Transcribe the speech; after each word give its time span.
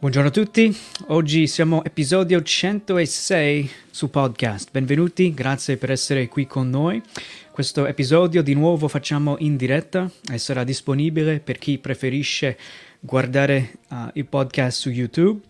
Buongiorno 0.00 0.28
a 0.28 0.32
tutti, 0.32 0.72
oggi 1.08 1.48
siamo 1.48 1.82
episodio 1.82 2.40
106 2.40 3.68
su 3.90 4.08
podcast. 4.10 4.70
Benvenuti, 4.70 5.34
grazie 5.34 5.76
per 5.76 5.90
essere 5.90 6.28
qui 6.28 6.46
con 6.46 6.70
noi. 6.70 7.02
Questo 7.50 7.84
episodio 7.84 8.40
di 8.40 8.54
nuovo 8.54 8.86
facciamo 8.86 9.34
in 9.40 9.56
diretta 9.56 10.08
e 10.32 10.38
sarà 10.38 10.62
disponibile 10.62 11.40
per 11.40 11.58
chi 11.58 11.78
preferisce 11.78 12.56
guardare 13.00 13.72
uh, 13.88 13.96
il 14.12 14.26
podcast 14.26 14.78
su 14.78 14.90
YouTube 14.90 15.40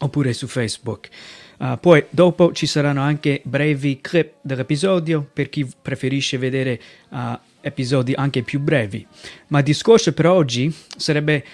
oppure 0.00 0.34
su 0.34 0.46
Facebook. 0.46 1.08
Uh, 1.56 1.78
poi 1.80 2.04
dopo 2.10 2.52
ci 2.52 2.66
saranno 2.66 3.00
anche 3.00 3.40
brevi 3.44 4.02
clip 4.02 4.34
dell'episodio 4.42 5.26
per 5.32 5.48
chi 5.48 5.66
preferisce 5.80 6.36
vedere 6.36 6.78
uh, 7.08 7.38
episodi 7.62 8.12
anche 8.12 8.42
più 8.42 8.60
brevi. 8.60 9.06
Ma 9.46 9.60
il 9.60 9.64
discorso 9.64 10.12
per 10.12 10.26
oggi 10.26 10.70
sarebbe 10.98 11.44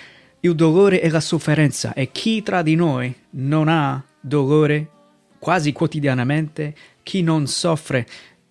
il 0.47 0.55
dolore 0.55 1.01
e 1.01 1.11
la 1.11 1.21
sofferenza 1.21 1.93
e 1.93 2.11
chi 2.13 2.43
tra 2.43 2.63
di 2.63 2.75
noi 2.75 3.15
non 3.31 3.69
ha 3.69 4.03
dolore 4.21 4.91
quasi 5.39 5.73
quotidianamente, 5.73 6.75
chi 7.03 7.23
non 7.23 7.47
soffre, 7.47 8.07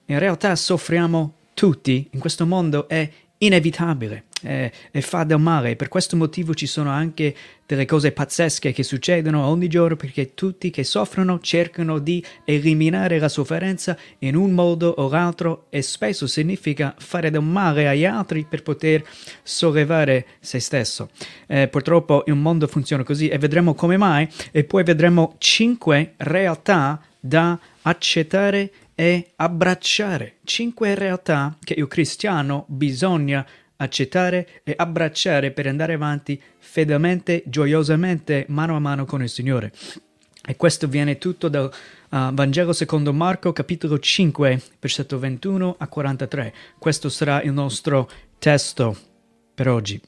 in 0.06 0.20
realtà 0.20 0.56
soffriamo 0.56 1.34
tutti 1.54 2.08
in 2.12 2.20
questo 2.20 2.46
mondo 2.46 2.88
è 2.88 3.10
inevitabile 3.46 4.26
eh, 4.42 4.72
e 4.92 5.02
fa 5.02 5.24
del 5.24 5.40
male. 5.40 5.76
Per 5.76 5.88
questo 5.88 6.16
motivo 6.16 6.54
ci 6.54 6.68
sono 6.68 6.90
anche 6.90 7.36
delle 7.66 7.86
cose 7.86 8.12
pazzesche 8.12 8.72
che 8.72 8.84
succedono 8.84 9.46
ogni 9.46 9.68
giorno 9.68 9.96
perché 9.96 10.36
tutti 10.36 10.70
che 10.70 10.84
soffrono 10.84 11.40
cercano 11.40 11.98
di 11.98 12.24
eliminare 12.44 13.18
la 13.18 13.28
sofferenza 13.28 13.98
in 14.20 14.36
un 14.36 14.52
modo 14.52 14.94
o 14.98 15.10
l'altro 15.10 15.66
e 15.70 15.82
spesso 15.82 16.28
significa 16.28 16.94
fare 16.98 17.32
del 17.32 17.42
male 17.42 17.88
agli 17.88 18.06
altri 18.06 18.46
per 18.48 18.62
poter 18.62 19.04
sollevare 19.42 20.26
se 20.40 20.60
stesso. 20.60 21.10
Eh, 21.48 21.68
purtroppo 21.68 22.24
il 22.28 22.36
mondo 22.36 22.68
funziona 22.68 23.04
così 23.04 23.30
e 23.30 23.38
vedremo 23.38 23.74
come 23.74 23.98
mai 23.98 24.28
e 24.52 24.64
poi 24.64 24.84
vedremo 24.84 25.36
cinque 25.40 26.14
realtà 26.18 27.02
da 27.20 27.58
accettare 27.82 28.72
e 28.96 29.34
abbracciare. 29.36 30.38
Cinque 30.44 30.96
realtà 30.96 31.56
che 31.62 31.76
il 31.78 31.88
cristiano 31.88 32.66
bisogna 32.68 33.46
accettare 33.78 34.62
e 34.64 34.74
abbracciare 34.76 35.52
per 35.52 35.68
andare 35.68 35.94
avanti 35.94 36.42
fedelmente, 36.58 37.44
gioiosamente, 37.46 38.46
mano 38.48 38.76
a 38.76 38.80
mano 38.80 39.06
con 39.06 39.22
il 39.22 39.30
Signore. 39.30 39.72
E 40.48 40.56
questo 40.56 40.88
viene 40.88 41.18
tutto 41.18 41.50
dal 41.50 41.66
uh, 41.66 42.34
Vangelo 42.34 42.72
secondo 42.72 43.12
Marco, 43.12 43.52
capitolo 43.52 44.00
5, 44.00 44.62
versetto 44.80 45.20
21 45.20 45.76
a 45.78 45.88
43. 45.88 46.54
Questo 46.78 47.10
sarà 47.10 47.42
il 47.42 47.52
nostro 47.52 48.10
testo 48.38 48.96
per 49.54 49.68
oggi. 49.68 50.00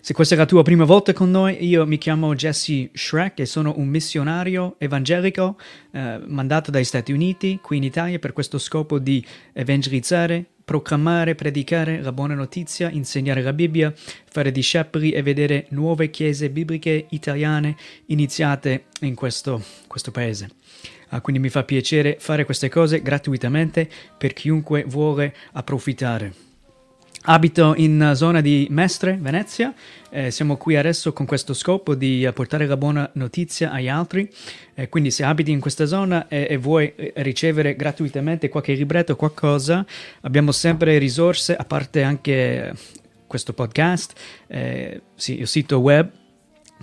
Se 0.00 0.14
questa 0.14 0.34
è 0.34 0.38
la 0.38 0.46
tua 0.46 0.62
prima 0.62 0.84
volta 0.84 1.12
con 1.12 1.30
noi, 1.30 1.66
io 1.66 1.86
mi 1.86 1.98
chiamo 1.98 2.34
Jesse 2.34 2.90
Shrek 2.92 3.40
e 3.40 3.46
sono 3.46 3.74
un 3.76 3.88
missionario 3.88 4.76
evangelico 4.78 5.56
eh, 5.90 6.20
mandato 6.26 6.70
dagli 6.70 6.84
Stati 6.84 7.12
Uniti 7.12 7.58
qui 7.60 7.78
in 7.78 7.82
Italia 7.82 8.18
per 8.18 8.32
questo 8.32 8.58
scopo 8.58 8.98
di 8.98 9.24
evangelizzare, 9.52 10.44
proclamare, 10.64 11.34
predicare 11.34 12.00
la 12.00 12.12
buona 12.12 12.34
notizia, 12.34 12.90
insegnare 12.90 13.42
la 13.42 13.52
Bibbia, 13.52 13.92
fare 14.30 14.52
discepoli 14.52 15.10
e 15.10 15.22
vedere 15.22 15.66
nuove 15.70 16.10
chiese 16.10 16.50
bibliche 16.50 17.06
italiane 17.10 17.76
iniziate 18.06 18.84
in 19.00 19.14
questo, 19.14 19.62
questo 19.86 20.10
paese. 20.10 20.50
Uh, 21.08 21.20
quindi 21.20 21.40
mi 21.40 21.50
fa 21.50 21.62
piacere 21.62 22.16
fare 22.18 22.44
queste 22.44 22.68
cose 22.68 23.00
gratuitamente 23.00 23.88
per 24.18 24.32
chiunque 24.32 24.84
vuole 24.84 25.34
approfittare. 25.52 26.55
Abito 27.28 27.74
in 27.76 28.12
zona 28.14 28.40
di 28.40 28.68
Mestre, 28.70 29.18
Venezia, 29.20 29.74
eh, 30.10 30.30
siamo 30.30 30.56
qui 30.56 30.76
adesso 30.76 31.12
con 31.12 31.26
questo 31.26 31.54
scopo 31.54 31.96
di 31.96 32.22
eh, 32.22 32.32
portare 32.32 32.66
la 32.66 32.76
buona 32.76 33.10
notizia 33.14 33.72
agli 33.72 33.88
altri, 33.88 34.30
eh, 34.74 34.88
quindi 34.88 35.10
se 35.10 35.24
abiti 35.24 35.50
in 35.50 35.58
questa 35.58 35.86
zona 35.86 36.28
e, 36.28 36.46
e 36.48 36.56
vuoi 36.56 36.94
eh, 36.94 37.12
ricevere 37.16 37.74
gratuitamente 37.74 38.48
qualche 38.48 38.74
libretto 38.74 39.14
o 39.14 39.16
qualcosa, 39.16 39.84
abbiamo 40.20 40.52
sempre 40.52 40.98
risorse, 40.98 41.56
a 41.56 41.64
parte 41.64 42.04
anche 42.04 42.32
eh, 42.32 42.72
questo 43.26 43.52
podcast, 43.52 44.12
eh, 44.46 45.00
sì, 45.16 45.40
il 45.40 45.48
sito 45.48 45.78
web, 45.80 46.08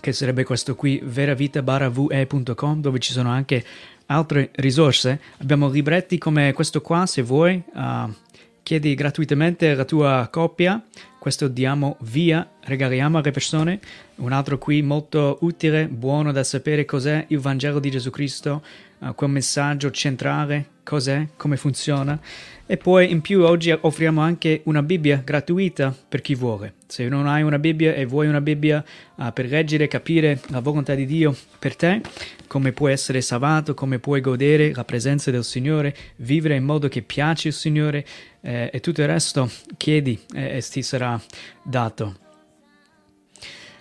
che 0.01 0.11
sarebbe 0.11 0.43
questo 0.43 0.75
qui, 0.75 0.99
veravita-ve.com, 1.01 2.81
dove 2.81 2.99
ci 2.99 3.13
sono 3.13 3.29
anche 3.29 3.63
altre 4.07 4.49
risorse. 4.55 5.21
Abbiamo 5.37 5.69
libretti 5.69 6.17
come 6.17 6.51
questo 6.51 6.81
qua, 6.81 7.05
se 7.05 7.21
vuoi. 7.21 7.63
Uh, 7.73 8.22
chiedi 8.63 8.95
gratuitamente 8.95 9.75
la 9.75 9.85
tua 9.85 10.27
coppia, 10.31 10.81
questo 11.19 11.47
diamo 11.47 11.97
via, 12.01 12.49
regaliamo 12.61 13.17
alle 13.17 13.31
persone. 13.31 13.79
Un 14.15 14.31
altro 14.31 14.57
qui 14.57 14.81
molto 14.81 15.37
utile, 15.41 15.87
buono 15.87 16.31
da 16.31 16.43
sapere 16.43 16.85
cos'è 16.85 17.25
il 17.27 17.39
Vangelo 17.39 17.79
di 17.79 17.91
Gesù 17.91 18.09
Cristo, 18.09 18.63
uh, 18.99 19.13
quel 19.13 19.29
messaggio 19.29 19.91
centrale, 19.91 20.69
cos'è, 20.83 21.27
come 21.35 21.57
funziona. 21.57 22.19
E 22.65 22.77
poi 22.77 23.11
in 23.11 23.19
più 23.19 23.43
oggi 23.43 23.71
offriamo 23.77 24.21
anche 24.21 24.61
una 24.65 24.81
Bibbia 24.81 25.21
gratuita 25.23 25.93
per 26.07 26.21
chi 26.21 26.33
vuole. 26.33 26.75
Se 26.87 27.07
non 27.09 27.27
hai 27.27 27.41
una 27.41 27.59
Bibbia 27.59 27.93
e 27.93 28.05
vuoi 28.05 28.27
una 28.27 28.39
Bibbia 28.39 28.83
uh, 29.15 29.33
per 29.33 29.47
leggere 29.47 29.83
e 29.83 29.87
capire 29.87 30.39
la 30.47 30.61
volontà 30.61 30.95
di 30.95 31.05
Dio 31.05 31.35
per 31.59 31.75
te, 31.75 32.01
come 32.47 32.71
puoi 32.71 32.93
essere 32.93 33.19
salvato, 33.19 33.73
come 33.73 33.99
puoi 33.99 34.21
godere 34.21 34.73
la 34.73 34.85
presenza 34.85 35.29
del 35.29 35.43
Signore, 35.43 35.93
vivere 36.17 36.55
in 36.55 36.63
modo 36.63 36.87
che 36.87 37.01
piace 37.01 37.49
il 37.49 37.53
Signore 37.53 38.05
eh, 38.41 38.69
e 38.71 38.79
tutto 38.79 39.01
il 39.01 39.07
resto, 39.07 39.51
chiedi 39.75 40.17
eh, 40.33 40.57
e 40.57 40.61
ti 40.61 40.81
sarà 40.81 41.21
dato. 41.61 42.17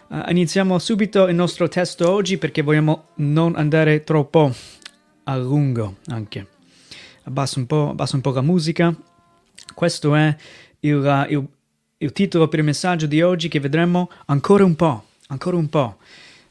Uh, 0.09 0.29
iniziamo 0.29 0.79
subito 0.81 1.29
il 1.29 1.37
nostro 1.37 1.69
testo 1.69 2.11
oggi 2.11 2.37
perché 2.37 2.63
vogliamo 2.63 3.11
non 3.17 3.55
andare 3.55 4.03
troppo 4.03 4.53
a 5.25 5.37
lungo 5.37 5.99
anche. 6.07 6.52
Abbasso 7.25 7.59
un 7.59 7.67
po', 7.67 7.95
un 7.97 8.21
po 8.21 8.31
la 8.33 8.41
musica. 8.41 8.95
Questo 9.75 10.15
è 10.15 10.35
il, 10.81 11.27
il, 11.29 11.49
il 11.99 12.13
titolo 12.13 12.49
per 12.49 12.59
il 12.59 12.65
messaggio 12.65 13.07
di 13.07 13.23
oggi 13.23 13.49
che 13.49 13.61
vedremo 13.61 14.11
ancora 14.27 14.65
un 14.65 14.75
po', 14.75 15.05
ancora 15.29 15.57
un 15.57 15.69
po'. 15.69 15.99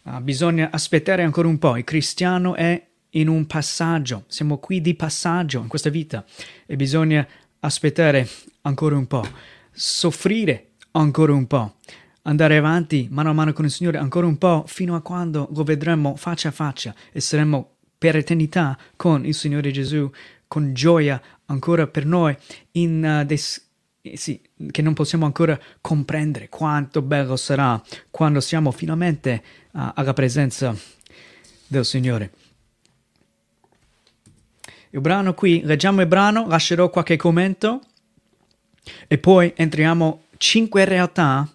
Uh, 0.03 0.21
bisogna 0.21 0.69
aspettare 0.71 1.23
ancora 1.23 1.47
un 1.47 1.59
po'. 1.59 1.75
Il 1.75 1.83
cristiano 1.83 2.55
è 2.55 2.87
in 3.11 3.27
un 3.27 3.45
passaggio, 3.45 4.23
siamo 4.27 4.57
qui 4.59 4.79
di 4.79 4.95
passaggio 4.95 5.59
in 5.59 5.67
questa 5.67 5.89
vita 5.89 6.23
e 6.65 6.77
bisogna 6.77 7.27
aspettare 7.59 8.27
ancora 8.61 8.95
un 8.95 9.07
po', 9.07 9.27
soffrire 9.71 10.69
ancora 10.91 11.33
un 11.33 11.45
po', 11.45 11.75
andare 12.23 12.55
avanti 12.55 13.09
mano 13.11 13.31
a 13.31 13.33
mano 13.33 13.51
con 13.51 13.65
il 13.65 13.71
Signore 13.71 13.97
ancora 13.97 14.27
un 14.27 14.37
po' 14.37 14.63
fino 14.65 14.95
a 14.95 15.01
quando 15.01 15.49
lo 15.53 15.63
vedremo 15.63 16.15
faccia 16.15 16.49
a 16.49 16.51
faccia 16.51 16.95
e 17.11 17.19
saremo 17.19 17.75
per 17.97 18.15
eternità 18.15 18.77
con 18.95 19.25
il 19.25 19.35
Signore 19.35 19.69
Gesù, 19.71 20.09
con 20.51 20.73
gioia 20.73 21.21
ancora 21.45 21.87
per 21.87 22.05
noi 22.05 22.35
in 22.71 23.21
uh, 23.21 23.25
des- 23.25 23.69
sì, 24.15 24.41
che 24.69 24.81
non 24.81 24.93
possiamo 24.93 25.23
ancora 25.23 25.57
comprendere 25.79 26.49
quanto 26.49 27.01
bello 27.01 27.37
sarà 27.37 27.81
quando 28.09 28.41
siamo 28.41 28.71
finalmente 28.71 29.41
uh, 29.71 29.91
alla 29.95 30.11
presenza 30.11 30.75
del 31.67 31.85
Signore. 31.85 32.33
Il 34.89 34.99
brano 34.99 35.33
qui, 35.33 35.61
leggiamo 35.63 36.01
il 36.01 36.07
brano, 36.07 36.45
lascerò 36.49 36.89
qualche 36.89 37.15
commento 37.15 37.79
e 39.07 39.17
poi 39.19 39.53
entriamo 39.55 40.23
cinque 40.35 40.83
realtà, 40.83 41.47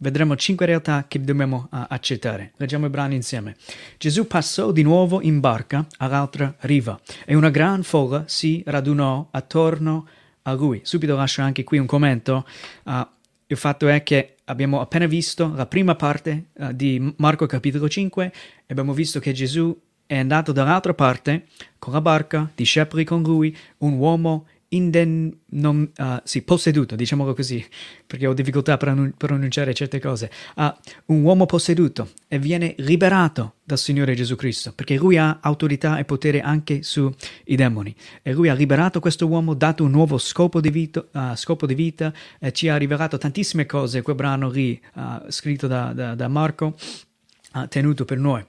vedremo 0.00 0.36
cinque 0.36 0.66
realtà 0.66 1.06
che 1.08 1.20
dobbiamo 1.20 1.68
uh, 1.70 1.84
accettare. 1.88 2.52
Leggiamo 2.56 2.84
il 2.84 2.90
brano 2.90 3.14
insieme. 3.14 3.56
Gesù 3.98 4.26
passò 4.26 4.72
di 4.72 4.82
nuovo 4.82 5.20
in 5.22 5.40
barca 5.40 5.86
all'altra 5.98 6.54
riva 6.60 6.98
e 7.24 7.34
una 7.34 7.50
gran 7.50 7.82
folla 7.82 8.24
si 8.26 8.62
radunò 8.66 9.28
attorno 9.30 10.06
a 10.42 10.52
lui. 10.52 10.80
Subito 10.82 11.16
lascio 11.16 11.42
anche 11.42 11.64
qui 11.64 11.78
un 11.78 11.86
commento. 11.86 12.46
Uh, 12.84 13.06
il 13.46 13.56
fatto 13.56 13.88
è 13.88 14.02
che 14.02 14.36
abbiamo 14.44 14.80
appena 14.80 15.06
visto 15.06 15.52
la 15.54 15.66
prima 15.66 15.94
parte 15.94 16.46
uh, 16.54 16.72
di 16.72 17.14
Marco 17.16 17.46
capitolo 17.46 17.88
5 17.88 18.24
e 18.24 18.32
abbiamo 18.68 18.92
visto 18.92 19.20
che 19.20 19.32
Gesù 19.32 19.78
è 20.06 20.18
andato 20.18 20.50
dall'altra 20.50 20.92
parte 20.92 21.46
con 21.78 21.92
la 21.92 22.00
barca, 22.00 22.50
discepoli 22.54 23.04
con 23.04 23.22
lui, 23.22 23.56
un 23.78 23.92
uomo 23.92 24.46
inden, 24.72 25.36
non, 25.50 25.90
uh, 25.96 26.20
sì, 26.22 26.42
posseduto, 26.42 26.94
diciamolo 26.94 27.34
così, 27.34 27.64
perché 28.06 28.26
ho 28.26 28.34
difficoltà 28.34 28.74
a 28.74 28.76
pronun- 28.76 29.14
pronunciare 29.16 29.74
certe 29.74 29.98
cose, 29.98 30.30
uh, 30.56 30.72
un 31.06 31.22
uomo 31.22 31.46
posseduto 31.46 32.10
e 32.28 32.38
viene 32.38 32.74
liberato 32.78 33.54
dal 33.64 33.78
Signore 33.78 34.14
Gesù 34.14 34.36
Cristo, 34.36 34.72
perché 34.72 34.96
lui 34.96 35.16
ha 35.16 35.38
autorità 35.40 35.98
e 35.98 36.04
potere 36.04 36.40
anche 36.40 36.82
sui 36.82 37.12
demoni. 37.44 37.94
E 38.22 38.32
lui 38.32 38.48
ha 38.48 38.54
liberato 38.54 39.00
questo 39.00 39.26
uomo, 39.26 39.54
dato 39.54 39.82
un 39.82 39.90
nuovo 39.90 40.18
scopo 40.18 40.60
di 40.60 40.70
vita, 40.70 41.04
uh, 41.10 41.34
scopo 41.34 41.66
di 41.66 41.74
vita 41.74 42.12
ci 42.52 42.68
ha 42.68 42.76
rivelato 42.76 43.18
tantissime 43.18 43.66
cose, 43.66 44.02
quel 44.02 44.16
brano 44.16 44.48
lì 44.50 44.80
scritto 45.28 45.66
da, 45.66 45.92
da, 45.92 46.14
da 46.14 46.28
Marco, 46.28 46.76
tenuto 47.68 48.04
per 48.04 48.18
noi. 48.18 48.44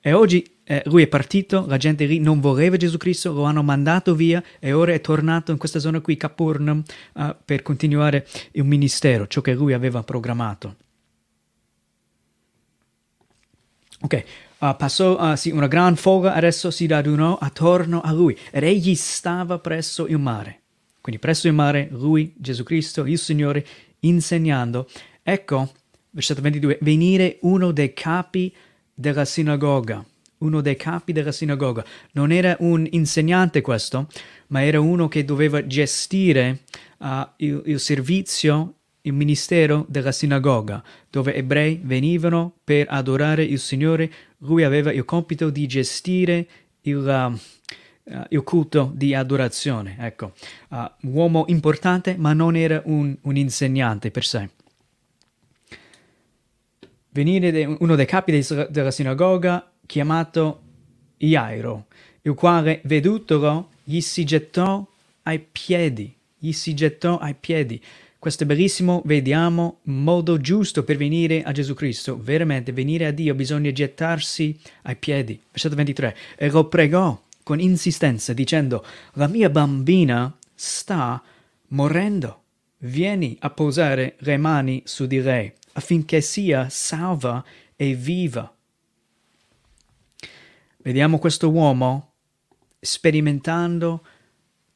e 0.00 0.12
oggi 0.12 0.53
eh, 0.64 0.82
lui 0.86 1.02
è 1.02 1.06
partito, 1.06 1.66
la 1.66 1.76
gente 1.76 2.06
lì 2.06 2.18
non 2.18 2.40
voleva 2.40 2.76
Gesù 2.76 2.96
Cristo, 2.96 3.32
lo 3.32 3.44
hanno 3.44 3.62
mandato 3.62 4.14
via 4.14 4.42
e 4.58 4.72
ora 4.72 4.92
è 4.92 5.00
tornato 5.00 5.52
in 5.52 5.58
questa 5.58 5.78
zona 5.78 6.00
qui, 6.00 6.16
Capernaum, 6.16 6.82
uh, 7.14 7.36
per 7.44 7.62
continuare 7.62 8.26
il 8.52 8.64
ministero, 8.64 9.26
ciò 9.26 9.42
che 9.42 9.52
lui 9.52 9.74
aveva 9.74 10.02
programmato. 10.02 10.76
Ok, 14.00 14.24
uh, 14.58 14.76
passò 14.76 15.32
uh, 15.32 15.36
sì, 15.36 15.50
una 15.50 15.68
gran 15.68 15.96
foga, 15.96 16.32
adesso 16.32 16.70
si 16.70 16.86
radunò 16.86 17.36
attorno 17.36 18.00
a 18.00 18.12
lui 18.12 18.36
ed 18.50 18.64
egli 18.64 18.94
stava 18.94 19.58
presso 19.58 20.06
il 20.06 20.18
mare. 20.18 20.60
Quindi 21.00 21.20
presso 21.20 21.46
il 21.46 21.52
mare, 21.52 21.88
lui, 21.90 22.32
Gesù 22.34 22.62
Cristo, 22.62 23.04
il 23.04 23.18
Signore, 23.18 23.66
insegnando. 24.00 24.88
Ecco, 25.22 25.70
versetto 26.08 26.40
22, 26.40 26.78
venire 26.80 27.36
uno 27.42 27.70
dei 27.70 27.92
capi 27.92 28.54
della 28.94 29.26
sinagoga. 29.26 30.02
Uno 30.44 30.60
dei 30.60 30.76
capi 30.76 31.12
della 31.12 31.32
sinagoga. 31.32 31.82
Non 32.12 32.30
era 32.30 32.54
un 32.60 32.86
insegnante 32.90 33.62
questo, 33.62 34.08
ma 34.48 34.62
era 34.62 34.78
uno 34.78 35.08
che 35.08 35.24
doveva 35.24 35.66
gestire 35.66 36.64
uh, 36.98 37.26
il, 37.36 37.62
il 37.64 37.80
servizio 37.80 38.74
il 39.06 39.12
ministero 39.12 39.84
della 39.88 40.12
sinagoga, 40.12 40.82
dove 41.10 41.34
ebrei 41.34 41.80
venivano 41.82 42.54
per 42.64 42.86
adorare 42.88 43.44
il 43.44 43.58
Signore, 43.58 44.10
lui 44.38 44.64
aveva 44.64 44.92
il 44.92 45.04
compito 45.04 45.50
di 45.50 45.66
gestire 45.66 46.46
il, 46.82 47.36
uh, 48.04 48.22
il 48.28 48.42
culto 48.42 48.92
di 48.94 49.14
adorazione. 49.14 49.96
Ecco, 49.98 50.32
uh, 50.70 50.90
uomo 51.02 51.44
importante, 51.48 52.16
ma 52.18 52.32
non 52.32 52.56
era 52.56 52.82
un, 52.84 53.16
un 53.20 53.36
insegnante 53.36 54.10
per 54.10 54.24
sé. 54.24 54.48
Venire 57.10 57.50
de, 57.50 57.76
uno 57.78 57.94
dei 57.94 58.06
capi 58.06 58.42
della 58.70 58.90
sinagoga, 58.90 59.70
chiamato 59.86 60.60
Iairo, 61.18 61.86
il 62.22 62.34
quale, 62.34 62.80
vedutolo, 62.84 63.70
gli 63.82 64.00
si 64.00 64.24
gettò 64.24 64.86
ai 65.24 65.38
piedi, 65.40 66.14
gli 66.38 66.52
si 66.52 66.74
gettò 66.74 67.18
ai 67.18 67.34
piedi. 67.38 67.82
Questo 68.18 68.44
è 68.44 68.46
bellissimo, 68.46 69.02
vediamo 69.04 69.80
modo 69.82 70.38
giusto 70.38 70.82
per 70.82 70.96
venire 70.96 71.42
a 71.42 71.52
Gesù 71.52 71.74
Cristo. 71.74 72.18
Veramente, 72.18 72.72
venire 72.72 73.06
a 73.06 73.10
Dio 73.10 73.34
bisogna 73.34 73.70
gettarsi 73.70 74.58
ai 74.82 74.96
piedi. 74.96 75.38
Versetto 75.50 75.74
23. 75.74 76.16
E 76.36 76.48
lo 76.48 76.66
pregò 76.66 77.20
con 77.42 77.60
insistenza 77.60 78.32
dicendo, 78.32 78.84
la 79.14 79.28
mia 79.28 79.50
bambina 79.50 80.34
sta 80.54 81.22
morendo. 81.68 82.42
Vieni 82.78 83.36
a 83.40 83.50
posare 83.50 84.16
le 84.18 84.36
mani 84.38 84.82
su 84.84 85.06
di 85.06 85.20
lei 85.20 85.52
affinché 85.74 86.20
sia 86.20 86.68
salva 86.68 87.44
e 87.76 87.94
viva. 87.94 88.53
Vediamo 90.84 91.18
questo 91.18 91.50
uomo 91.50 92.12
sperimentando 92.78 94.04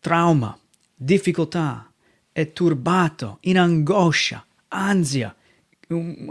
trauma, 0.01 0.59
difficoltà, 0.95 1.93
è 2.33 2.51
turbato, 2.55 3.37
in 3.43 3.59
angoscia, 3.59 4.43
ansia. 4.69 5.37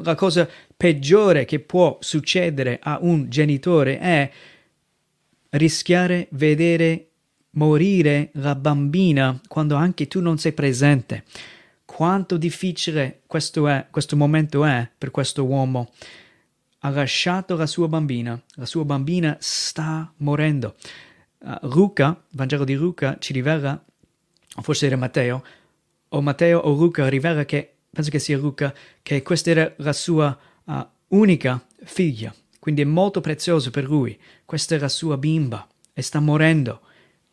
La 0.02 0.16
cosa 0.16 0.50
peggiore 0.76 1.46
che 1.46 1.60
può 1.60 2.00
succedere 2.00 2.80
a 2.82 2.98
un 3.00 3.30
genitore 3.30 4.00
è 4.00 4.32
rischiare 5.50 6.28
vedere 6.32 7.10
morire 7.52 8.32
la 8.34 8.56
bambina 8.56 9.40
quando 9.48 9.76
anche 9.76 10.08
tu 10.08 10.22
non 10.22 10.40
sei 10.40 10.54
presente. 10.54 11.24
Quanto 11.86 12.38
difficile 12.38 13.22
questo, 13.28 13.68
è, 13.68 13.86
questo 13.92 14.16
momento 14.16 14.66
è 14.66 14.90
per 14.98 15.12
questo 15.12 15.46
uomo. 15.46 15.92
Ha 16.80 16.90
lasciato 16.90 17.56
la 17.56 17.66
sua 17.66 17.88
bambina, 17.88 18.40
la 18.56 18.66
sua 18.66 18.86
bambina 18.86 19.36
sta 19.40 20.12
morendo. 20.18 20.76
Uh, 21.40 21.68
Luca, 21.68 22.24
Vangelo 22.32 22.64
di 22.64 22.76
Luca, 22.76 23.18
ci 23.20 23.34
rivela, 23.34 23.84
forse 24.62 24.86
era 24.86 24.96
Matteo, 24.96 25.44
o 26.10 26.22
Matteo 26.22 26.60
o 26.60 26.74
Luca 26.74 27.10
rivela 27.10 27.46
che, 27.46 27.78
penso 27.90 28.10
che 28.10 28.20
sia 28.20 28.38
Luca, 28.38 28.74
che 29.02 29.22
questa 29.24 29.50
era 29.50 29.74
la 29.78 29.94
sua 29.94 30.38
uh, 30.66 30.88
unica 31.10 31.66
figlia, 31.84 32.34
quindi 32.60 32.82
è 32.82 32.86
molto 32.86 33.22
prezioso 33.22 33.72
per 33.72 33.86
lui. 33.86 34.18
Questa 34.46 34.76
è 34.76 34.80
la 34.80 34.90
sua 34.90 35.18
bimba 35.18 35.68
e 35.94 36.02
sta 36.02 36.20
morendo. 36.20 36.82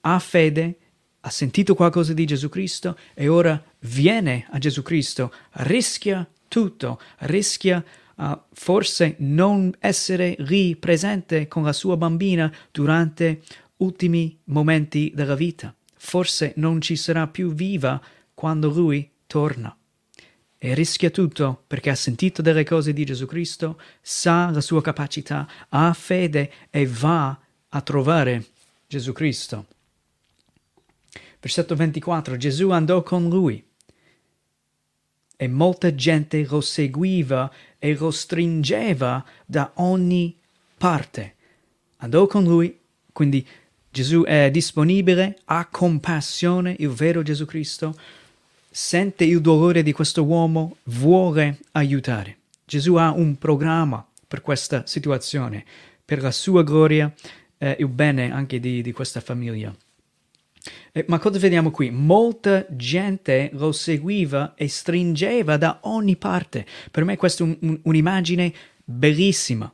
Ha 0.00 0.18
fede, 0.18 0.78
ha 1.20 1.30
sentito 1.30 1.74
qualcosa 1.74 2.12
di 2.12 2.24
Gesù 2.24 2.48
Cristo 2.48 2.96
e 3.14 3.28
ora 3.28 3.62
viene 3.80 4.46
a 4.50 4.58
Gesù 4.58 4.82
Cristo, 4.82 5.32
rischia 5.52 6.26
tutto, 6.48 7.00
rischia 7.20 7.82
uh, 8.16 8.40
forse 8.52 9.16
non 9.18 9.72
essere 9.78 10.34
lì 10.38 10.76
presente 10.76 11.48
con 11.48 11.62
la 11.62 11.72
sua 11.72 11.96
bambina 11.96 12.52
durante 12.70 13.42
ultimi 13.78 14.38
momenti 14.44 15.12
della 15.14 15.34
vita. 15.34 15.74
Forse 15.96 16.52
non 16.56 16.80
ci 16.80 16.96
sarà 16.96 17.26
più 17.26 17.52
viva 17.52 18.00
quando 18.34 18.68
lui 18.68 19.10
torna. 19.26 19.76
E 20.58 20.74
rischia 20.74 21.10
tutto 21.10 21.64
perché 21.66 21.90
ha 21.90 21.94
sentito 21.94 22.40
delle 22.40 22.64
cose 22.64 22.92
di 22.92 23.04
Gesù 23.04 23.26
Cristo, 23.26 23.80
sa 24.00 24.50
la 24.50 24.60
sua 24.60 24.80
capacità, 24.80 25.46
ha 25.68 25.92
fede 25.92 26.50
e 26.70 26.86
va 26.86 27.38
a 27.68 27.80
trovare 27.82 28.46
Gesù 28.86 29.12
Cristo. 29.12 29.66
Versetto 31.40 31.74
24. 31.74 32.36
Gesù 32.38 32.70
andò 32.70 33.02
con 33.02 33.28
lui 33.28 33.62
e 35.44 35.48
molta 35.48 35.94
gente 35.94 36.46
lo 36.48 36.62
seguiva 36.62 37.52
e 37.78 37.94
lo 37.94 38.10
stringeva 38.10 39.22
da 39.44 39.72
ogni 39.74 40.34
parte. 40.78 41.34
Andò 41.98 42.26
con 42.26 42.44
lui, 42.44 42.78
quindi 43.12 43.46
Gesù 43.90 44.22
è 44.22 44.50
disponibile, 44.50 45.38
ha 45.44 45.66
compassione, 45.66 46.74
il 46.78 46.88
vero 46.88 47.22
Gesù 47.22 47.44
Cristo, 47.44 47.94
sente 48.70 49.24
il 49.24 49.42
dolore 49.42 49.82
di 49.82 49.92
questo 49.92 50.24
uomo, 50.24 50.78
vuole 50.84 51.58
aiutare. 51.72 52.38
Gesù 52.64 52.94
ha 52.94 53.12
un 53.12 53.36
programma 53.36 54.04
per 54.26 54.40
questa 54.40 54.86
situazione, 54.86 55.62
per 56.02 56.22
la 56.22 56.32
sua 56.32 56.62
gloria 56.62 57.12
e 57.58 57.68
eh, 57.68 57.76
il 57.78 57.88
bene 57.88 58.32
anche 58.32 58.58
di, 58.58 58.80
di 58.80 58.92
questa 58.92 59.20
famiglia. 59.20 59.74
Eh, 60.92 61.04
ma 61.08 61.18
cosa 61.18 61.38
vediamo 61.38 61.70
qui? 61.70 61.90
Molta 61.90 62.66
gente 62.70 63.50
lo 63.52 63.72
seguiva 63.72 64.54
e 64.54 64.68
stringeva 64.68 65.56
da 65.56 65.78
ogni 65.82 66.16
parte. 66.16 66.66
Per 66.90 67.04
me 67.04 67.16
questa 67.16 67.44
è 67.44 67.46
un, 67.46 67.56
un, 67.60 67.80
un'immagine 67.82 68.52
bellissima. 68.84 69.72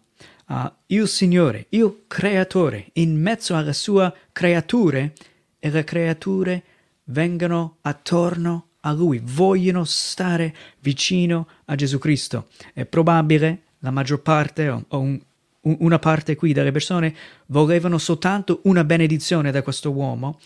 Uh, 0.49 0.71
il 0.87 1.07
Signore, 1.07 1.67
il 1.69 2.05
Creatore, 2.09 2.89
in 2.95 3.21
mezzo 3.21 3.55
alle 3.55 3.73
sue 3.73 4.13
creature, 4.33 5.13
e 5.61 5.71
le 5.71 5.85
creature 5.85 6.63
vengono 7.05 7.77
attorno 7.83 8.67
a 8.81 8.93
Lui, 8.93 9.21
vogliono 9.23 9.85
stare 9.85 10.55
vicino 10.81 11.47
a 11.67 11.75
Gesù 11.75 11.99
Cristo. 11.99 12.49
È 12.73 12.85
probabile 12.85 13.63
la 13.81 13.91
maggior 13.91 14.23
parte 14.23 14.69
o, 14.69 14.85
o 14.89 14.99
un, 14.99 15.21
una 15.63 15.99
parte 15.99 16.35
qui 16.35 16.53
delle 16.53 16.73
persone 16.73 17.15
volevano 17.47 17.99
soltanto 17.99 18.61
una 18.65 18.83
benedizione 18.85 19.51
da 19.51 19.63
questo 19.63 19.91
uomo, 19.91 20.41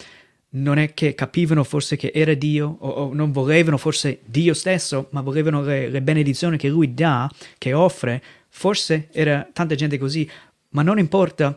non 0.55 0.79
è 0.79 0.95
che 0.95 1.15
capivano 1.15 1.65
forse 1.65 1.97
che 1.97 2.11
era 2.15 2.35
Dio 2.35 2.77
o, 2.79 2.89
o 2.89 3.15
non 3.15 3.33
volevano 3.33 3.79
forse 3.79 4.21
Dio 4.25 4.55
stesso, 4.55 5.09
ma 5.11 5.21
volevano 5.21 5.63
le, 5.63 5.89
le, 5.89 6.03
benedizioni 6.03 6.57
che 6.57 6.69
lui 6.69 6.95
dà, 6.95 7.31
che 7.59 7.73
offre. 7.73 8.23
Forse 8.49 9.09
era 9.13 9.49
tanta 9.53 9.75
gente 9.75 9.99
così, 9.99 10.29
ma 10.71 10.83
non 10.83 10.99
importa. 10.99 11.57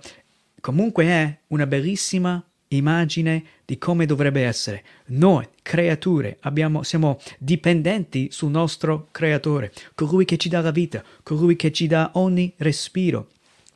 Comunque 0.60 1.06
è 1.06 1.38
una 1.48 1.68
bellissima 1.68 2.44
immagine 2.70 3.44
di 3.66 3.77
come 3.77 4.06
dovrebbe 4.06 4.44
essere. 4.44 4.84
Noi, 5.08 5.48
creature, 5.62 6.38
abbiamo, 6.42 6.84
siamo 6.84 7.20
dipendenti 7.38 8.30
sul 8.32 8.50
nostro 8.50 9.08
creatore, 9.12 9.72
colui 9.94 10.25
che 10.25 10.38
ci 10.38 10.50
dà 10.50 10.62
la 10.62 10.72
vita, 10.72 11.04
colui 11.24 11.56
che 11.56 11.72
ci 11.72 11.88
dà 11.88 12.12
ogni 12.13 12.51
respiro. 12.58 13.27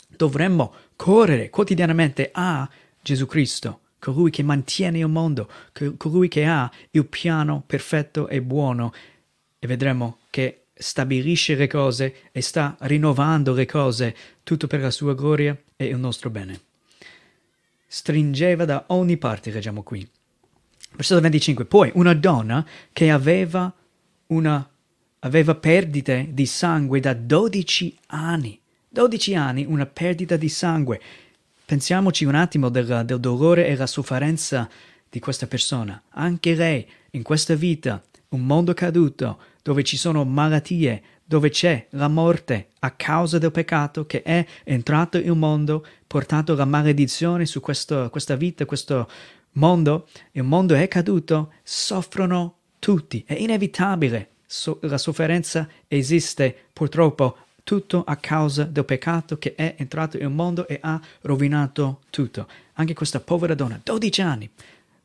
Dovremmo 0.08 0.74
correre 0.96 1.50
quotidianamente 1.50 2.30
a 2.34 2.68
Gesù 3.02 3.26
Cristo, 3.26 3.81
colui 4.02 4.32
che 4.32 4.44
mantiene 4.44 5.00
il 5.00 5.08
mondo, 5.08 5.50
colui 5.96 6.28
che 6.28 6.44
ha 6.46 6.70
il 6.92 7.06
piano 7.06 7.64
perfetto 7.66 8.28
e 8.28 8.42
buono, 8.42 8.92
e 9.58 9.68
vedremo 9.68 10.18
che 10.30 10.64
stabilisce 10.74 11.56
le 11.56 11.68
cose 11.68 12.16
e 12.34 12.42
sta 12.42 12.76
rinnovando 12.82 13.54
le 13.54 13.66
cose, 13.66 14.16
tutto 14.44 14.68
per 14.68 14.82
la 14.82 14.92
sua 14.92 15.14
gloria 15.14 15.56
e 15.78 15.86
il 15.86 15.98
nostro 15.98 16.30
bene 16.30 16.70
stringeva 17.94 18.64
da 18.64 18.86
ogni 18.88 19.18
parte, 19.18 19.52
leggiamo 19.52 19.84
qui. 19.84 20.08
Versetto 20.94 21.20
25. 21.20 21.66
Poi 21.66 21.92
una 21.96 22.14
donna 22.14 22.66
che 22.94 23.12
aveva 23.12 23.74
una 24.28 24.66
aveva 25.24 25.56
perdite 25.56 26.30
di 26.32 26.46
sangue 26.46 27.02
da 27.02 27.14
12 27.14 27.98
anni. 28.08 28.58
12 28.88 29.36
anni, 29.36 29.66
una 29.66 29.86
perdita 29.86 30.38
di 30.38 30.48
sangue. 30.48 31.02
Pensiamoci 31.72 32.26
un 32.26 32.36
attimo 32.36 32.68
del, 32.68 33.04
del 33.06 33.22
dolore 33.22 33.68
e 33.68 33.78
la 33.78 33.88
sofferenza 33.88 34.70
di 35.10 35.20
questa 35.20 35.48
persona. 35.48 36.04
Anche 36.10 36.54
lei, 36.54 36.86
in 37.12 37.24
questa 37.24 37.56
vita, 37.56 38.04
un 38.32 38.42
mondo 38.42 38.74
caduto, 38.74 39.40
dove 39.64 39.82
ci 39.82 39.96
sono 39.96 40.26
malattie, 40.26 41.02
dove 41.24 41.50
c'è 41.50 41.88
la 41.92 42.10
morte 42.10 42.72
a 42.80 42.92
causa 42.92 43.38
del 43.38 43.54
peccato 43.54 44.06
che 44.06 44.22
è 44.22 44.46
entrato 44.66 45.18
in 45.18 45.38
mondo, 45.38 45.86
portato 46.08 46.56
la 46.56 46.66
maledizione 46.66 47.46
su 47.46 47.62
questo, 47.62 48.10
questa 48.10 48.36
vita, 48.36 48.66
questo 48.66 49.10
mondo, 49.52 50.10
il 50.34 50.44
mondo 50.44 50.76
è 50.76 50.90
caduto, 50.90 51.54
soffrono 51.64 52.56
tutti, 52.80 53.24
è 53.26 53.36
inevitabile, 53.36 54.32
so, 54.46 54.80
la 54.82 54.98
sofferenza 54.98 55.70
esiste 55.88 56.54
purtroppo 56.74 57.38
tutto 57.64 58.04
a 58.04 58.16
causa 58.18 58.64
del 58.64 58.86
peccato 58.86 59.38
che 59.38 59.56
è 59.56 59.76
entrato 59.78 60.18
nel 60.18 60.30
mondo 60.30 60.68
e 60.68 60.80
ha 60.82 61.00
rovinato 61.22 62.02
tutto. 62.10 62.48
Anche 62.74 62.94
questa 62.94 63.20
povera 63.20 63.54
donna, 63.54 63.80
12 63.82 64.22
anni. 64.22 64.50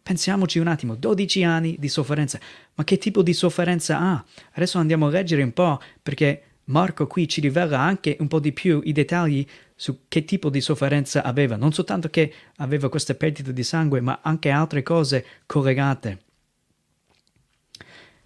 Pensiamoci 0.02 0.58
un 0.58 0.68
attimo, 0.68 0.94
12 0.94 1.42
anni 1.42 1.76
di 1.78 1.88
sofferenza. 1.88 2.38
Ma 2.74 2.84
che 2.84 2.98
tipo 2.98 3.22
di 3.22 3.32
sofferenza 3.32 3.98
ha? 3.98 4.24
Adesso 4.52 4.78
andiamo 4.78 5.06
a 5.06 5.10
leggere 5.10 5.42
un 5.42 5.52
po' 5.52 5.80
perché 6.02 6.42
Marco 6.64 7.06
qui 7.06 7.28
ci 7.28 7.40
rivela 7.40 7.80
anche 7.80 8.16
un 8.20 8.28
po' 8.28 8.40
di 8.40 8.52
più 8.52 8.80
i 8.84 8.92
dettagli 8.92 9.46
su 9.74 10.00
che 10.08 10.24
tipo 10.24 10.48
di 10.48 10.60
sofferenza 10.60 11.22
aveva, 11.22 11.56
non 11.56 11.72
soltanto 11.72 12.08
che 12.08 12.32
aveva 12.56 12.88
questa 12.88 13.14
perdita 13.14 13.52
di 13.52 13.62
sangue, 13.62 14.00
ma 14.00 14.20
anche 14.22 14.50
altre 14.50 14.82
cose 14.82 15.24
collegate. 15.44 16.20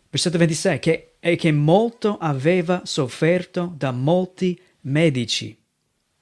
Versetto 0.08 0.38
26, 0.38 0.78
che, 0.78 1.10
e 1.20 1.36
che 1.36 1.52
molto 1.52 2.16
aveva 2.18 2.82
sofferto 2.84 3.72
da 3.76 3.92
molti 3.92 4.58
medici 4.82 5.56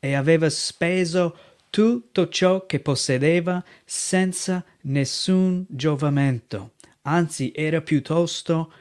e 0.01 0.15
aveva 0.15 0.51
speso 0.51 1.37
tutto 1.71 2.29
ciò 2.29 2.67
che 2.67 2.81
possedeva 2.81 3.63
senza 3.85 4.65
nessun 4.83 5.65
giovamento, 5.69 6.73
anzi 7.03 7.53
era 7.55 7.81
piuttosto 7.81 8.73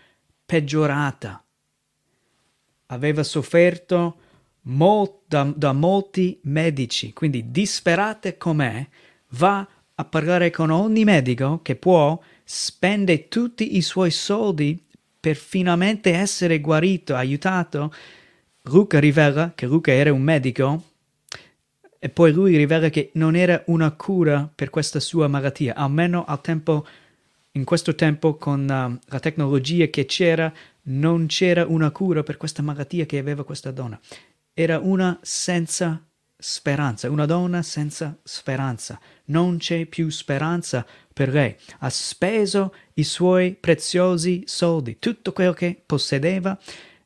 peggiorata. 0.45 1.43
Aveva 2.87 3.23
sofferto 3.23 4.17
mol- 4.63 5.19
da, 5.27 5.51
da, 5.55 5.73
molti 5.73 6.39
medici, 6.43 7.13
quindi 7.13 7.51
disperate 7.51 8.37
com'è, 8.37 8.87
va 9.31 9.67
a 9.93 10.05
parlare 10.05 10.49
con 10.51 10.69
ogni 10.69 11.03
medico 11.03 11.61
che 11.61 11.75
può, 11.75 12.17
spende 12.43 13.27
tutti 13.27 13.75
i 13.75 13.81
suoi 13.81 14.11
soldi 14.11 14.86
per 15.27 15.35
finalmente 15.35 16.13
essere 16.13 16.61
guarito, 16.61 17.13
aiutato. 17.13 17.93
Luca 18.61 18.97
rivela 18.97 19.51
che 19.55 19.65
Luca 19.65 19.91
era 19.91 20.13
un 20.13 20.21
medico 20.21 20.83
e 21.99 22.07
poi 22.07 22.31
lui 22.31 22.55
rivela 22.55 22.87
che 22.87 23.11
non 23.15 23.35
era 23.35 23.61
una 23.65 23.91
cura 23.91 24.49
per 24.53 24.69
questa 24.69 25.01
sua 25.01 25.27
malattia, 25.27 25.75
almeno 25.75 26.23
al 26.23 26.39
tempo, 26.39 26.87
in 27.51 27.65
questo 27.65 27.93
tempo 27.93 28.35
con 28.37 28.61
uh, 28.61 28.97
la 29.11 29.19
tecnologia 29.19 29.87
che 29.87 30.05
c'era, 30.05 30.53
non 30.83 31.25
c'era 31.25 31.65
una 31.67 31.91
cura 31.91 32.23
per 32.23 32.37
questa 32.37 32.61
malattia 32.61 33.05
che 33.05 33.17
aveva 33.17 33.43
questa 33.43 33.71
donna. 33.71 33.99
Era 34.53 34.79
una 34.79 35.19
senza 35.21 36.06
speranza, 36.37 37.09
una 37.09 37.25
donna 37.25 37.61
senza 37.61 38.17
speranza. 38.23 38.99
Non 39.25 39.57
c'è 39.57 39.85
più 39.85 40.09
speranza 40.09 40.85
per 41.11 41.29
lei. 41.29 41.55
Ha 41.79 41.89
speso 41.89 42.73
i 42.93 43.03
suoi 43.03 43.55
preziosi 43.55 44.43
soldi, 44.45 44.99
tutto 44.99 45.33
quello 45.33 45.53
che 45.53 45.81
possedeva, 45.83 46.57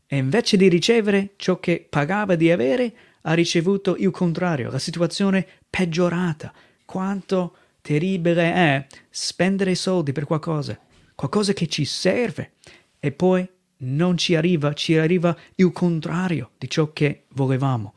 e 0.05 0.17
invece 0.17 0.57
di 0.57 0.67
ricevere 0.67 1.33
ciò 1.37 1.59
che 1.59 1.85
pagava 1.89 2.35
di 2.35 2.51
avere, 2.51 2.93
ha 3.21 3.33
ricevuto 3.33 3.95
il 3.95 4.11
contrario, 4.11 4.69
la 4.69 4.79
situazione 4.79 5.47
peggiorata. 5.69 6.53
Quanto 6.83 7.55
terribile 7.81 8.53
è 8.53 8.87
spendere 9.09 9.75
soldi 9.75 10.11
per 10.11 10.25
qualcosa, 10.25 10.77
qualcosa 11.15 11.53
che 11.53 11.67
ci 11.67 11.85
serve, 11.85 12.53
e 12.99 13.11
poi 13.11 13.47
non 13.83 14.17
ci 14.17 14.35
arriva, 14.35 14.73
ci 14.73 14.97
arriva 14.97 15.35
il 15.55 15.71
contrario 15.71 16.51
di 16.57 16.69
ciò 16.69 16.91
che 16.91 17.23
volevamo. 17.29 17.93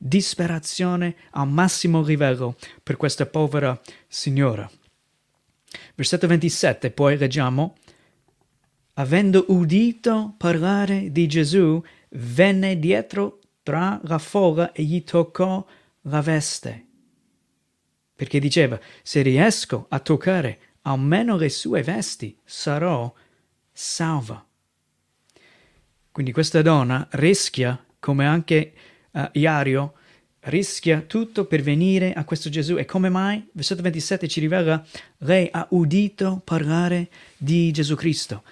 Disperazione 0.00 1.16
al 1.32 1.48
massimo 1.48 2.02
livello 2.02 2.56
per 2.82 2.96
questa 2.96 3.26
povera 3.26 3.78
signora. 4.06 4.70
Versetto 5.96 6.28
27, 6.28 6.92
poi 6.92 7.16
leggiamo, 7.16 7.76
avendo 8.94 9.46
udito 9.48 10.34
parlare 10.38 11.10
di 11.10 11.26
Gesù, 11.26 11.82
venne 12.10 12.78
dietro 12.78 13.40
tra 13.64 14.00
la 14.04 14.18
folla 14.18 14.70
e 14.72 14.84
gli 14.84 15.02
toccò 15.02 15.66
la 16.02 16.20
veste. 16.20 16.86
Perché 18.14 18.38
diceva, 18.38 18.80
se 19.02 19.22
riesco 19.22 19.86
a 19.88 19.98
toccare 19.98 20.58
almeno 20.82 21.36
le 21.36 21.48
sue 21.48 21.82
vesti, 21.82 22.38
sarò 22.44 23.12
salva. 23.72 24.44
Quindi 26.10 26.32
questa 26.32 26.62
donna 26.62 27.06
rischia, 27.12 27.84
come 27.98 28.26
anche 28.26 28.72
uh, 29.12 29.28
Iario, 29.32 29.94
rischia 30.40 31.00
tutto 31.00 31.44
per 31.44 31.62
venire 31.62 32.12
a 32.12 32.24
questo 32.24 32.48
Gesù. 32.50 32.76
E 32.76 32.84
come 32.84 33.08
mai? 33.08 33.46
Versetto 33.52 33.82
27 33.82 34.28
ci 34.28 34.40
rivela, 34.40 34.84
lei 35.18 35.48
ha 35.50 35.66
udito 35.70 36.40
parlare 36.44 37.08
di 37.36 37.70
Gesù 37.70 37.94
Cristo. 37.94 38.42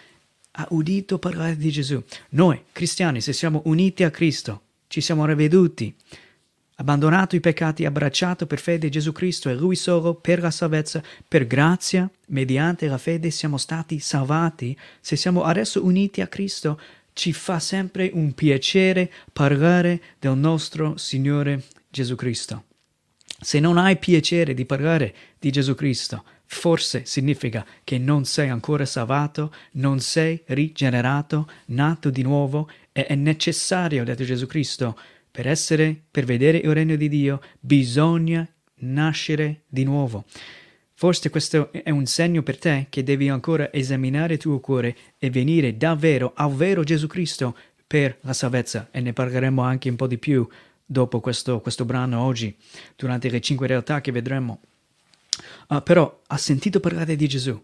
Ha 0.53 0.67
udito 0.71 1.19
parlare 1.19 1.57
di 1.57 1.71
Gesù. 1.71 2.03
Noi, 2.31 2.63
cristiani, 2.73 3.21
se 3.21 3.33
siamo 3.33 3.63
uniti 3.67 4.05
a 4.05 4.11
Cristo, 4.11 4.63
ci 4.89 5.01
siamo 5.01 5.27
riveduti, 5.27 5.95
abbandonato 6.77 7.37
i 7.37 7.41
peccati, 7.41 7.85
abbracciato 7.85 8.47
per 8.47 8.59
fede 8.59 8.89
Gesù 8.89 9.13
Cristo 9.13 9.49
e 9.49 9.55
Lui 9.55 9.77
solo 9.77 10.15
per 10.15 10.41
la 10.41 10.51
salvezza, 10.51 11.03
per 11.27 11.47
grazia, 11.47 12.09
mediante 12.29 12.87
la 12.87 12.99
fede 12.99 13.31
siamo 13.31 13.59
stati 13.59 13.99
salvati. 13.99 14.77
Se 15.01 15.17
siamo 15.17 15.43
adesso 15.43 15.85
uniti 15.85 16.21
a 16.21 16.27
Cristo, 16.27 16.81
ci 17.17 17.33
fa 17.33 17.59
sempre 17.59 18.11
un 18.13 18.35
piacere 18.35 19.11
parlare 19.33 20.03
del 20.19 20.37
nostro 20.37 20.99
Signore 20.99 21.63
Gesù 21.89 22.15
Cristo. 22.15 22.65
Se 23.41 23.59
non 23.59 23.79
hai 23.79 23.97
piacere 23.97 24.53
di 24.53 24.67
parlare 24.67 25.15
di 25.39 25.51
Gesù 25.51 25.75
Cristo, 25.75 26.25
forse 26.45 27.07
significa 27.07 27.65
che 27.85 27.97
non 27.97 28.27
sei 28.27 28.51
ancora 28.51 28.85
salvato, 28.85 29.51
non 29.73 30.01
sei 30.01 30.43
rigenerato, 30.49 31.49
nato 31.69 32.11
di 32.11 32.21
nuovo 32.21 32.69
e 32.93 33.07
è 33.07 33.15
necessario, 33.15 34.03
ha 34.03 34.05
detto 34.05 34.25
Gesù 34.25 34.47
Cristo, 34.47 34.99
per 35.31 35.49
essere, 35.49 35.99
per 36.11 36.27
vedere 36.27 36.59
il 36.59 36.75
regno 36.75 36.97
di 36.97 37.09
Dio, 37.09 37.41
bisogna 37.59 38.47
nascere 38.81 39.63
di 39.69 39.85
nuovo. 39.85 40.27
Forse 40.99 41.29
questo 41.29 41.71
è 41.73 41.91
un 41.91 42.07
segno 42.07 42.43
per 42.43 42.59
te 42.59 42.87
che 42.89 43.03
devi 43.03 43.29
ancora 43.29 43.71
esaminare 43.71 44.33
il 44.33 44.41
tuo 44.41 44.61
cuore 44.61 44.97
e 45.19 45.29
venire 45.29 45.77
davvero 45.77 46.33
al 46.35 46.55
vero 46.55 46.85
Gesù 46.85 47.07
Cristo 47.07 47.55
per 47.87 48.17
la 48.23 48.33
salvezza 48.33 48.89
e 48.91 49.01
ne 49.03 49.13
parleremo 49.13 49.61
anche 49.61 49.91
un 49.91 49.97
po' 49.97 50.07
di 50.07 50.17
più 50.17 50.49
dopo 50.87 51.21
questo, 51.21 51.61
questo 51.61 51.85
brano 51.85 52.23
oggi, 52.23 52.57
durante 52.97 53.29
le 53.29 53.41
cinque 53.41 53.67
realtà 53.67 54.01
che 54.01 54.11
vedremo. 54.11 54.61
Uh, 55.69 55.83
però 55.83 56.23
ha 56.29 56.37
sentito 56.39 56.81
parlare 56.81 57.15
di 57.15 57.29
Gesù. 57.29 57.63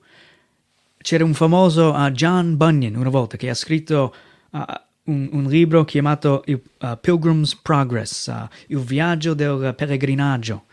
C'era 0.99 1.25
un 1.25 1.33
famoso 1.33 1.91
uh, 1.95 2.11
John 2.11 2.59
Bunyan 2.59 2.97
una 2.97 3.09
volta 3.09 3.39
che 3.39 3.49
ha 3.49 3.55
scritto 3.55 4.15
uh, 4.51 4.63
un, 5.05 5.31
un, 5.33 5.45
libro 5.45 5.87
chiamato 5.87 6.43
il, 6.45 6.61
Pilgrim's 7.01 7.57
Progress, 7.57 8.31
il 8.67 8.81
viaggio 8.81 9.33
del 9.33 9.73
pellegrinaggio. 9.75 10.65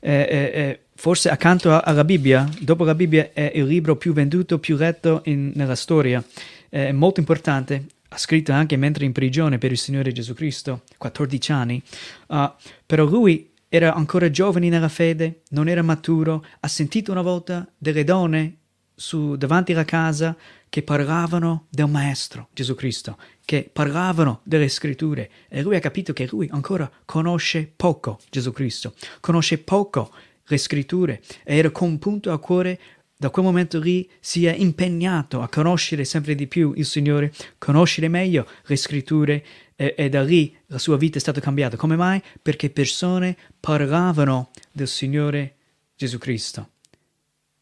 Eh, 0.00 0.10
eh, 0.10 0.50
eh 0.52 0.80
forse 1.02 1.30
accanto 1.30 1.80
alla 1.80 2.04
Bibbia, 2.04 2.48
dopo 2.60 2.84
la 2.84 2.94
Bibbia 2.94 3.30
è 3.32 3.50
il 3.56 3.64
libro 3.64 3.96
più 3.96 4.12
venduto, 4.12 4.60
più 4.60 4.76
letto 4.76 5.22
in, 5.24 5.50
nella 5.52 5.74
storia, 5.74 6.22
è 6.68 6.92
molto 6.92 7.18
importante, 7.18 7.86
ha 8.06 8.16
scritto 8.16 8.52
anche 8.52 8.76
mentre 8.76 9.04
in 9.04 9.10
prigione 9.10 9.58
per 9.58 9.72
il 9.72 9.78
Signore 9.78 10.12
Gesù 10.12 10.32
Cristo, 10.32 10.82
14 10.98 11.50
anni, 11.50 11.82
uh, 12.28 12.52
però 12.86 13.04
lui 13.04 13.50
era 13.68 13.94
ancora 13.94 14.30
giovane 14.30 14.68
nella 14.68 14.88
fede, 14.88 15.40
non 15.48 15.66
era 15.66 15.82
maturo, 15.82 16.44
ha 16.60 16.68
sentito 16.68 17.10
una 17.10 17.22
volta 17.22 17.68
delle 17.76 18.04
donne 18.04 18.58
su, 18.94 19.34
davanti 19.34 19.72
alla 19.72 19.84
casa 19.84 20.36
che 20.68 20.84
parlavano 20.84 21.66
del 21.68 21.88
Maestro 21.88 22.48
Gesù 22.52 22.76
Cristo, 22.76 23.18
che 23.44 23.68
parlavano 23.72 24.40
delle 24.44 24.68
scritture. 24.68 25.28
E 25.48 25.62
lui 25.62 25.74
ha 25.74 25.80
capito 25.80 26.12
che 26.12 26.28
lui 26.30 26.48
ancora 26.52 26.88
conosce 27.04 27.68
poco 27.74 28.20
Gesù 28.30 28.52
Cristo, 28.52 28.94
conosce 29.18 29.58
poco 29.58 30.12
le 30.44 30.58
scritture 30.58 31.20
e 31.44 31.56
era 31.56 31.70
compunto 31.70 32.32
a 32.32 32.38
cuore 32.38 32.78
da 33.22 33.30
quel 33.30 33.44
momento 33.44 33.78
lì 33.78 34.10
si 34.18 34.46
è 34.46 34.52
impegnato 34.52 35.42
a 35.42 35.48
conoscere 35.48 36.04
sempre 36.04 36.34
di 36.34 36.48
più 36.48 36.72
il 36.74 36.84
Signore, 36.84 37.32
conoscere 37.56 38.08
meglio 38.08 38.48
le 38.64 38.74
scritture 38.74 39.44
e, 39.76 39.94
e, 39.96 40.08
da 40.08 40.24
lì 40.24 40.52
la 40.66 40.78
sua 40.78 40.96
vita 40.96 41.18
è 41.18 41.20
stata 41.20 41.40
cambiata. 41.40 41.76
Come 41.76 41.94
mai? 41.94 42.20
Perché 42.42 42.68
persone 42.70 43.36
parlavano 43.60 44.50
del 44.72 44.88
Signore 44.88 45.54
Gesù 45.94 46.18
Cristo. 46.18 46.70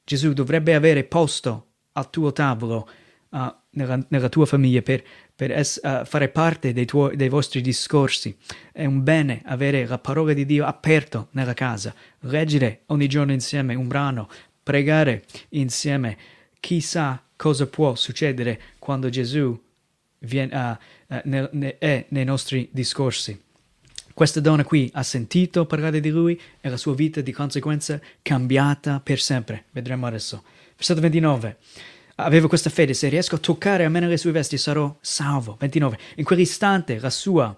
Gesù 0.03 0.33
dovrebbe 0.33 0.75
avere 0.75 1.05
posto 1.05 1.67
al 1.93 2.09
tuo 2.09 2.33
tavolo, 2.33 2.89
uh, 3.29 3.55
nella, 3.73 4.03
nella, 4.09 4.31
tua 4.31 4.47
famiglia, 4.47 4.81
per, 4.81 5.05
per 5.41 5.53
es, 5.53 5.81
uh, 5.83 6.05
fare 6.05 6.29
parte 6.29 6.75
dei, 6.75 6.85
tuoi, 6.85 7.17
dei 7.17 7.31
vostri 7.31 7.63
discorsi. 7.63 8.37
È 8.71 8.85
un 8.85 9.03
bene 9.03 9.41
avere 9.47 9.87
la 9.87 9.97
parola 9.97 10.35
di 10.35 10.45
Dio 10.45 10.67
aperto 10.67 11.29
nella 11.31 11.55
casa, 11.55 11.95
leggere 12.25 12.83
ogni 12.89 13.07
giorno 13.07 13.33
insieme 13.33 13.75
un 13.75 13.89
brano, 13.89 14.29
pregare 14.63 15.25
insieme. 15.51 16.19
Chissà 16.61 17.25
cosa 17.37 17.67
può 17.69 17.95
succedere 17.95 18.61
quando 18.79 19.09
Gesù 19.09 19.59
viene, 20.19 20.55
uh, 20.55 21.15
uh, 21.15 21.21
ne, 21.25 21.49
ne, 21.53 21.79
è 21.79 22.05
nei 22.09 22.25
nostri 22.27 22.69
discorsi. 22.71 23.41
Questa 24.13 24.41
donna 24.41 24.63
qui 24.63 24.91
ha 24.93 25.03
sentito 25.03 25.65
parlare 25.65 26.01
di 26.01 26.11
lui 26.11 26.39
e 26.61 26.69
la 26.69 26.77
sua 26.77 26.95
vita 26.95 27.23
di 27.23 27.33
conseguenza 27.33 27.99
cambiata 28.21 29.01
per 29.01 29.19
sempre. 29.19 29.65
Vedremo 29.71 30.07
adesso. 30.07 30.45
Versetto 30.77 31.01
29. 31.01 31.57
Aveva 32.25 32.49
questa 32.49 32.71
fede, 32.71 32.95
se 32.95 33.09
riesco 33.09 33.37
a 33.37 33.39
toccare 33.39 33.85
almeno 33.85 34.09
le 34.09 34.17
sue 34.17 34.31
vesti 34.31 34.59
sarò 34.59 34.97
salvo. 35.01 35.57
29. 35.59 35.99
In 36.17 36.25
quell'istante 36.25 36.99
la 36.99 37.11
sua 37.11 37.57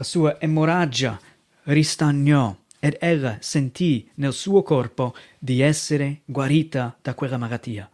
la 0.00 0.06
sua 0.06 0.40
emorragia 0.40 1.20
ristagnò 1.64 2.56
ed 2.78 2.96
ella 3.00 3.36
sentì 3.40 4.10
nel 4.14 4.32
suo 4.32 4.62
corpo 4.62 5.14
di 5.38 5.60
essere 5.60 6.22
guarita 6.24 6.96
da 7.02 7.12
quella 7.12 7.36
malattia. 7.36 7.88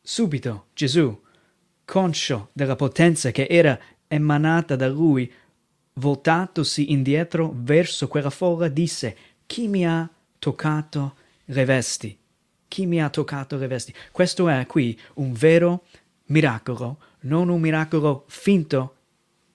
Subito 0.00 0.68
Gesù, 0.72 1.20
conscio 1.84 2.48
della 2.54 2.74
potenza 2.74 3.30
che 3.30 3.46
era 3.50 3.78
emanata 4.08 4.76
da 4.76 4.88
lui, 4.88 5.30
voltatosi 5.94 6.90
indietro 6.90 7.52
verso 7.54 8.08
quella 8.08 8.30
folla, 8.30 8.68
disse: 8.68 9.16
Chi 9.44 9.68
mi 9.68 9.86
ha 9.86 10.08
toccato 10.38 11.16
le 11.44 11.64
vesti? 11.66 12.19
Chi 12.70 12.86
mi 12.86 13.02
ha 13.02 13.10
toccato 13.10 13.56
le 13.56 13.66
vesti? 13.66 13.92
Questo 14.12 14.48
è 14.48 14.64
qui 14.64 14.96
un 15.14 15.32
vero 15.32 15.86
miracolo, 16.26 16.98
non 17.22 17.48
un 17.48 17.60
miracolo 17.60 18.26
finto 18.28 18.94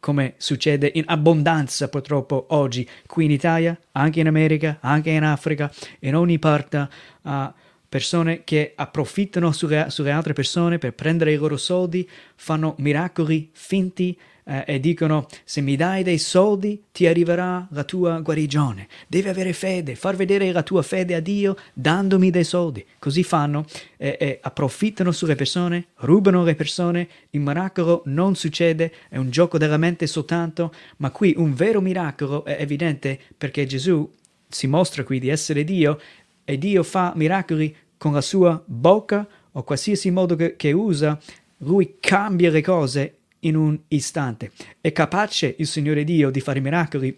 come 0.01 0.34
succede 0.36 0.91
in 0.95 1.05
abbondanza 1.07 1.88
purtroppo 1.88 2.48
oggi 2.50 2.86
qui 3.07 3.24
in 3.24 3.31
Italia, 3.31 3.79
anche 3.93 4.19
in 4.19 4.27
America, 4.27 4.79
anche 4.81 5.12
in 5.12 5.24
Africa, 5.24 5.72
in 6.00 6.13
ogni 6.13 6.39
parte. 6.39 6.89
Uh, 7.22 7.53
persone 7.88 8.43
che 8.43 8.74
approfittano 8.75 9.53
sulle, 9.53 9.86
sulle, 9.89 10.12
altre 10.12 10.34
persone 10.34 10.77
per 10.77 10.93
prendere 10.93 11.31
i 11.31 11.38
loro 11.38 11.55
soldi, 11.55 12.10
fanno 12.36 12.75
miracoli 12.79 13.50
finti 13.53 14.19
eh, 14.45 14.63
e 14.67 14.79
dicono 14.79 15.27
se 15.43 15.61
mi 15.61 15.75
dai 15.75 16.03
dei 16.03 16.17
soldi 16.17 16.83
ti 16.91 17.07
arriverà 17.07 17.67
la 17.71 17.83
tua 17.83 18.19
guarigione. 18.19 18.87
Devi 19.07 19.27
avere 19.27 19.53
fede, 19.53 19.95
far 19.95 20.15
vedere 20.15 20.51
la 20.51 20.63
tua 20.63 20.81
fede 20.81 21.15
a 21.15 21.19
Dio 21.19 21.57
dandomi 21.73 22.29
dei 22.29 22.43
soldi. 22.43 22.85
Così 22.99 23.23
fanno 23.23 23.65
e, 23.97 24.17
e 24.19 24.39
approfittano 24.41 25.11
sulle 25.11 25.35
persone, 25.35 25.87
rubano 25.97 26.43
le 26.43 26.55
persone, 26.55 27.07
il 27.31 27.41
miracolo 27.41 28.03
non 28.05 28.35
succede, 28.35 28.93
è 29.09 29.17
un 29.17 29.29
gioco 29.29 29.57
della 29.57 29.77
mente 29.77 30.07
soltanto, 30.07 30.73
ma 30.97 31.09
qui 31.09 31.33
un 31.37 31.53
vero 31.53 31.81
miracolo 31.81 32.45
è 32.45 32.57
evidente 32.59 33.19
perché 33.37 33.65
Gesù 33.65 34.09
si 34.47 34.67
mostra 34.67 35.03
qui 35.03 35.19
di 35.19 35.29
essere 35.29 35.63
Dio 35.63 35.99
e 36.43 36.57
Dio 36.57 36.83
fa 36.83 37.13
miracoli 37.15 37.75
con 37.97 38.13
la 38.13 38.21
sua 38.21 38.61
bocca 38.63 39.27
o 39.51 39.63
qualsiasi 39.63 40.11
modo 40.11 40.35
che, 40.35 40.55
che 40.55 40.71
usa, 40.71 41.19
lui 41.59 41.95
cambia 41.99 42.51
le 42.51 42.61
cose 42.61 43.14
in 43.45 43.55
un 43.55 43.79
istante. 43.87 44.51
È 44.79 44.91
capace 44.91 45.55
il 45.57 45.67
Signore 45.67 46.03
Dio 46.03 46.29
di 46.29 46.39
fare 46.39 46.59
miracoli 46.59 47.17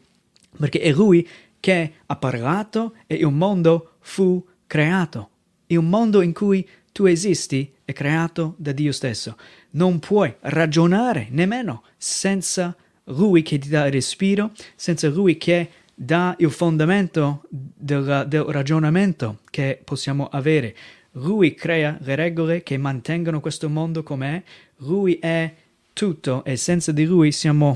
perché 0.58 0.80
è 0.80 0.92
Lui 0.92 1.28
che 1.60 1.94
ha 2.06 2.16
parlato 2.16 2.96
e 3.08 3.16
il 3.16 3.32
mondo 3.32 3.96
fu 4.00 4.46
creato. 4.66 5.30
Il 5.68 5.82
mondo 5.82 6.22
in 6.22 6.34
cui 6.34 6.68
tu 6.92 7.06
esisti 7.06 7.74
è 7.84 7.94
creato 7.94 8.56
da 8.58 8.72
Dio 8.72 8.92
stesso. 8.92 9.38
Non 9.72 10.00
puoi 10.00 10.34
ragionare 10.42 11.28
nemmeno 11.32 11.84
senza 11.98 12.76
Lui 13.06 13.42
che 13.42 13.58
ti 13.58 13.70
dà 13.70 13.86
il 13.86 13.92
respiro, 13.92 14.52
senza 14.76 15.10
Lui 15.10 15.38
che 15.38 15.70
dà 15.94 16.36
il 16.40 16.52
fondamento 16.52 17.44
del, 17.50 18.26
del 18.28 18.44
ragionamento 18.44 19.40
che 19.50 19.80
possiamo 19.84 20.28
avere. 20.28 20.76
Lui 21.12 21.56
crea 21.56 21.98
le 22.02 22.16
regole 22.16 22.62
che 22.62 22.78
mantengono 22.78 23.40
questo 23.40 23.70
mondo 23.70 24.04
com'è, 24.04 24.42
Lui 24.78 25.18
è 25.20 25.52
tutto 25.98 26.44
e 26.44 26.58
senza 26.58 26.92
di 26.92 27.06
Lui 27.06 27.32
siamo 27.32 27.76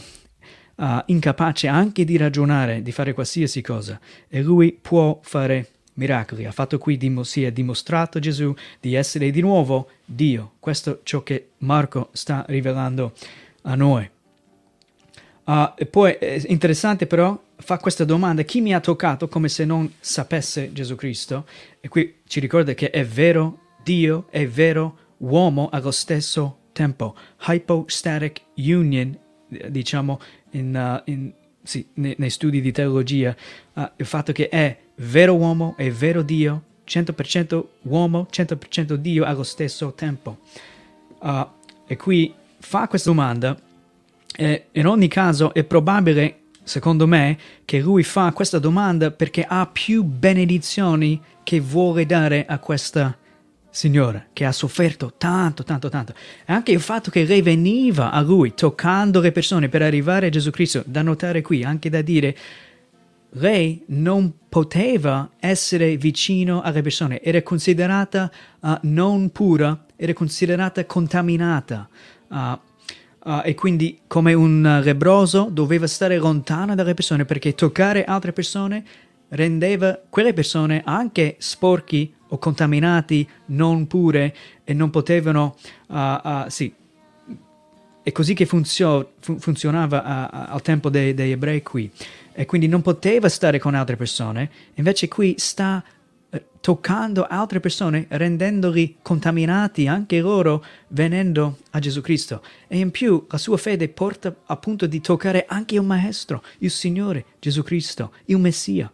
uh, 0.75 0.86
incapaci 1.08 1.66
anche 1.66 2.06
di 2.06 2.18
ragionare, 2.18 2.84
di 2.84 2.92
fare 2.92 3.13
qualsiasi 3.13 3.62
cosa 3.62 4.00
e 4.28 4.44
Lui 4.44 4.78
può 4.80 5.20
fare 5.24 5.70
miracoli. 5.94 6.46
Ha 6.46 6.51
fatto 6.51 6.78
qui, 6.78 7.00
si 7.24 7.44
è 7.44 7.51
dimostrato 7.51 8.20
Gesù 8.20 8.54
di 8.80 8.94
essere 8.94 9.32
di 9.32 9.42
nuovo 9.42 9.90
Dio. 10.06 10.54
Questo 10.60 10.92
è 10.92 11.00
ciò 11.01 11.24
che 11.24 11.50
Marco 11.60 12.10
sta 12.12 12.46
rivelando 12.48 13.13
a 13.63 13.74
noi. 13.74 14.08
Uh, 15.44 15.72
e 15.75 15.88
poi 15.88 16.13
è 16.13 16.44
interessante 16.46 17.08
però, 17.08 17.42
fa 17.56 17.80
questa 17.80 18.06
domanda, 18.06 18.44
chi 18.44 18.62
mi 18.62 18.75
ha 18.75 18.80
toccato 18.80 19.28
come 19.30 19.50
se 19.50 19.66
non 19.66 19.92
sapesse 20.00 20.72
Gesù 20.74 20.93
Cristo? 20.93 21.48
E 21.80 21.88
qui 21.88 22.17
ci 22.28 22.39
ricorda 22.39 22.76
che 22.76 22.91
è 22.91 23.04
vero 23.04 23.62
Dio, 23.84 24.28
è 24.30 24.48
vero 24.48 24.98
uomo 25.17 25.69
allo 25.72 25.89
stesso 25.89 26.61
tempo. 26.71 27.15
Hypostatic 27.47 28.41
union, 28.55 29.17
diciamo 29.69 30.19
in, 30.51 31.01
uh, 31.05 31.10
in, 31.10 31.31
sì, 31.63 31.88
nei, 31.95 32.15
nei, 32.17 32.29
studi 32.29 32.62
di 32.62 32.71
teologia, 32.71 33.36
uh, 33.73 33.89
il 33.97 34.05
fatto 34.05 34.31
che 34.31 34.49
è 34.49 34.77
vero 34.95 35.36
uomo, 35.36 35.75
è 35.77 35.89
vero 35.91 36.21
Dio, 36.21 36.63
100% 36.88 37.63
uomo, 37.84 38.27
100% 38.31 38.93
Dio 38.93 39.23
allo 39.25 39.43
stesso 39.43 39.93
tempo. 39.93 40.39
Uh, 41.19 41.47
e 41.86 41.95
qui 41.97 42.34
fa 42.60 42.88
questa 42.88 43.10
domanda 43.10 43.57
e 44.36 44.67
in 44.71 44.88
ogni 44.88 45.07
caso 45.07 45.53
è 45.53 45.63
probabile, 45.63 46.39
secondo 46.63 47.05
me, 47.05 47.38
che 47.65 47.79
lui 47.79 48.03
fa 48.03 48.31
questa 48.31 48.60
domanda 48.60 49.12
perché 49.12 49.45
ha 49.47 49.67
più 49.67 50.03
benedizioni 50.03 51.21
che 51.43 51.60
vuole 51.60 52.05
dare 52.05 52.45
a 52.45 52.57
questa 52.60 53.17
signora 53.71 54.27
che 54.34 54.45
ha 54.45 54.51
sofferto 54.51 55.13
tanto, 55.17 55.63
tanto, 55.63 55.89
tanto. 55.89 56.13
Anche 56.45 56.71
il 56.71 56.81
fatto 56.81 57.10
che 57.10 57.23
lei 57.23 57.41
veniva 57.41 58.12
a 58.12 58.21
lui 58.21 58.53
toccando 58.53 59.19
le 59.21 59.31
persone 59.31 59.69
per 59.69 59.81
arrivare 59.81 60.27
a 60.27 60.29
Gesù 60.29 60.51
Cristo, 60.51 60.84
da 60.86 61.01
notare 61.01 61.41
qui, 61.41 61.63
anche 61.63 61.89
da 61.89 62.01
dire, 62.01 62.38
lei 63.36 63.81
non 63.88 64.34
poteva 64.49 65.31
essere 65.39 65.95
vicino 65.95 66.62
alle 66.62 66.81
persone, 66.81 67.21
era 67.21 67.41
considerata 67.41 68.29
uh, 68.60 68.77
non 68.81 69.31
pura, 69.31 69.86
era 69.95 70.13
considerata 70.13 70.86
contaminata. 70.86 71.89
Uh, 72.27 72.60
Uh, 73.23 73.41
e 73.43 73.53
quindi 73.53 73.99
come 74.07 74.34
un 74.34 74.79
lebroso 74.84 75.47
doveva 75.51 75.86
stare 75.86 76.17
lontano 76.17 76.73
dalle 76.73 76.95
persone 76.95 77.23
perché 77.23 77.53
toccare 77.53 78.03
altre 78.03 78.34
persone 78.34 78.84
rendeva 79.32 80.00
quelle 80.10 80.34
persone 80.34 80.82
anche 80.86 81.36
sporchi 81.39 82.13
o 82.30 82.38
contaminati, 82.38 83.28
non 83.48 83.88
pure 83.88 84.36
e 84.63 84.74
non 84.74 84.89
potevano, 84.89 85.58
uh, 85.88 85.96
uh, 85.96 86.44
sì, 86.48 86.74
è 88.04 88.12
così 88.12 88.34
che 88.34 88.46
funzio- 88.46 89.13
fun- 89.20 89.39
funzionava 89.39 90.30
al 90.50 90.62
tempo 90.62 90.89
dei, 90.89 91.13
dei 91.13 91.32
ebrei 91.32 91.62
qui 91.62 91.91
e 92.34 92.46
quindi 92.46 92.67
non 92.67 92.82
poteva 92.82 93.30
stare 93.30 93.60
con 93.60 93.76
altre 93.76 93.96
persone, 93.96 94.50
invece 94.76 95.08
qui 95.08 95.36
sta 95.38 95.84
eh, 96.30 96.46
toccando 96.62 97.28
altre 97.28 97.60
persone, 97.60 98.06
rendendoli 98.10 98.98
contaminati 99.02 99.88
anche 99.88 100.20
loro 100.22 100.63
venendo 100.88 101.58
a 101.72 101.80
Gesù 101.80 102.02
Cristo. 102.02 102.41
E 102.67 102.80
in 102.80 102.91
più 102.91 103.26
la 103.30 103.38
sua 103.38 103.58
fede 103.58 103.89
porta 103.89 104.34
appunto 104.46 104.88
di 104.88 105.02
toccare 105.02 105.46
anche 105.48 105.76
il 105.76 105.84
Maestro, 105.84 106.41
il 106.60 106.72
Signore 106.72 107.26
Gesù 107.39 107.62
Cristo, 107.63 108.13
il 108.26 108.39
Messia. 108.39 108.91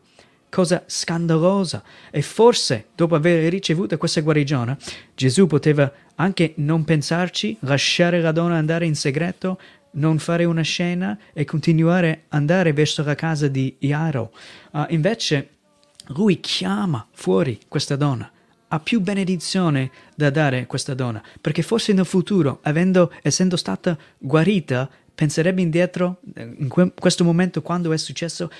Cosa 0.49 0.83
scandalosa. 0.85 1.83
E 2.09 2.21
forse, 2.21 2.87
dopo 2.95 3.15
aver 3.15 3.49
ricevuto 3.51 3.97
questa 3.97 4.21
guarigione, 4.21 4.77
Gesù 5.13 5.45
poteva 5.45 5.91
anche 6.15 6.53
non 6.57 6.83
pensarci, 6.83 7.57
lasciare 7.61 8.21
la 8.21 8.31
donna 8.31 8.55
andare 8.55 8.85
in 8.85 8.95
segreto, 8.95 9.59
non 9.91 10.19
fare 10.19 10.45
una 10.45 10.61
scena 10.61 11.17
e 11.33 11.45
continuare 11.45 12.23
ad 12.29 12.39
andare 12.39 12.73
verso 12.73 13.03
la 13.03 13.15
casa 13.15 13.47
di 13.47 13.75
Iaro. 13.79 14.31
Uh, 14.71 14.85
invece, 14.89 15.49
lui 16.07 16.39
chiama 16.39 17.05
fuori 17.11 17.59
questa 17.67 17.95
donna. 17.95 18.31
Ha 18.69 18.79
più 18.79 18.99
benedizione 18.99 19.91
da 20.15 20.29
dare 20.29 20.65
questa 20.65 20.93
donna, 20.93 21.21
perché 21.39 21.61
forse 21.61 21.93
nel 21.93 22.05
futuro, 22.05 22.59
avendo, 22.63 23.13
essendo 23.21 23.55
stata 23.55 23.97
guarita, 24.17 24.89
penserebbe 25.15 25.61
indietro, 25.61 26.19
in 26.35 26.67
que- 26.67 26.91
questo 26.93 27.23
momento 27.23 27.61
quando 27.61 27.91
è 27.91 27.97
successo, 27.97 28.51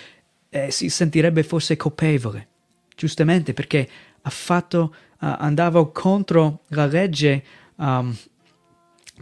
eh, 0.50 0.72
si 0.72 0.90
sentirebbe 0.90 1.44
forse 1.44 1.76
colpevole, 1.76 2.48
giustamente 2.96 3.54
perché 3.54 3.88
ha 4.22 4.30
fatto, 4.30 4.96
uh, 5.20 5.36
andava 5.40 5.86
contro 5.92 6.62
la 6.70 6.86
legge 6.86 7.44
um, 7.76 8.16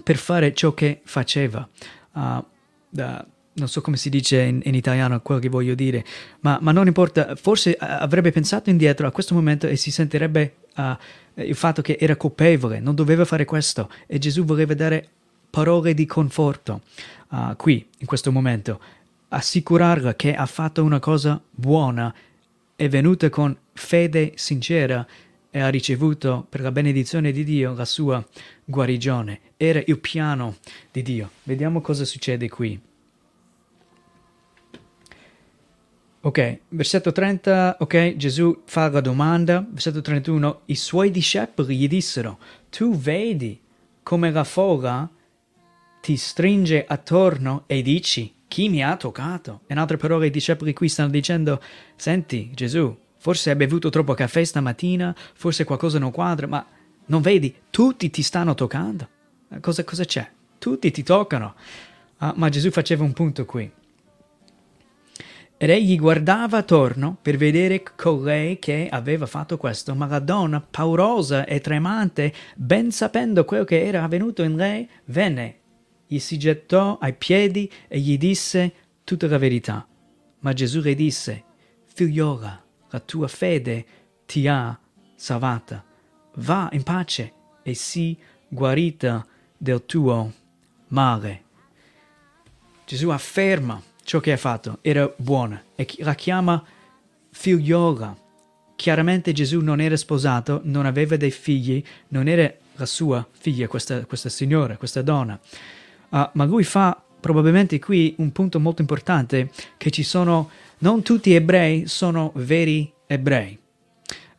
per 0.04 0.18
fare 0.18 0.54
ciò 0.54 0.74
che 0.74 1.02
faceva. 1.04 1.68
Uh, 2.14 2.44
da, 2.90 3.26
non 3.58 3.68
so 3.70 3.82
come 3.82 3.98
si 3.98 4.10
dice 4.10 4.42
in, 4.42 4.62
in, 4.64 4.76
italiano 4.76 5.22
quello 5.22 5.40
che 5.40 5.50
voglio 5.50 5.76
dire, 5.76 6.04
ma, 6.42 6.58
ma 6.62 6.72
non 6.72 6.88
importa, 6.88 7.36
forse 7.36 7.76
avrebbe 7.76 8.32
pensato 8.32 8.70
indietro 8.70 9.08
a 9.08 9.12
questo 9.12 9.34
momento 9.34 9.68
e 9.68 9.76
si 9.78 9.92
sentirebbe 9.92 10.56
uh, 10.76 10.96
il 11.36 11.56
fatto 11.56 11.82
che 11.82 11.98
era 12.00 12.16
colpevole, 12.16 12.80
non 12.80 12.96
doveva 12.96 13.26
fare 13.26 13.46
questo 13.46 13.90
e 14.08 14.18
Gesù 14.18 14.44
voleva 14.44 14.74
dare 14.74 15.08
parole 15.50 15.94
di 15.94 16.06
conforto 16.06 16.82
uh, 17.30 17.56
qui, 17.56 17.88
in 18.00 18.08
questo 18.08 18.32
momento, 18.32 18.80
assicurarla 19.30 20.16
che 20.16 20.34
ha 20.36 20.46
fatto 20.46 20.84
una 20.84 21.00
cosa 21.00 21.42
buona, 21.50 22.14
è 22.76 22.90
venuta 22.90 23.30
con 23.30 23.58
fede 23.74 24.34
sincera 24.36 25.06
e 25.50 25.60
ha 25.60 25.70
ricevuto 25.70 26.46
per 26.50 26.62
la 26.62 26.72
benedizione 26.72 27.32
di 27.32 27.44
Dio 27.44 27.74
la 27.74 27.86
sua 27.86 28.24
guarigione. 28.66 29.40
Era 29.56 29.82
il 29.86 30.00
piano 30.00 30.58
di 30.92 31.02
Dio. 31.02 31.30
Vediamo 31.44 31.80
cosa 31.80 32.04
succede 32.04 32.50
qui. 32.50 32.80
Ok, 36.20 36.60
versetto 36.70 37.12
30, 37.12 37.78
ok, 37.80 38.16
Gesù 38.16 38.64
fa 38.66 38.90
la 38.90 39.00
domanda, 39.00 39.66
versetto 39.70 40.02
31, 40.02 40.62
i 40.66 40.76
suoi 40.76 41.12
discepoli 41.12 41.78
gli 41.78 41.88
dissero, 41.88 42.40
tu 42.70 42.98
vedi 42.98 43.62
come 44.02 44.32
la 44.32 44.44
folla 44.44 45.08
ti 46.02 46.18
stringe 46.18 46.84
attorno 46.86 47.64
e 47.68 47.82
dici, 47.82 48.34
chi 48.56 48.70
mi 48.70 48.82
ha 48.82 48.96
toccato? 48.96 49.64
In 49.68 49.78
altre 49.78 49.98
parole, 49.98 50.28
i 50.28 50.32
discepoli 50.32 50.72
qui 50.72 50.88
stanno 50.88 51.10
dicendo, 51.10 51.62
senti 51.98 52.52
Gesù, 52.54 52.98
forse 53.18 53.50
hai 53.50 53.58
bevuto 53.58 53.90
troppo 53.90 54.14
caffè 54.14 54.46
stamattina, 54.46 55.14
forse 55.34 55.66
qualcosa 55.66 56.00
non 56.00 56.12
quadra, 56.12 56.48
ma 56.48 56.66
non 57.08 57.22
vedi, 57.22 57.54
tutti 57.70 58.10
ti 58.10 58.22
stanno 58.22 58.56
toccando. 58.56 59.10
Cosa, 59.60 59.84
cosa 59.84 60.06
c'è? 60.06 60.32
Tutti 60.58 60.90
ti 60.90 61.04
toccano. 61.04 61.54
Ah, 62.20 62.32
ma 62.38 62.48
Gesù 62.48 62.72
faceva 62.72 63.04
un 63.04 63.12
punto 63.12 63.44
qui. 63.44 63.70
Ed 65.58 65.70
egli 65.70 65.98
guardava 65.98 66.60
attorno 66.60 67.18
per 67.22 67.36
vedere 67.36 67.84
colei 67.98 68.58
che 68.58 68.88
aveva 68.90 69.26
fatto 69.26 69.58
questo, 69.58 69.94
ma 69.96 70.08
la 70.08 70.20
donna, 70.20 70.62
paurosa 70.62 71.44
e 71.44 71.60
tremante, 71.60 72.34
ben 72.56 72.90
sapendo 72.92 73.44
quello 73.44 73.66
che 73.66 73.84
era 73.84 74.02
avvenuto 74.02 74.44
in 74.44 74.56
lei, 74.56 74.88
venne, 75.08 75.58
gli 76.08 76.20
si 76.20 76.38
gettò 76.38 76.98
ai 77.00 77.14
piedi 77.14 77.72
e 77.88 78.00
gli 78.00 78.18
disse 78.18 78.74
tutta 79.04 79.28
la 79.28 79.38
verità. 79.38 79.88
Ma 80.40 80.54
Gesù 80.54 80.82
le 80.82 80.96
disse, 80.96 81.44
figliola, 81.86 82.64
la 82.90 83.00
tua 83.00 83.28
fede 83.28 83.86
ti 84.26 84.48
ha 84.48 84.80
salvata. 85.16 85.84
Va 86.36 86.70
in 86.74 86.84
pace 86.84 87.34
e 87.64 87.74
sii 87.74 88.18
guarita 88.48 89.26
del 89.58 89.86
tuo 89.86 90.32
male. 90.90 91.44
Gesù 92.86 93.10
afferma 93.10 93.82
ciò 94.04 94.20
che 94.20 94.32
ha 94.32 94.38
fatto 94.38 94.78
era 94.82 95.12
buono 95.18 95.62
e 95.76 95.88
la 96.00 96.14
chiama 96.14 96.64
figliola. 97.32 98.16
Chiaramente 98.76 99.32
Gesù 99.32 99.62
non 99.62 99.80
era 99.82 99.98
sposato, 99.98 100.62
non 100.64 100.86
aveva 100.86 101.18
dei 101.18 101.32
figli, 101.32 101.84
non 102.10 102.28
era 102.28 102.54
la 102.76 102.86
sua 102.86 103.26
figlia, 103.32 103.68
questa, 103.68 104.06
questa 104.06 104.30
signora, 104.30 104.78
questa 104.78 105.02
donna. 105.02 105.40
Uh, 106.16 106.30
ma 106.32 106.46
lui 106.46 106.64
fa 106.64 107.04
probabilmente 107.20 107.78
qui 107.78 108.16
un 108.20 108.32
punto 108.32 108.58
molto 108.58 108.80
importante, 108.80 109.52
che 109.76 109.92
ci 109.92 110.04
sono, 110.04 110.50
non 110.78 111.02
tutti 111.02 111.34
ebrei 111.34 111.88
sono 111.88 112.32
veri 112.36 112.90
ebrei. 113.06 113.60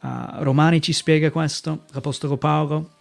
Uh, 0.01 0.43
Romani 0.43 0.81
ci 0.81 0.95
spiega 0.95 1.31
questo, 1.31 1.85
l'Apostolo 1.93 2.39
Paolo, 2.39 2.93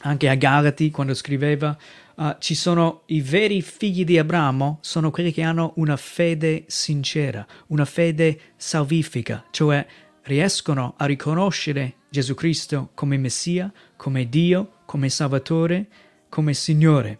anche 0.00 0.28
a 0.28 0.34
Galati 0.34 0.90
quando 0.90 1.14
scriveva, 1.14 1.74
uh, 2.16 2.36
ci 2.40 2.54
sono 2.54 3.04
i 3.06 3.22
veri 3.22 3.62
figli 3.62 4.04
di 4.04 4.18
Abramo, 4.18 4.80
sono 4.82 5.10
quelli 5.10 5.32
che 5.32 5.40
hanno 5.40 5.72
una 5.76 5.96
fede 5.96 6.64
sincera, 6.66 7.46
una 7.68 7.86
fede 7.86 8.38
salvifica, 8.56 9.46
cioè 9.50 9.86
riescono 10.24 10.92
a 10.98 11.06
riconoscere 11.06 11.94
Gesù 12.10 12.34
Cristo 12.34 12.90
come 12.92 13.16
Messia, 13.16 13.72
come 13.96 14.28
Dio, 14.28 14.80
come 14.84 15.08
Salvatore, 15.08 15.86
come 16.28 16.52
Signore. 16.52 17.18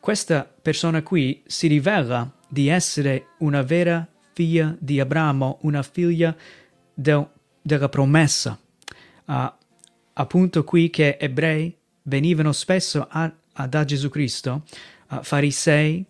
Questa 0.00 0.50
persona 0.62 1.02
qui 1.02 1.42
si 1.46 1.66
rivela 1.66 2.28
di 2.48 2.68
essere 2.68 3.26
una 3.40 3.60
vera 3.60 4.08
figlia 4.32 4.74
di 4.78 4.98
Abramo, 4.98 5.58
una 5.60 5.82
figlia 5.82 6.34
del, 6.94 7.28
della 7.60 7.90
promessa. 7.90 8.58
Uh, 9.26 9.52
appunto 10.14 10.64
qui 10.64 10.88
che 10.88 11.18
ebrei 11.20 11.76
venivano 12.04 12.52
spesso 12.52 13.06
a, 13.10 13.30
a 13.52 13.66
da 13.66 13.84
Gesù 13.84 14.08
Cristo, 14.08 14.62
uh, 15.10 15.22
farisei, 15.22 16.02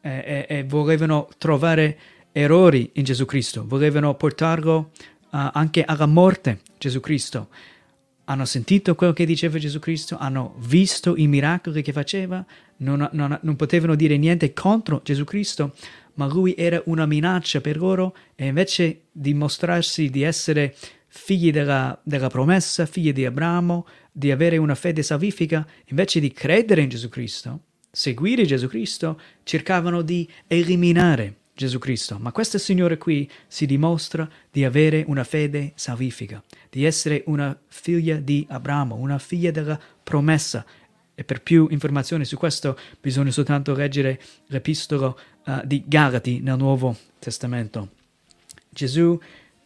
e, 0.00 0.46
e, 0.48 0.64
volevano 0.64 1.28
trovare 1.36 1.98
errori 2.32 2.92
in 2.94 3.04
Gesù 3.04 3.26
Cristo, 3.26 3.66
volevano 3.66 4.14
portarlo 4.14 4.90
uh, 5.30 5.50
anche 5.52 5.84
alla 5.84 6.06
morte, 6.06 6.60
Gesù 6.78 7.00
Cristo. 7.00 7.48
Hanno 8.26 8.44
sentito 8.44 8.94
quello 8.94 9.12
che 9.12 9.26
diceva 9.26 9.58
Gesù 9.58 9.78
Cristo, 9.78 10.16
hanno 10.16 10.54
visto 10.58 11.14
i 11.16 11.26
miracoli 11.26 11.82
che 11.82 11.92
faceva, 11.92 12.44
non, 12.78 13.08
non, 13.12 13.38
non 13.42 13.56
potevano 13.56 13.94
dire 13.94 14.16
niente 14.16 14.52
contro 14.52 15.00
Gesù 15.04 15.24
Cristo, 15.24 15.74
ma 16.14 16.26
lui 16.26 16.54
era 16.56 16.80
una 16.86 17.06
minaccia 17.06 17.60
per 17.60 17.76
loro 17.76 18.16
e 18.34 18.46
invece 18.46 19.02
di 19.12 19.34
mostrarsi 19.34 20.10
di 20.10 20.22
essere 20.22 20.74
figli 21.06 21.52
della, 21.52 21.98
della 22.02 22.28
promessa, 22.28 22.86
figli 22.86 23.12
di 23.12 23.24
Abramo, 23.24 23.86
di 24.10 24.30
avere 24.30 24.56
una 24.56 24.74
fede 24.74 25.02
salvifica, 25.02 25.66
invece 25.86 26.20
di 26.20 26.32
credere 26.32 26.82
in 26.82 26.88
Gesù 26.88 27.08
Cristo, 27.08 27.60
seguire 27.90 28.44
Gesù 28.46 28.68
Cristo, 28.68 29.20
cercavano 29.42 30.02
di 30.02 30.28
eliminare 30.46 31.36
Gesù 31.54 31.78
Cristo. 31.78 32.18
Ma 32.18 32.32
questa 32.32 32.58
signora 32.58 32.96
qui 32.96 33.30
si 33.46 33.64
dimostra 33.64 34.28
di 34.50 34.64
avere 34.64 35.04
una 35.06 35.22
fede 35.22 35.72
salvifica, 35.76 36.42
di 36.68 36.84
essere 36.84 37.22
una 37.26 37.56
figlia 37.68 38.16
di 38.16 38.44
Abramo, 38.48 38.96
una 38.96 39.18
figlia 39.18 39.50
della 39.50 39.78
promessa. 40.02 40.66
E 41.14 41.22
per 41.22 41.42
più 41.42 41.68
informazioni 41.70 42.24
su 42.24 42.36
questo 42.36 42.76
bisogna 43.00 43.30
soltanto 43.30 43.72
leggere 43.72 44.20
l'epistolo 44.46 45.16
uh, 45.46 45.60
di 45.64 45.84
Galati 45.86 46.40
nel 46.40 46.56
Nuovo 46.56 46.96
Testamento. 47.20 47.90
Gesù 48.68 49.16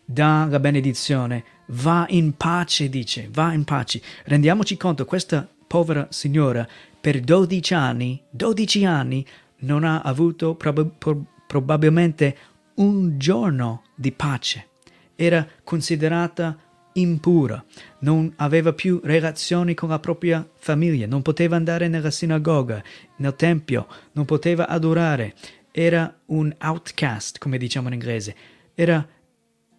dà 0.04 0.46
la 0.48 0.60
benedizione, 0.60 1.44
va 1.68 2.04
in 2.10 2.36
pace, 2.36 2.90
dice, 2.90 3.28
va 3.32 3.54
in 3.54 3.64
pace. 3.64 4.02
Rendiamoci 4.24 4.76
conto, 4.76 5.06
questa 5.06 5.48
povera 5.66 6.06
signora 6.10 6.68
per 7.00 7.20
12 7.20 7.72
anni, 7.72 8.22
12 8.28 8.84
anni, 8.84 9.26
non 9.60 9.84
ha 9.84 10.02
avuto 10.02 10.54
prob- 10.54 10.92
prob- 10.98 11.24
probabilmente 11.48 12.36
un 12.74 13.18
giorno 13.18 13.82
di 13.96 14.12
pace. 14.12 14.68
Era 15.16 15.44
considerata 15.64 16.56
impura, 16.92 17.64
non 18.00 18.32
aveva 18.36 18.72
più 18.72 19.00
relazioni 19.02 19.74
con 19.74 19.88
la 19.88 19.98
propria 19.98 20.48
famiglia, 20.58 21.06
non 21.06 21.22
poteva 21.22 21.56
andare 21.56 21.88
nella 21.88 22.10
sinagoga, 22.10 22.82
nel 23.16 23.34
tempio, 23.34 23.86
non 24.12 24.24
poteva 24.24 24.68
adorare, 24.68 25.34
era 25.72 26.20
un 26.26 26.54
outcast, 26.60 27.38
come 27.38 27.58
diciamo 27.58 27.88
in 27.88 27.94
inglese, 27.94 28.36
era 28.74 29.06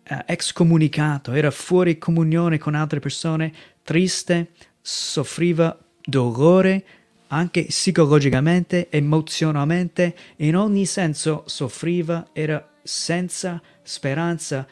uh, 0.09 0.15
excomunicato, 0.25 1.33
era 1.33 1.51
fuori 1.51 1.97
comunione 1.97 2.57
con 2.57 2.73
altre 2.75 2.99
persone, 2.99 3.53
triste, 3.83 4.51
soffriva 4.81 5.77
dolore, 6.03 6.85
anche 7.29 7.65
psicologicamente, 7.65 8.89
emozionalmente, 8.89 10.15
in 10.37 10.55
ogni 10.55 10.85
senso 10.85 11.43
soffriva, 11.45 12.29
era 12.33 12.67
senza 12.83 13.61
speranza. 13.83 14.67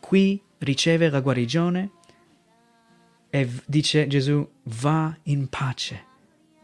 Qui 0.00 0.40
riceve 0.58 1.10
la 1.10 1.20
guarigione 1.20 1.90
e 3.28 3.48
dice 3.66 4.06
Gesù 4.06 4.48
va 4.64 5.14
in 5.24 5.48
pace. 5.48 6.04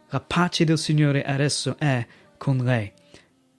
La 0.08 0.20
pace 0.20 0.64
del 0.64 0.78
Signore 0.78 1.22
adesso 1.24 1.76
è 1.78 2.06
con 2.36 2.58
lei. 2.58 2.92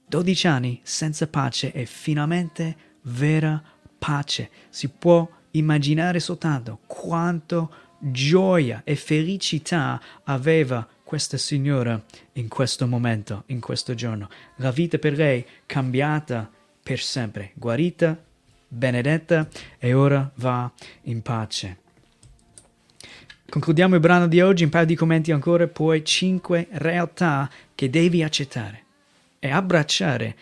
Dodici 0.07 0.47
anni 0.47 0.79
senza 0.83 1.27
pace 1.27 1.71
e 1.71 1.85
finalmente 1.85 2.75
vera 3.03 3.61
pace. 3.97 4.49
Si 4.69 4.89
può 4.89 5.27
immaginare 5.51 6.19
soltanto 6.19 6.79
quanto 6.87 7.71
gioia 7.99 8.81
e 8.83 8.95
felicità 8.95 10.01
aveva 10.23 10.87
questa 11.13 11.37
signora 11.37 12.03
in 12.33 12.47
questo 12.47 12.87
momento, 12.87 13.43
in 13.47 13.59
questo 13.59 13.93
giorno. 13.93 14.29
La 14.55 14.71
vita 14.71 14.97
per 14.97 15.13
lei 15.13 15.45
cambiata 15.67 16.49
per 16.81 16.99
sempre, 16.99 17.51
guarita, 17.53 18.19
benedetta 18.67 19.47
e 19.77 19.93
ora 19.93 20.27
va 20.37 20.71
in 21.03 21.21
pace. 21.21 21.77
Concludiamo 23.47 23.93
il 23.93 24.01
brano 24.01 24.25
di 24.25 24.41
oggi, 24.41 24.63
un 24.63 24.71
paio 24.71 24.87
di 24.87 24.95
commenti 24.95 25.31
ancora, 25.31 25.67
poi 25.67 26.03
cinque 26.03 26.67
realtà 26.71 27.47
che 27.75 27.91
devi 27.91 28.23
accettare 28.23 28.83
e 29.37 29.51
abbracciare 29.51 30.35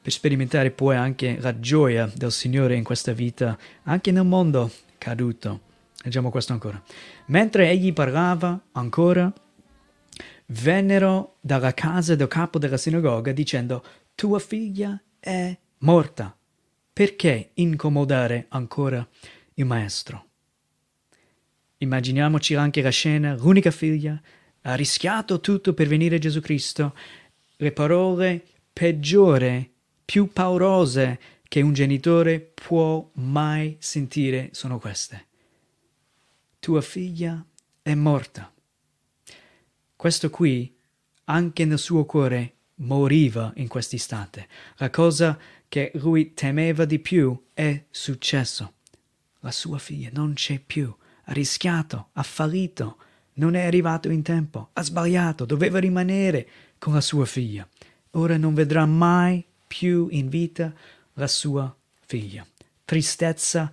per 0.00 0.12
sperimentare 0.12 0.70
poi 0.70 0.96
anche 0.96 1.36
la 1.40 1.60
gioia 1.60 2.10
del 2.14 2.32
Signore 2.32 2.74
in 2.74 2.84
questa 2.84 3.12
vita, 3.12 3.58
anche 3.82 4.10
nel 4.12 4.24
mondo 4.24 4.72
caduto. 4.96 5.60
Leggiamo 6.02 6.30
questo 6.30 6.54
ancora. 6.54 6.82
Mentre 7.26 7.68
egli 7.68 7.92
parlava 7.92 8.58
ancora, 8.72 9.30
vennero 10.46 11.36
dalla 11.40 11.74
casa 11.74 12.14
del 12.14 12.28
capo 12.28 12.58
della 12.58 12.76
sinagoga 12.76 13.32
dicendo 13.32 13.84
tua 14.14 14.38
figlia 14.38 15.00
è 15.18 15.56
morta. 15.78 16.36
Perché 16.92 17.50
incomodare 17.54 18.46
ancora 18.48 19.06
il 19.54 19.64
maestro? 19.66 20.24
Immaginiamoci 21.78 22.54
anche 22.54 22.80
la 22.80 22.90
scena, 22.90 23.34
l'unica 23.34 23.70
figlia 23.70 24.18
ha 24.62 24.74
rischiato 24.74 25.40
tutto 25.40 25.74
per 25.74 25.88
venire 25.88 26.18
Gesù 26.18 26.40
Cristo. 26.40 26.96
Le 27.56 27.72
parole 27.72 28.42
peggiori, 28.72 29.70
più 30.04 30.32
paurose 30.32 31.18
che 31.48 31.60
un 31.60 31.72
genitore 31.72 32.40
può 32.40 33.08
mai 33.14 33.76
sentire 33.78 34.48
sono 34.52 34.78
queste. 34.78 35.26
Tua 36.58 36.80
figlia 36.80 37.44
è 37.82 37.94
morta. 37.94 38.50
Questo 39.96 40.28
qui, 40.28 40.76
anche 41.24 41.64
nel 41.64 41.78
suo 41.78 42.04
cuore, 42.04 42.52
moriva 42.76 43.50
in 43.56 43.66
quest'istante. 43.66 44.46
La 44.76 44.90
cosa 44.90 45.38
che 45.68 45.90
lui 45.94 46.34
temeva 46.34 46.84
di 46.84 46.98
più 46.98 47.44
è 47.54 47.84
successo. 47.90 48.74
La 49.40 49.50
sua 49.50 49.78
figlia 49.78 50.10
non 50.12 50.34
c'è 50.34 50.58
più, 50.58 50.94
ha 51.24 51.32
rischiato, 51.32 52.08
ha 52.12 52.22
fallito, 52.22 52.98
non 53.34 53.54
è 53.54 53.64
arrivato 53.64 54.10
in 54.10 54.22
tempo, 54.22 54.68
ha 54.74 54.82
sbagliato, 54.82 55.46
doveva 55.46 55.78
rimanere 55.78 56.46
con 56.78 56.92
la 56.92 57.00
sua 57.00 57.24
figlia. 57.24 57.66
ora 58.12 58.36
non 58.36 58.54
vedrà 58.54 58.86
mai 58.86 59.44
più 59.66 60.08
in 60.10 60.28
vita 60.28 60.72
la 61.14 61.26
sua 61.26 61.74
figlia. 62.04 62.46
Tristezza 62.84 63.70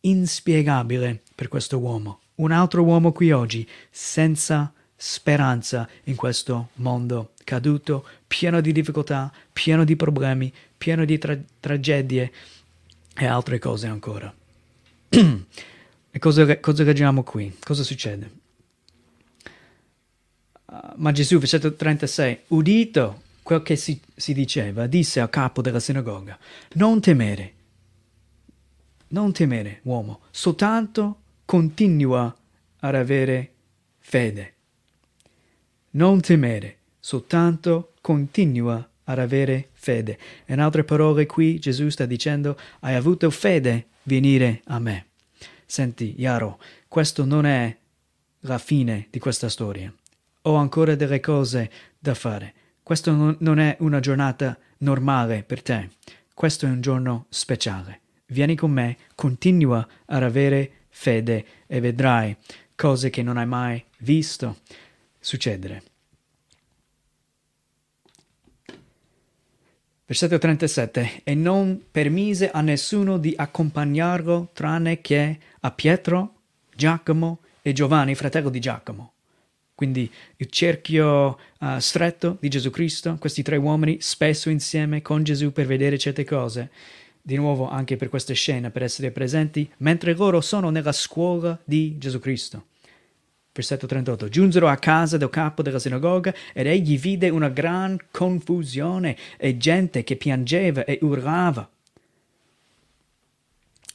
inspiegabile 0.00 1.22
per 1.34 1.48
questo 1.48 1.78
uomo. 1.78 2.20
Un 2.36 2.52
altro 2.52 2.82
uomo 2.82 3.12
qui 3.12 3.30
oggi, 3.30 3.66
senza 3.90 4.72
speranza 5.02 5.88
in 6.04 6.14
questo 6.14 6.68
mondo 6.74 7.32
caduto, 7.42 8.06
pieno 8.28 8.60
di 8.60 8.70
difficoltà, 8.70 9.32
pieno 9.50 9.84
di 9.84 9.96
problemi, 9.96 10.52
pieno 10.76 11.06
di 11.06 11.16
tra- 11.16 11.38
tragedie 11.58 12.30
e 13.14 13.24
altre 13.24 13.58
cose 13.58 13.86
ancora. 13.86 14.32
e 15.08 16.18
cosa, 16.18 16.60
cosa 16.60 16.84
ragioniamo 16.84 17.22
qui? 17.22 17.56
Cosa 17.60 17.82
succede? 17.82 18.30
Uh, 20.66 20.76
ma 20.96 21.12
Gesù, 21.12 21.38
versetto 21.38 21.74
36, 21.74 22.40
udito 22.48 23.22
quel 23.42 23.62
che 23.62 23.76
si, 23.76 23.98
si 24.14 24.34
diceva, 24.34 24.86
disse 24.86 25.18
al 25.18 25.30
capo 25.30 25.62
della 25.62 25.80
sinagoga, 25.80 26.38
non 26.74 27.00
temere, 27.00 27.54
non 29.08 29.32
temere, 29.32 29.80
uomo, 29.84 30.20
soltanto 30.30 31.20
continua 31.46 32.36
ad 32.80 32.94
avere 32.94 33.52
fede. 33.98 34.56
Non 35.92 36.20
temere, 36.20 36.76
soltanto 37.00 37.94
continua 38.00 38.88
ad 39.04 39.18
avere 39.18 39.70
fede. 39.72 40.18
In 40.46 40.60
altre 40.60 40.84
parole, 40.84 41.26
qui 41.26 41.58
Gesù 41.58 41.88
sta 41.88 42.06
dicendo: 42.06 42.56
Hai 42.80 42.94
avuto 42.94 43.28
fede, 43.30 43.86
venire 44.04 44.60
a 44.66 44.78
me. 44.78 45.06
Senti, 45.66 46.14
Yaro, 46.16 46.60
questo 46.86 47.24
non 47.24 47.44
è 47.44 47.76
la 48.40 48.58
fine 48.58 49.08
di 49.10 49.18
questa 49.18 49.48
storia. 49.48 49.92
Ho 50.42 50.54
ancora 50.54 50.94
delle 50.94 51.18
cose 51.18 51.68
da 51.98 52.14
fare. 52.14 52.54
Questo 52.84 53.36
non 53.38 53.58
è 53.58 53.76
una 53.80 53.98
giornata 53.98 54.56
normale 54.78 55.42
per 55.42 55.60
te. 55.60 55.90
Questo 56.32 56.66
è 56.66 56.68
un 56.68 56.80
giorno 56.80 57.26
speciale. 57.30 58.00
Vieni 58.26 58.54
con 58.54 58.70
me, 58.70 58.96
continua 59.16 59.86
ad 60.06 60.22
avere 60.22 60.70
fede 60.88 61.44
e 61.66 61.80
vedrai 61.80 62.36
cose 62.76 63.10
che 63.10 63.24
non 63.24 63.36
hai 63.36 63.46
mai 63.46 63.84
visto 63.98 64.58
succedere. 65.20 65.82
Versetto 70.10 70.38
37. 70.38 71.20
E 71.22 71.34
non 71.36 71.84
permise 71.88 72.50
a 72.50 72.62
nessuno 72.62 73.16
di 73.16 73.32
accompagnarlo 73.36 74.48
tranne 74.52 75.00
che 75.00 75.38
a 75.60 75.70
Pietro, 75.70 76.34
Giacomo 76.74 77.42
e 77.62 77.72
Giovanni, 77.72 78.16
fratello 78.16 78.50
di 78.50 78.58
Giacomo. 78.58 79.12
Quindi 79.72 80.10
il 80.36 80.50
cerchio 80.50 81.38
uh, 81.60 81.78
stretto 81.78 82.38
di 82.40 82.48
Gesù 82.48 82.70
Cristo, 82.70 83.16
questi 83.20 83.42
tre 83.42 83.56
uomini 83.56 83.98
spesso 84.00 84.50
insieme 84.50 85.00
con 85.00 85.22
Gesù 85.22 85.52
per 85.52 85.66
vedere 85.66 85.96
certe 85.96 86.24
cose. 86.24 86.70
Di 87.22 87.36
nuovo 87.36 87.68
anche 87.68 87.96
per 87.96 88.08
questa 88.08 88.34
scena, 88.34 88.70
per 88.70 88.82
essere 88.82 89.12
presenti, 89.12 89.70
mentre 89.76 90.14
loro 90.14 90.40
sono 90.40 90.70
nella 90.70 90.90
scuola 90.90 91.56
di 91.64 91.96
Gesù 91.98 92.18
Cristo. 92.18 92.64
Versetto 93.60 93.86
38. 93.86 94.30
Giunsero 94.30 94.68
a 94.68 94.76
casa 94.76 95.18
del 95.18 95.28
capo 95.28 95.60
della 95.60 95.78
sinagoga 95.78 96.32
ed 96.54 96.66
egli 96.66 96.98
vide 96.98 97.28
una 97.28 97.50
gran 97.50 97.98
confusione 98.10 99.14
e 99.36 99.58
gente 99.58 100.02
che 100.02 100.16
piangeva 100.16 100.84
e 100.84 100.98
urlava. 101.02 101.68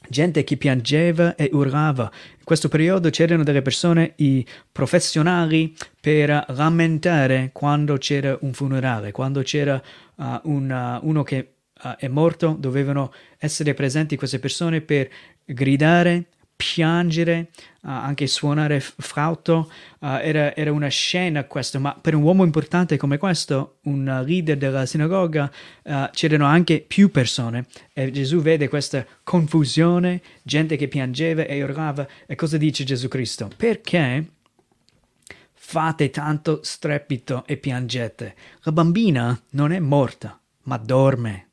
Gente 0.08 0.44
che 0.44 0.56
piangeva 0.56 1.34
e 1.34 1.50
urlava. 1.52 2.04
In 2.38 2.44
questo 2.44 2.68
periodo 2.68 3.10
c'erano 3.10 3.42
delle 3.42 3.60
persone, 3.60 4.12
i 4.16 4.46
professionali, 4.70 5.74
per 6.00 6.44
lamentare 6.50 7.50
quando 7.52 7.96
c'era 7.96 8.38
un 8.42 8.52
funerale, 8.52 9.10
quando 9.10 9.42
c'era 9.42 9.82
uh, 10.14 10.40
un, 10.44 10.70
uh, 10.70 11.04
uno 11.08 11.24
che 11.24 11.54
uh, 11.82 11.88
è 11.98 12.06
morto, 12.06 12.54
dovevano 12.56 13.12
essere 13.36 13.74
presenti 13.74 14.14
queste 14.14 14.38
persone 14.38 14.80
per 14.80 15.10
gridare, 15.44 16.26
piangere, 16.56 17.50
uh, 17.82 17.88
anche 17.88 18.26
suonare 18.26 18.80
flauto, 18.80 19.70
uh, 20.00 20.06
era, 20.20 20.56
era, 20.56 20.72
una 20.72 20.88
scena 20.88 21.44
questo, 21.44 21.78
ma 21.78 21.94
per 22.00 22.14
un 22.14 22.22
uomo 22.22 22.44
importante 22.44 22.96
come 22.96 23.18
questo, 23.18 23.78
un 23.82 24.22
leader 24.26 24.56
della 24.56 24.86
sinagoga, 24.86 25.50
uh, 25.84 26.08
c'erano 26.10 26.46
anche 26.46 26.80
più 26.80 27.10
persone 27.10 27.66
e 27.92 28.10
Gesù 28.10 28.40
vede 28.40 28.68
questa 28.68 29.04
confusione, 29.22 30.22
gente 30.42 30.76
che 30.76 30.88
piangeva 30.88 31.44
e 31.44 31.62
urlava 31.62 32.06
e 32.26 32.34
cosa 32.34 32.56
dice 32.56 32.84
Gesù 32.84 33.08
Cristo? 33.08 33.50
Perché 33.54 34.30
fate 35.52 36.10
tanto 36.10 36.60
strepito 36.62 37.44
e 37.46 37.58
piangete? 37.58 38.34
La 38.62 38.72
bambina 38.72 39.38
non 39.50 39.72
è 39.72 39.78
morta, 39.78 40.40
ma 40.62 40.78
dorme. 40.78 41.46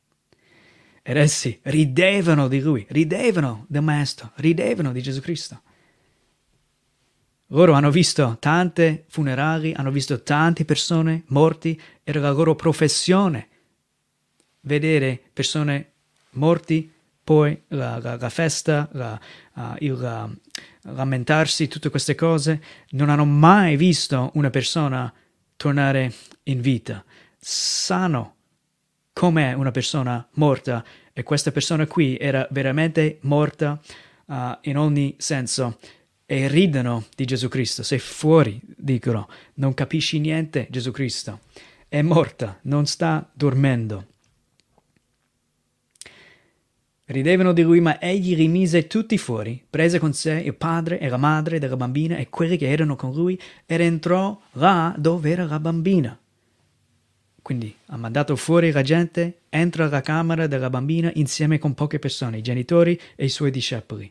Ed 1.06 1.18
essi 1.18 1.60
ridevano 1.64 2.48
di 2.48 2.60
lui, 2.60 2.86
ridevano 2.88 3.66
del 3.68 3.82
Maestro, 3.82 4.32
ridevano 4.36 4.90
di 4.90 5.02
Gesù 5.02 5.20
Cristo. 5.20 5.60
Loro 7.48 7.74
hanno 7.74 7.90
visto 7.90 8.38
tante 8.40 9.04
funerali, 9.08 9.74
hanno 9.74 9.90
visto 9.90 10.22
tante 10.22 10.64
persone 10.64 11.24
morti, 11.26 11.78
era 12.02 12.20
la 12.20 12.30
loro 12.30 12.54
professione 12.54 13.48
vedere 14.62 15.20
persone 15.30 15.92
morti, 16.30 16.90
poi 17.22 17.62
la, 17.68 17.98
la, 17.98 18.16
la 18.16 18.30
festa, 18.30 18.88
la, 18.92 19.20
uh, 19.56 19.74
il 19.80 19.92
uh, 19.92 20.90
lamentarsi, 20.94 21.68
tutte 21.68 21.90
queste 21.90 22.14
cose. 22.14 22.62
Non 22.92 23.10
hanno 23.10 23.26
mai 23.26 23.76
visto 23.76 24.30
una 24.34 24.48
persona 24.48 25.12
tornare 25.56 26.14
in 26.44 26.62
vita. 26.62 27.04
Sanno 27.38 28.33
com'è 29.14 29.54
una 29.54 29.70
persona 29.70 30.26
morta 30.32 30.84
e 31.12 31.22
questa 31.22 31.52
persona 31.52 31.86
qui 31.86 32.18
era 32.18 32.46
veramente 32.50 33.18
morta 33.22 33.80
uh, 34.26 34.34
in 34.62 34.76
ogni 34.76 35.14
senso 35.16 35.78
e 36.26 36.48
ridono 36.48 37.04
di 37.14 37.24
Gesù 37.24 37.48
Cristo. 37.48 37.82
Sei 37.82 38.00
fuori, 38.00 38.60
dicono, 38.64 39.28
non 39.54 39.72
capisci 39.72 40.18
niente, 40.18 40.66
Gesù 40.68 40.90
Cristo. 40.90 41.40
È 41.88 42.02
morta, 42.02 42.58
non 42.62 42.86
sta 42.86 43.30
dormendo. 43.32 44.06
Ridevano 47.06 47.52
di 47.52 47.62
lui, 47.62 47.80
ma 47.80 48.00
egli 48.00 48.34
rimise 48.34 48.86
tutti 48.88 49.16
fuori, 49.18 49.62
prese 49.68 49.98
con 49.98 50.12
sé 50.12 50.32
il 50.32 50.54
padre 50.54 50.98
e 50.98 51.08
la 51.08 51.18
madre 51.18 51.60
della 51.60 51.76
bambina 51.76 52.16
e 52.16 52.30
quelli 52.30 52.56
che 52.56 52.68
erano 52.68 52.96
con 52.96 53.12
lui 53.12 53.38
ed 53.66 53.80
entrò 53.80 54.40
là 54.52 54.92
dove 54.98 55.30
era 55.30 55.44
la 55.44 55.60
bambina. 55.60 56.18
Quindi 57.44 57.76
ha 57.88 57.98
mandato 57.98 58.36
fuori 58.36 58.72
la 58.72 58.80
gente, 58.80 59.40
entra 59.50 59.84
alla 59.84 60.00
camera 60.00 60.46
della 60.46 60.70
bambina 60.70 61.10
insieme 61.16 61.58
con 61.58 61.74
poche 61.74 61.98
persone, 61.98 62.38
i 62.38 62.42
genitori 62.42 62.98
e 63.14 63.26
i 63.26 63.28
suoi 63.28 63.50
discepoli. 63.50 64.10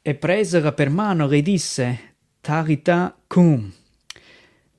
E 0.00 0.14
presela 0.14 0.72
per 0.72 0.88
mano 0.88 1.26
le 1.26 1.42
disse, 1.42 2.14
Tarita 2.40 3.14
cum. 3.26 3.70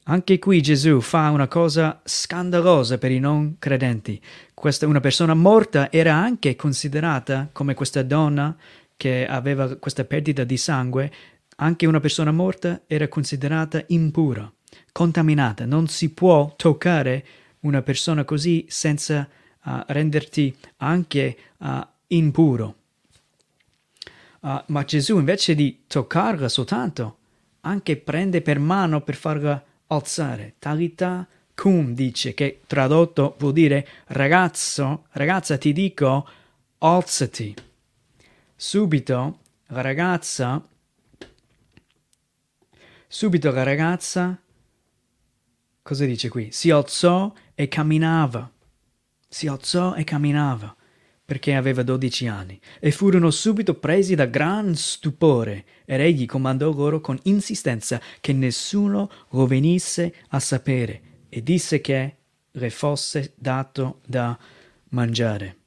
Anche 0.05 0.39
qui 0.39 0.59
Gesù 0.59 1.01
fa 1.01 1.29
una 1.29 1.47
cosa 1.47 2.01
scandalosa 2.03 2.97
per 2.97 3.11
i 3.11 3.19
non 3.19 3.57
credenti. 3.59 4.19
Questa, 4.55 4.87
una 4.87 5.01
persona 5.01 5.35
morta 5.35 5.91
era 5.91 6.15
anche 6.15 6.55
considerata 6.55 7.47
come 7.51 7.75
questa 7.75 8.01
donna 8.01 8.57
che 8.97 9.27
aveva 9.27 9.75
questa 9.75 10.03
perdita 10.03 10.43
di 10.43 10.57
sangue, 10.57 11.13
anche 11.57 11.85
una 11.85 11.99
persona 11.99 12.31
morta 12.31 12.81
era 12.87 13.07
considerata 13.07 13.83
impura 13.89 14.51
contaminata. 14.91 15.65
Non 15.65 15.87
si 15.87 16.09
può 16.09 16.53
toccare 16.55 17.25
una 17.61 17.81
persona 17.81 18.23
così 18.23 18.65
senza 18.69 19.27
uh, 19.63 19.71
renderti 19.87 20.55
anche 20.77 21.37
uh, 21.57 21.79
impuro. 22.07 22.75
Uh, 24.41 24.61
ma 24.67 24.83
Gesù 24.85 25.17
invece 25.17 25.55
di 25.55 25.83
toccarla 25.87 26.47
soltanto, 26.47 27.17
anche 27.61 27.97
prende 27.97 28.41
per 28.41 28.59
mano 28.59 29.01
per 29.01 29.15
farla 29.15 29.61
alzare. 29.87 30.55
Talità 30.59 31.27
cum 31.53 31.93
dice 31.93 32.33
che 32.33 32.61
tradotto 32.65 33.35
vuol 33.39 33.51
dire 33.53 33.87
ragazzo, 34.07 35.07
ragazza 35.11 35.57
ti 35.57 35.73
dico 35.73 36.27
alzati. 36.77 37.53
Subito 38.55 39.39
la 39.67 39.81
ragazza, 39.81 40.65
subito 43.07 43.51
la 43.51 43.63
ragazza 43.63 44.39
Cosa 45.89 46.05
dice 46.05 46.29
qui? 46.29 46.49
Si 46.51 46.69
alzò 46.69 47.33
e 47.55 47.67
camminava. 47.67 48.47
Si 49.27 49.47
alzò 49.47 49.95
e 49.95 50.03
camminava 50.03 50.75
perché 51.25 51.55
aveva 51.55 51.81
dodici 51.81 52.27
anni, 52.27 52.59
e 52.79 52.91
furono 52.91 53.31
subito 53.31 53.73
presi 53.73 54.13
da 54.13 54.25
gran 54.25 54.75
stupore, 54.75 55.65
ed 55.85 55.99
egli 55.99 56.27
comandò 56.27 56.71
loro 56.71 57.01
con 57.01 57.17
insistenza 57.23 57.99
che 58.19 58.33
nessuno 58.33 59.09
lo 59.29 59.47
venisse 59.47 60.13
a 60.29 60.39
sapere, 60.39 61.01
e 61.27 61.41
disse 61.41 61.81
che 61.81 62.15
le 62.51 62.69
fosse 62.69 63.33
dato 63.35 64.01
da 64.05 64.37
mangiare. 64.89 65.57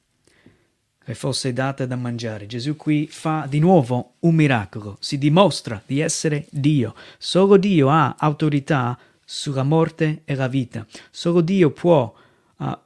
Le 1.03 1.15
fosse 1.15 1.51
data 1.51 1.85
da 1.85 1.97
mangiare. 1.97 2.45
Gesù 2.45 2.77
qui 2.77 3.07
fa 3.07 3.45
di 3.49 3.59
nuovo 3.59 4.15
un 4.19 4.35
miracolo, 4.35 4.95
si 5.01 5.17
dimostra 5.17 5.81
di 5.85 5.99
essere 5.99 6.45
Dio. 6.49 6.95
Solo 7.17 7.57
Dio 7.57 7.89
ha 7.89 8.15
autorità 8.17 8.97
sulla 9.25 9.63
morte 9.63 10.21
e 10.25 10.35
la 10.35 10.47
vita. 10.47 10.85
Solo 11.11 11.41
Dio 11.41 11.71
può 11.71 12.13
uh, 12.57 12.77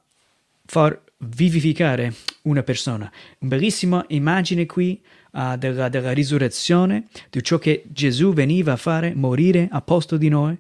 far 0.65 1.01
vivificare 1.19 2.13
una 2.43 2.63
persona. 2.63 3.11
Una 3.39 3.55
bellissima 3.55 4.03
immagine 4.09 4.65
qui 4.65 5.01
uh, 5.31 5.57
della, 5.57 5.89
della, 5.89 6.11
risurrezione, 6.11 7.07
di 7.29 7.43
ciò 7.43 7.57
che 7.57 7.83
Gesù 7.87 8.33
veniva 8.33 8.73
a 8.73 8.77
fare, 8.77 9.13
morire 9.15 9.67
a 9.71 9.81
posto 9.81 10.17
di 10.17 10.29
noi, 10.29 10.57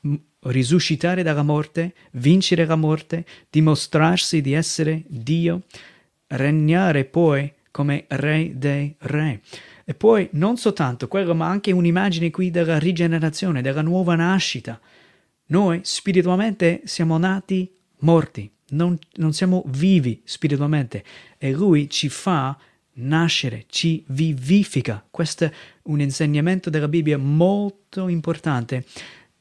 m- 0.00 0.14
risuscitare 0.40 1.22
dalla 1.22 1.42
morte, 1.42 1.94
vincere 2.12 2.64
la 2.66 2.76
morte, 2.76 3.24
dimostrarsi 3.48 4.40
di 4.40 4.52
essere 4.52 5.02
Dio, 5.06 5.62
regnare 6.28 7.04
poi 7.04 7.52
come 7.70 8.04
Re 8.08 8.52
dei 8.54 8.94
Re. 8.98 9.40
E 9.84 9.94
poi 9.94 10.28
non 10.32 10.56
soltanto 10.56 11.08
quello, 11.08 11.34
ma 11.34 11.48
anche 11.48 11.72
un'immagine 11.72 12.30
qui 12.30 12.50
della 12.50 12.78
rigenerazione, 12.78 13.62
della 13.62 13.82
nuova 13.82 14.14
nascita. 14.14 14.80
Noi 15.46 15.80
spiritualmente 15.82 16.82
siamo 16.84 17.18
nati 17.18 17.70
morti, 17.98 18.50
non, 18.70 18.96
non 19.16 19.32
siamo 19.32 19.62
vivi 19.66 20.22
spiritualmente 20.24 21.04
e 21.36 21.52
Lui 21.52 21.90
ci 21.90 22.08
fa 22.08 22.56
nascere, 22.94 23.64
ci 23.68 24.04
vivifica. 24.08 25.04
Questo 25.10 25.44
è 25.44 25.52
un 25.84 26.00
insegnamento 26.00 26.70
della 26.70 26.88
Bibbia 26.88 27.18
molto 27.18 28.08
importante. 28.08 28.84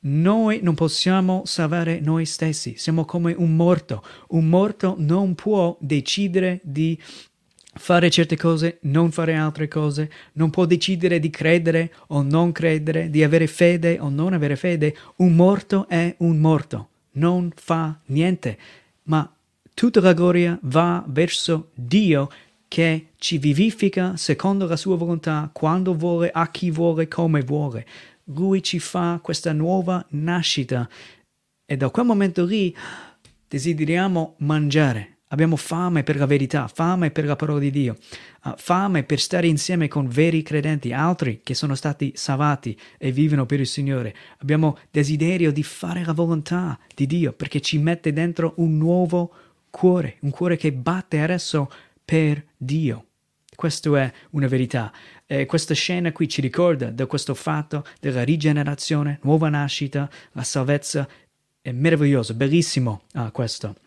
Noi 0.06 0.60
non 0.62 0.76
possiamo 0.76 1.44
salvare 1.46 2.02
noi 2.02 2.26
stessi, 2.26 2.76
siamo 2.76 3.06
come 3.06 3.34
un 3.34 3.56
morto. 3.56 4.04
Un 4.30 4.50
morto 4.50 4.96
non 4.98 5.36
può 5.36 5.78
decidere 5.80 6.60
di 6.64 7.00
fare 7.74 8.10
certe 8.10 8.38
cose, 8.38 8.78
non 8.82 9.12
fare 9.12 9.36
altre 9.36 9.68
cose, 9.68 10.12
non 10.34 10.50
può 10.50 10.66
decidere 10.66 11.20
di 11.20 11.30
credere 11.30 11.94
o 12.08 12.22
non 12.22 12.52
credere, 12.52 13.10
di 13.10 13.24
avere 13.24 13.48
fede 13.48 14.00
o 14.00 14.10
non 14.10 14.34
avere 14.34 14.56
fede. 14.56 14.96
Un 15.18 15.34
morto 15.34 15.88
è 15.88 16.16
un 16.20 16.38
morto, 16.38 16.90
non 17.14 17.52
fa 17.56 18.00
niente, 18.08 18.58
ma 19.04 19.32
tutta 19.74 20.02
la 20.02 20.14
gloria 20.14 20.58
va 20.64 21.04
verso 21.08 21.70
Dio 21.74 22.30
che 22.68 23.08
ci 23.18 23.38
vivifica 23.38 24.18
secondo 24.18 24.66
la 24.66 24.76
sua 24.76 24.96
volontà, 24.96 25.50
quando 25.52 25.94
vuole, 25.94 26.32
a 26.32 26.50
chi 26.50 26.72
vuole, 26.72 27.08
come 27.08 27.42
vuole. 27.42 27.86
Lui 28.26 28.64
ci 28.64 28.80
fa 28.80 29.20
questa 29.22 29.52
nuova 29.52 30.04
nascita 30.10 30.90
e 31.66 31.78
da 31.78 31.90
quel 31.90 32.06
momento 32.06 32.46
lì 32.46 32.76
desideriamo 33.48 34.36
mangiare 34.40 35.13
Abbiamo 35.34 35.56
fame 35.56 36.04
per 36.04 36.16
la 36.18 36.28
verità, 36.28 36.68
fame 36.68 37.10
per 37.10 37.26
la 37.26 37.36
parola 37.36 37.58
di 37.58 37.72
Dio, 37.72 37.98
uh, 38.44 38.54
fame 38.56 39.04
per 39.04 39.20
stare 39.20 39.48
insieme 39.48 39.88
con 39.88 40.08
veri 40.08 40.44
credenti, 40.44 40.94
altri 40.94 41.42
che 41.44 41.56
sono 41.56 41.74
stati 41.74 42.12
salvati 42.16 42.80
e 43.00 43.12
vivono 43.12 43.48
per 43.48 43.60
il 43.60 43.66
Signore. 43.66 44.16
Abbiamo 44.38 44.78
desiderio 44.92 45.52
di 45.52 45.64
fare 45.64 46.06
la 46.06 46.14
volontà 46.14 46.78
di 46.94 47.08
Dio 47.08 47.34
perché 47.34 47.62
ci 47.62 47.80
mette 47.80 48.14
dentro 48.14 48.54
un 48.58 48.78
nuovo 48.78 49.32
cuore, 49.72 50.18
un 50.20 50.30
cuore 50.30 50.56
che 50.56 50.72
batte 50.72 51.20
adesso 51.20 51.68
per 52.06 52.46
Dio. 52.56 53.06
Questa 53.56 53.90
è 54.00 54.14
una 54.32 54.48
verità. 54.48 54.94
E 55.26 55.48
questa 55.48 55.74
scena 55.74 56.12
qui 56.12 56.30
ci 56.30 56.42
ricorda 56.42 56.92
di 56.92 57.06
questo 57.08 57.34
fatto 57.34 57.84
della 58.00 58.24
rigenerazione, 58.24 59.18
nuova 59.24 59.50
nascita, 59.50 60.08
la 60.34 60.44
salvezza. 60.44 61.08
È 61.60 61.72
meraviglioso, 61.72 62.36
bellissimo 62.36 63.06
uh, 63.14 63.32
questo. 63.32 63.78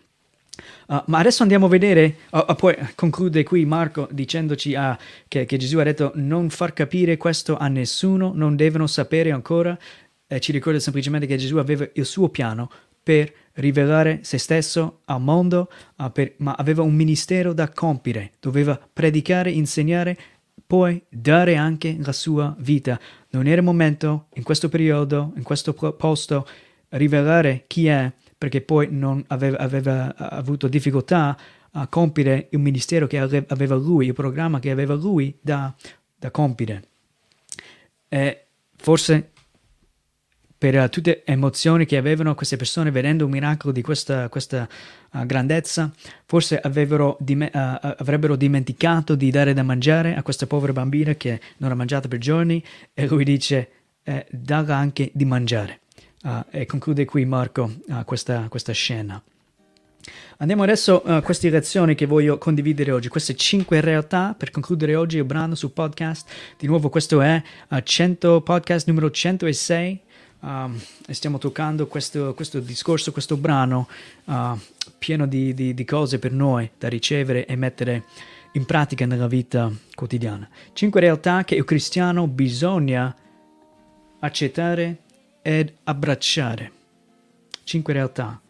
Uh, 0.86 1.02
ma 1.06 1.18
adesso 1.18 1.42
andiamo 1.42 1.66
a 1.66 1.68
vedere, 1.68 2.16
uh, 2.30 2.44
uh, 2.48 2.54
poi 2.54 2.76
conclude 2.94 3.42
qui 3.42 3.64
Marco 3.64 4.08
dicendoci 4.10 4.74
che, 5.26 5.44
che, 5.44 5.56
Gesù 5.56 5.78
ha 5.78 5.82
detto 5.82 6.12
non 6.14 6.48
far 6.48 6.72
capire 6.72 7.16
questo 7.16 7.56
a 7.56 7.66
nessuno, 7.66 8.30
non 8.32 8.54
devono 8.54 8.86
sapere 8.86 9.32
ancora, 9.32 9.76
eh, 10.28 10.38
ci 10.38 10.52
ricorda 10.52 10.78
semplicemente 10.78 11.26
che 11.26 11.36
Gesù 11.36 11.56
aveva 11.56 11.88
il 11.92 12.04
suo 12.04 12.28
piano 12.28 12.70
per 13.02 13.32
rivelare 13.54 14.20
se 14.22 14.38
stesso 14.38 15.00
al 15.06 15.20
mondo, 15.20 15.70
per, 16.12 16.34
ma 16.38 16.54
aveva 16.56 16.82
un 16.82 16.94
ministero 16.94 17.52
da 17.52 17.68
compiere, 17.68 18.32
doveva 18.40 18.78
predicare, 18.92 19.50
insegnare, 19.50 20.16
poi 20.66 21.00
dare 21.08 21.54
anche 21.54 21.96
la 22.00 22.12
sua 22.12 22.54
vita. 22.58 22.98
Non 23.30 23.46
era 23.46 23.58
il 23.58 23.64
momento, 23.64 24.26
in 24.34 24.42
questo 24.42 24.68
periodo, 24.68 25.32
in 25.36 25.44
questo 25.44 25.72
posto, 25.72 26.46
rivelare 26.90 27.64
chi 27.68 27.86
è, 27.86 28.10
perché 28.38 28.60
poi 28.60 28.88
non 28.90 29.22
aveva, 29.28 29.58
aveva 29.58 30.14
avuto 30.16 30.68
difficoltà 30.68 31.36
a 31.72 31.86
compiere 31.88 32.48
il 32.50 32.58
ministero 32.58 33.06
che 33.06 33.18
aveva 33.18 33.74
lui, 33.74 34.06
il 34.06 34.14
programma 34.14 34.60
che 34.60 34.70
aveva 34.70 34.94
lui 34.94 35.36
da, 35.40 35.74
da 36.16 36.30
compiere. 36.30 36.84
E 38.08 38.46
forse 38.76 39.32
per 40.58 40.88
tutte 40.88 41.22
le 41.26 41.32
emozioni 41.32 41.84
che 41.84 41.98
avevano 41.98 42.34
queste 42.34 42.56
persone 42.56 42.90
vedendo 42.90 43.26
un 43.26 43.30
miracolo 43.30 43.72
di 43.72 43.82
questa, 43.82 44.28
questa 44.30 44.66
uh, 45.12 45.26
grandezza, 45.26 45.92
forse 46.24 46.60
dim- 47.18 47.50
uh, 47.52 47.78
avrebbero 47.98 48.36
dimenticato 48.36 49.14
di 49.14 49.30
dare 49.30 49.52
da 49.52 49.62
mangiare 49.62 50.14
a 50.14 50.22
questa 50.22 50.46
povera 50.46 50.72
bambina 50.72 51.14
che 51.14 51.40
non 51.58 51.70
ha 51.70 51.74
mangiato 51.74 52.08
per 52.08 52.18
giorni 52.18 52.64
e 52.94 53.06
lui 53.06 53.24
dice, 53.24 53.68
eh, 54.02 54.26
dalla 54.30 54.76
anche 54.76 55.10
di 55.12 55.24
mangiare. 55.26 55.80
Uh, 56.26 56.44
e 56.50 56.66
conclude 56.66 57.04
qui 57.04 57.24
Marco 57.24 57.72
uh, 57.86 58.04
questa, 58.04 58.48
questa, 58.48 58.72
scena. 58.72 59.22
Andiamo 60.38 60.64
adesso 60.64 61.00
a 61.04 61.18
uh, 61.18 61.22
queste 61.22 61.48
lezioni 61.50 61.94
che 61.94 62.04
voglio 62.04 62.36
condividere 62.36 62.90
oggi, 62.90 63.06
queste 63.06 63.36
cinque 63.36 63.80
realtà 63.80 64.34
per 64.36 64.50
concludere 64.50 64.96
oggi 64.96 65.18
il 65.18 65.24
brano 65.24 65.54
sul 65.54 65.70
podcast. 65.70 66.28
Di 66.58 66.66
nuovo 66.66 66.88
questo 66.88 67.20
è 67.20 67.40
100, 67.80 68.40
podcast 68.40 68.88
numero 68.88 69.08
106 69.08 70.00
um, 70.40 70.76
e 71.06 71.14
stiamo 71.14 71.38
toccando 71.38 71.86
questo, 71.86 72.34
questo, 72.34 72.58
discorso, 72.58 73.12
questo 73.12 73.36
brano 73.36 73.86
pieno 74.98 75.28
di, 75.28 75.54
di, 75.54 75.74
di 75.74 75.84
cose 75.84 76.18
per 76.18 76.32
noi 76.32 76.68
da 76.76 76.88
ricevere 76.88 77.46
e 77.46 77.54
mettere 77.54 78.02
in 78.54 78.64
pratica 78.64 79.06
nella 79.06 79.28
vita 79.28 79.70
quotidiana. 79.94 80.48
Cinque 80.72 80.98
realtà 80.98 81.44
che 81.44 81.54
il 81.54 81.64
cristiano 81.64 82.26
bisogna 82.26 83.14
accettare 84.18 85.04
ed 85.46 85.72
abbracciare. 85.84 86.72
Cinque 87.62 87.92
realtà. 87.92 88.40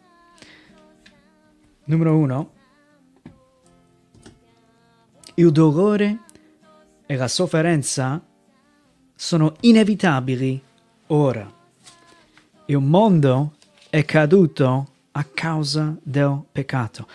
Numero 1.83 2.17
uno. 2.17 2.51
Il 5.35 5.51
dolore 5.51 6.21
e 7.05 7.15
la 7.15 7.27
sofferenza 7.27 8.19
sono 9.13 9.55
inevitabili 9.59 10.59
ora. 11.07 11.53
Il 12.65 12.79
mondo 12.79 13.53
è 13.91 14.03
caduto 14.03 14.87
a 15.11 15.23
causa 15.23 15.95
del 16.01 16.45
peccato. 16.51 17.07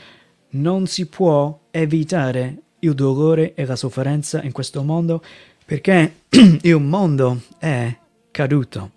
Non 0.51 0.87
si 0.87 1.07
può 1.07 1.59
evitare 1.73 2.62
il 2.79 2.95
dolore 2.95 3.55
e 3.55 3.66
la 3.66 3.75
sofferenza 3.75 4.45
in 4.45 4.53
questo 4.53 4.85
mondo 4.85 5.25
perché 5.64 6.21
il 6.62 6.79
mondo 6.81 7.40
è 7.59 7.97
caduto 8.31 8.92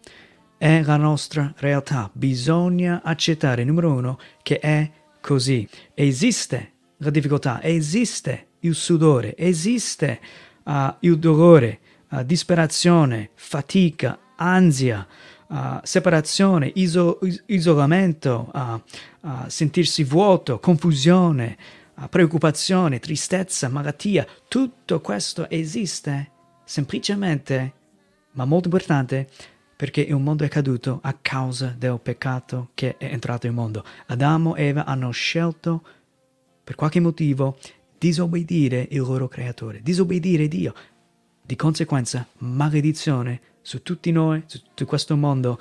è 0.58 0.82
la 0.84 0.98
nostra 0.98 1.54
realtà. 1.58 2.10
Bisogna 2.14 3.02
accettare, 3.04 3.64
numero 3.64 3.92
uno, 3.92 4.20
che 4.42 4.60
è 4.60 4.90
così. 5.22 5.68
Esiste 5.94 6.72
la 6.98 7.10
difficoltà, 7.10 7.62
esiste 7.62 8.48
il 8.60 8.76
sudore, 8.76 9.36
esiste 9.38 10.20
uh, 10.64 10.94
il 11.00 11.20
dolore, 11.20 11.80
uh, 12.12 12.24
disperazione, 12.24 13.32
fatica, 13.36 14.20
ansia, 14.38 15.06
uh, 15.48 15.80
separazione, 15.84 16.72
iso- 16.76 17.20
isolamento, 17.48 18.52
sentirsi 19.48 20.04
vuoto, 20.04 20.60
confusione, 20.60 21.58
preoccupazione, 22.10 23.00
tristezza, 23.00 23.70
malattia. 23.70 24.26
Tutto 24.48 25.02
questo 25.02 25.50
esiste 25.50 26.32
semplicemente, 26.64 27.74
ma 28.34 28.46
molto 28.46 28.68
importante, 28.68 29.30
perché 29.76 30.02
il 30.02 30.18
mondo 30.18 30.44
è 30.44 30.48
caduto 30.48 31.00
a 31.02 31.14
causa 31.14 31.76
del 31.78 32.00
peccato 32.02 32.70
che 32.74 32.98
è 32.98 33.06
entrato 33.06 33.48
in 33.48 33.54
mondo. 33.54 33.84
Adamo 34.08 34.56
e 34.56 34.66
Eva 34.66 34.86
hanno 34.86 35.12
scelto, 35.12 35.84
per 36.64 36.76
qualche 36.76 37.00
motivo, 37.00 37.58
disobbedire 37.98 38.88
il 38.92 39.00
loro 39.02 39.28
creatore, 39.28 39.82
disobbedire 39.82 40.48
Dio. 40.48 40.74
Di 41.42 41.56
conseguenza, 41.56 42.26
maledizione 42.40 43.40
su 43.62 43.82
tutti 43.84 44.12
noi, 44.12 44.44
su 44.46 44.62
tutto 44.62 44.86
questo 44.86 45.16
mondo. 45.16 45.60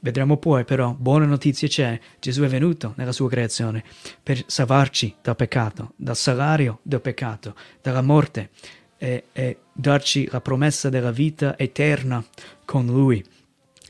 Vedremo 0.00 0.36
poi 0.36 0.64
però, 0.64 0.94
buona 0.96 1.24
notizia 1.24 1.66
c'è, 1.66 1.98
Gesù 2.20 2.42
è 2.42 2.48
venuto 2.48 2.92
nella 2.96 3.10
sua 3.10 3.28
creazione 3.28 3.82
per 4.22 4.44
salvarci 4.46 5.16
dal 5.20 5.34
peccato, 5.34 5.94
dal 5.96 6.14
salario 6.14 6.78
del 6.82 7.00
peccato, 7.00 7.56
dalla 7.82 8.02
morte 8.02 8.50
e, 8.96 9.24
e 9.32 9.58
darci 9.72 10.28
la 10.30 10.40
promessa 10.40 10.88
della 10.88 11.10
vita 11.10 11.58
eterna 11.58 12.24
con 12.64 12.86
Lui. 12.86 13.24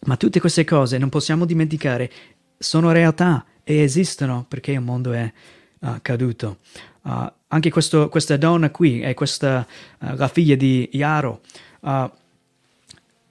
Ma 0.03 0.17
tutte 0.17 0.41
queste 0.41 0.65
cose 0.65 0.99
non 0.99 1.09
possiamo 1.09 1.45
dimenticare, 1.45 2.11
sono 2.57 2.93
realtà 2.93 3.45
e 3.65 3.81
esistono 3.81 4.45
perché 4.49 4.73
il 4.73 4.81
mondo 4.81 5.13
è 5.13 5.33
uh, 5.81 5.99
caduto. 6.03 6.59
Uh, 7.03 7.31
anche 7.49 7.71
questo, 7.71 8.09
questa 8.09 8.37
donna 8.37 8.71
qui 8.71 9.01
è 9.01 9.15
questa, 9.15 9.67
uh, 10.01 10.15
la 10.15 10.29
figlia 10.29 10.55
di 10.55 10.89
Iaro. 10.93 11.41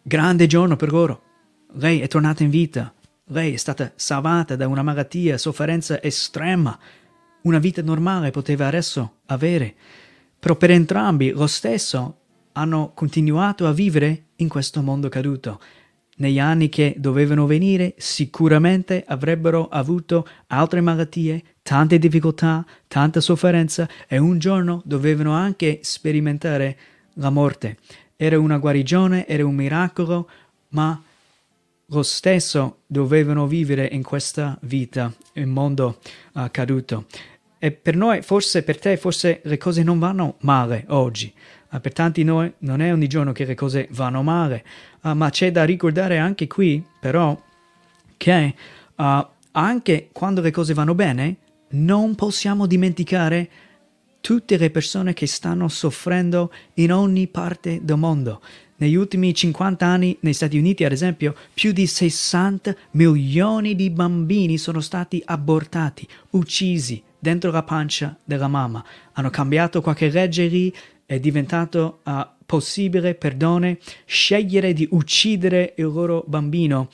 grande 0.02 0.48
giorno 0.48 0.76
per 0.76 0.92
loro. 0.92 1.22
Lei 1.74 2.00
è 2.02 2.08
tornata 2.08 2.44
in 2.44 2.50
vita 2.50 2.92
lei 3.32 3.54
è 3.54 3.58
stata 3.58 3.92
salvata 3.96 4.56
da 4.56 4.68
una 4.68 4.84
malattia, 4.84 5.38
sofferenza 5.38 6.02
estrema. 6.02 6.78
Una 7.42 7.60
vita 7.60 7.82
normale 7.82 8.32
poteva 8.32 8.68
adesso 8.68 9.18
avere. 9.26 9.76
Però 10.40 10.56
per 10.56 10.72
entrambi 10.72 11.32
lo 11.32 11.48
stesso 11.48 12.20
hanno 12.54 12.92
continuato 12.94 13.68
a 13.68 13.74
vivere 13.74 14.28
in 14.38 14.48
questo 14.48 14.82
mondo 14.82 15.10
caduto. 15.10 15.60
Negli 16.20 16.40
anni 16.40 16.70
che 16.70 16.96
dovevano 16.98 17.46
venire 17.46 17.94
sicuramente 17.98 19.04
avrebbero 19.06 19.68
avuto 19.68 20.28
altre 20.48 20.82
malattie, 20.82 21.44
tante 21.62 22.00
difficoltà, 22.00 22.66
tanta 22.88 23.20
sofferenza 23.22 23.88
e 24.08 24.18
un 24.18 24.40
giorno 24.40 24.82
dovevano 24.84 25.34
anche 25.34 25.80
sperimentare 25.84 26.78
la 27.16 27.30
morte. 27.30 27.78
Era 28.16 28.40
una 28.40 28.58
guarigione, 28.58 29.28
era 29.28 29.46
un 29.46 29.54
miracolo, 29.54 30.28
ma 30.70 31.00
lo 31.90 32.04
stesso 32.04 32.80
dovevano 32.88 33.46
vivere 33.46 33.88
in 33.92 34.02
questa 34.02 34.58
vita, 34.62 35.14
in 35.34 35.50
mondo 35.50 36.00
uh, 36.34 36.50
caduto. 36.50 37.06
E 37.60 37.72
per 37.72 37.96
noi, 37.96 38.24
forse 38.24 38.64
per 38.64 38.80
te, 38.80 38.98
forse 38.98 39.42
le 39.44 39.58
cose 39.58 39.84
non 39.84 40.00
vanno 40.00 40.38
male 40.40 40.86
oggi. 40.90 41.32
Uh, 41.70 41.82
per 41.82 41.94
tanti 41.94 42.24
noi 42.24 42.52
non 42.60 42.82
è 42.82 42.92
ogni 42.92 43.08
giorno 43.08 43.32
che 43.32 43.46
le 43.46 43.56
cose 43.56 43.88
vanno 43.92 44.24
male, 44.24 44.66
uh, 45.02 45.14
ma 45.14 45.30
c'è 45.30 45.52
da 45.52 45.64
ricordare 45.64 46.18
anche 46.18 46.48
qui, 46.48 46.84
però, 47.00 47.40
che 48.18 48.56
anche 49.52 50.10
quando 50.12 50.42
le 50.42 50.50
cose 50.50 50.74
vanno 50.74 50.96
bene, 50.96 51.36
non 51.70 52.16
possiamo 52.16 52.66
dimenticare 52.66 53.50
tutte 54.22 54.58
le 54.58 54.72
persone 54.72 55.14
che 55.14 55.28
stanno 55.28 55.68
soffrendo 55.68 56.52
in 56.76 56.92
ogni 56.92 57.28
parte 57.28 57.80
del 57.82 57.98
mondo. 57.98 58.42
Negli 58.78 58.96
ultimi 58.96 59.34
50 59.34 59.86
anni 59.86 60.18
negli 60.20 60.34
Stati 60.34 60.58
Uniti, 60.58 60.84
ad 60.84 60.92
esempio, 60.92 61.36
più 61.54 61.72
di 61.72 61.88
60 61.88 62.76
milioni 62.92 63.76
di 63.76 63.90
bambini 63.90 64.58
sono 64.58 64.82
stati 64.82 65.22
abortati, 65.26 66.08
uccisi 66.32 67.02
dentro 67.18 67.50
la 67.50 67.64
pancia 67.64 68.16
della 68.24 68.48
mamma. 68.48 68.84
Hanno 69.14 69.30
cambiato 69.30 69.82
qualche 69.82 70.10
legge 70.10 70.46
lì, 70.46 70.74
è 71.08 71.20
diventato 71.22 72.02
uh, 72.04 72.28
possibile 72.46 73.16
per 73.16 73.36
donne 73.36 73.80
scegliere 74.06 74.74
di 74.74 74.88
uccidere 74.92 75.74
il 75.78 75.86
loro 75.86 76.24
bambino. 76.28 76.90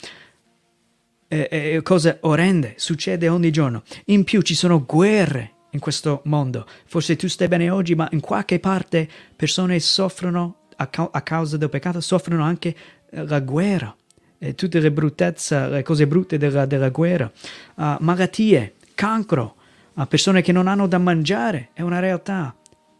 E, 1.26 1.48
e, 1.50 1.82
cose 1.82 2.18
orrende, 2.20 2.74
succede 2.76 3.28
ogni 3.28 3.50
giorno. 3.50 3.82
In 4.06 4.22
più 4.22 4.40
ci 4.42 4.54
sono 4.54 4.84
guerre 4.84 5.50
in 5.70 5.80
questo 5.80 6.20
mondo. 6.26 6.64
Forse 6.84 7.16
tu 7.16 7.26
stai 7.26 7.48
bene 7.48 7.70
oggi, 7.70 7.96
ma 7.96 8.08
in 8.12 8.20
qualche 8.20 8.60
parte 8.60 9.08
persone 9.34 9.80
soffrono 9.80 10.58
a, 10.76 10.86
ca- 10.86 11.10
a 11.10 11.22
causa 11.22 11.56
del 11.56 11.68
peccato 11.68 12.00
soffrono 12.00 12.44
anche 12.44 12.74
eh, 13.10 13.26
la 13.26 13.40
guerra 13.40 13.94
e 14.38 14.54
tutte 14.54 14.78
le 14.78 14.92
bruttezze, 14.92 15.68
le 15.68 15.82
cose 15.82 16.06
brutte 16.06 16.38
della, 16.38 16.66
della 16.66 16.90
guerra, 16.90 17.30
uh, 17.76 17.96
malattie, 18.00 18.74
cancro, 18.94 19.56
uh, 19.94 20.06
persone 20.06 20.42
che 20.42 20.52
non 20.52 20.68
hanno 20.68 20.86
da 20.86 20.98
mangiare, 20.98 21.70
è 21.72 21.82
una 21.82 21.98
realtà 21.98 22.54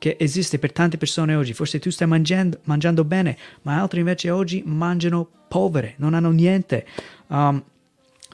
che 0.05 0.19
esiste 0.21 0.59
per 0.59 0.71
tante 0.71 0.99
persone 0.99 1.35
oggi. 1.35 1.55
Forse 1.55 1.79
tu 1.79 1.89
stai 1.89 2.07
mangiando, 2.07 2.59
mangiando 2.65 3.05
bene, 3.05 3.39
ma 3.63 3.81
altri 3.81 4.01
invece 4.01 4.29
oggi 4.29 4.63
mangiano 4.67 5.27
povere, 5.49 5.95
non 5.97 6.13
hanno 6.13 6.31
niente. 6.31 6.87
Um, 7.29 7.65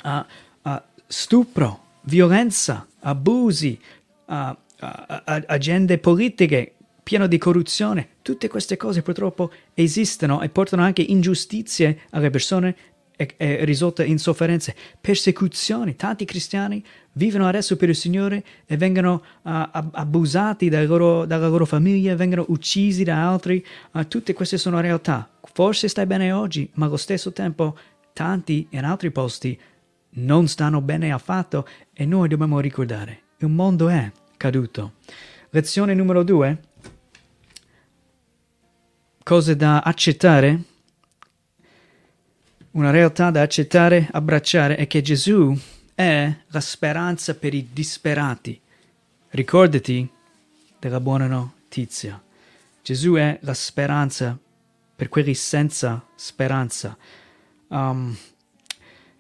uh, 0.03 0.81
stupro, 1.07 1.85
violenza, 2.03 2.89
abusi, 2.99 3.79
agende 4.81 5.99
politiche 5.99 6.75
pieno 7.05 7.29
di 7.29 7.39
corruzione. 7.39 8.09
Tutte 8.23 8.49
queste 8.49 8.77
cose 8.77 9.03
purtroppo 9.03 9.53
esistono 9.75 10.43
e 10.43 10.49
portano 10.49 10.83
anche 10.83 11.03
ingiustizie 11.03 12.01
alle 12.11 12.31
persone 12.31 12.77
e, 13.21 13.35
e 13.37 13.65
risolte 13.67 14.03
in 14.03 14.19
sofferenze, 14.19 14.75
persecuzioni. 14.99 15.95
Tanti 15.95 16.25
cristiani 16.25 16.83
vivono 17.13 17.47
adesso 17.47 17.77
per 17.77 17.91
il 17.91 17.95
Signore 17.95 18.43
e 18.65 18.79
vengono 18.79 19.23
uh, 19.43 19.51
abusati 19.93 20.71
dalla 20.71 20.87
loro, 20.87 21.27
dalla 21.27 21.49
loro, 21.49 21.67
famiglia, 21.67 22.15
vengono 22.15 22.47
uccisi 22.49 23.05
da 23.05 23.29
altri. 23.29 23.63
Uh, 23.93 24.09
tutte 24.09 24.33
queste 24.33 24.57
sono 24.57 24.81
realtà. 24.81 25.29
Forse 25.53 25.89
stai 25.89 26.07
bene 26.07 26.33
oggi, 26.33 26.71
ma 26.75 26.87
allo 26.87 26.97
stesso 26.97 27.31
tempo 27.33 27.77
tanti 28.15 28.67
in 28.71 28.85
altri 28.85 29.11
posti 29.11 29.59
non 30.13 30.49
stanno 30.49 30.81
bene 30.81 31.13
affatto 31.13 31.67
e 31.93 32.07
noi 32.07 32.29
dobbiamo 32.29 32.59
ricordare, 32.59 33.21
il 33.39 33.49
mondo 33.49 33.89
è 33.89 34.11
caduto. 34.37 34.95
Lezione 35.51 35.95
numero 35.95 36.23
due 36.23 36.59
cose 39.23 39.55
da 39.55 39.81
accettare, 39.81 40.63
una 42.73 42.91
realtà 42.91 43.31
da 43.31 43.43
accettare, 43.43 44.09
abbracciare, 44.11 44.77
è 44.77 44.87
che 44.87 45.03
Gesù 45.03 45.57
è 45.95 46.33
la 46.47 46.61
speranza 46.61 47.35
per 47.35 47.55
i 47.55 47.69
disperati. 47.73 48.61
Ricordati 49.31 50.09
della 50.79 51.01
buona 51.01 51.27
notizia. 51.27 52.21
Gesù 52.83 53.15
è 53.15 53.39
la 53.43 53.55
speranza 53.55 54.39
per 54.97 55.09
quelli 55.09 55.35
senza 55.35 56.05
speranza. 56.15 56.97
Um, 57.69 58.17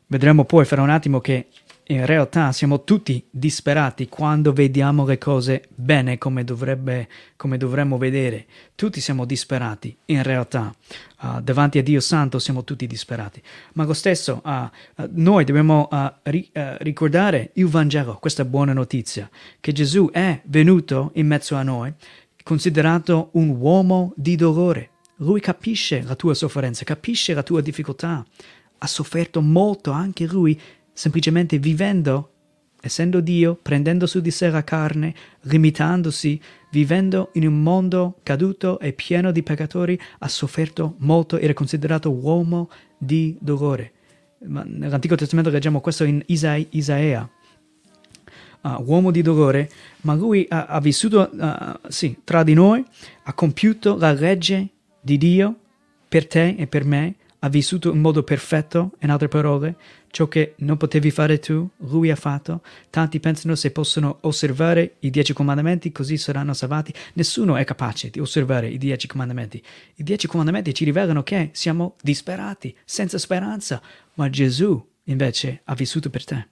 vedremo 0.06 0.44
poi 0.44 0.64
fra 0.64 0.82
un 0.82 0.90
attimo 0.90 1.20
che 1.20 1.48
in 1.90 2.06
realtà 2.06 2.52
siamo 2.52 2.84
tutti 2.84 3.24
disperati 3.28 4.08
quando 4.08 4.52
vediamo 4.52 5.04
le 5.04 5.18
cose 5.18 5.64
bene 5.74 6.18
come, 6.18 6.44
dovrebbe, 6.44 7.08
come 7.34 7.56
dovremmo 7.56 7.98
vedere. 7.98 8.46
Tutti 8.76 9.00
siamo 9.00 9.24
disperati, 9.24 9.96
in 10.06 10.22
realtà. 10.22 10.72
Uh, 11.20 11.40
davanti 11.40 11.78
a 11.78 11.82
Dio 11.82 12.00
Santo 12.00 12.38
siamo 12.38 12.62
tutti 12.62 12.86
disperati. 12.86 13.42
Ma 13.72 13.84
lo 13.84 13.92
stesso, 13.92 14.40
uh, 14.44 14.50
uh, 14.50 15.08
noi 15.14 15.44
dobbiamo 15.44 15.88
ri- 16.22 16.50
ricordare 16.78 17.50
il 17.54 17.66
Vangelo, 17.66 18.18
questa 18.18 18.44
buona 18.44 18.72
notizia, 18.72 19.28
che 19.58 19.72
Gesù 19.72 20.10
è 20.12 20.40
venuto 20.44 21.10
in 21.14 21.26
mezzo 21.26 21.56
a 21.56 21.64
noi, 21.64 21.92
considerato 22.44 23.30
un 23.32 23.48
uomo 23.48 24.12
di 24.14 24.36
dolore. 24.36 24.90
Lui 25.16 25.40
capisce 25.40 26.02
la 26.02 26.14
tua 26.14 26.34
sofferenza, 26.34 26.84
capisce 26.84 27.34
la 27.34 27.42
tua 27.42 27.60
difficoltà. 27.60 28.24
Ha 28.82 28.86
sofferto 28.86 29.42
molto 29.42 29.90
anche 29.90 30.24
lui 30.24 30.58
semplicemente 30.92 31.58
vivendo, 31.58 32.32
essendo 32.80 33.20
Dio, 33.20 33.58
prendendo 33.60 34.06
su 34.06 34.20
di 34.20 34.30
sé 34.30 34.48
la 34.50 34.64
carne, 34.64 35.14
limitandosi, 35.42 36.40
vivendo 36.70 37.30
in 37.34 37.46
un 37.46 37.62
mondo 37.62 38.18
caduto 38.22 38.78
e 38.78 38.92
pieno 38.92 39.32
di 39.32 39.42
peccatori, 39.42 39.98
ha 40.18 40.28
sofferto 40.28 40.94
molto, 40.98 41.38
era 41.38 41.52
considerato 41.52 42.10
uomo 42.10 42.70
di 42.96 43.36
dolore. 43.40 43.92
Ma 44.46 44.62
nell'Antico 44.66 45.16
Testamento 45.16 45.50
leggiamo 45.50 45.80
questo 45.80 46.04
in 46.04 46.22
Isa- 46.26 46.56
Isaia. 46.70 47.28
Uh, 48.62 48.82
uomo 48.84 49.10
di 49.10 49.22
dolore, 49.22 49.70
ma 50.02 50.12
lui 50.14 50.44
ha, 50.50 50.66
ha 50.66 50.80
vissuto 50.80 51.30
uh, 51.32 51.88
sì, 51.88 52.18
tra 52.24 52.42
di 52.42 52.52
noi, 52.52 52.84
ha 53.22 53.32
compiuto 53.32 53.96
la 53.96 54.12
legge 54.12 54.68
di 55.00 55.16
Dio 55.16 55.56
per 56.06 56.26
te 56.26 56.56
e 56.58 56.66
per 56.66 56.84
me, 56.84 57.14
ha 57.40 57.48
vissuto 57.48 57.92
in 57.92 58.00
modo 58.00 58.22
perfetto, 58.22 58.92
in 59.00 59.10
altre 59.10 59.28
parole, 59.28 59.76
ciò 60.10 60.28
che 60.28 60.54
non 60.58 60.76
potevi 60.76 61.10
fare 61.10 61.38
tu, 61.38 61.68
lui 61.78 62.10
ha 62.10 62.16
fatto. 62.16 62.62
Tanti 62.90 63.20
pensano 63.20 63.54
se 63.54 63.70
possono 63.70 64.18
osservare 64.22 64.96
i 65.00 65.10
dieci 65.10 65.32
comandamenti 65.32 65.92
così 65.92 66.16
saranno 66.16 66.52
salvati. 66.52 66.92
Nessuno 67.14 67.56
è 67.56 67.64
capace 67.64 68.10
di 68.10 68.20
osservare 68.20 68.68
i 68.68 68.78
dieci 68.78 69.06
comandamenti. 69.06 69.62
I 69.96 70.02
dieci 70.02 70.26
comandamenti 70.26 70.74
ci 70.74 70.84
rivelano 70.84 71.22
che 71.22 71.50
siamo 71.52 71.96
disperati, 72.02 72.74
senza 72.84 73.18
speranza, 73.18 73.80
ma 74.14 74.28
Gesù 74.28 74.86
invece 75.04 75.62
ha 75.64 75.74
vissuto 75.74 76.10
per 76.10 76.24
te. 76.24 76.46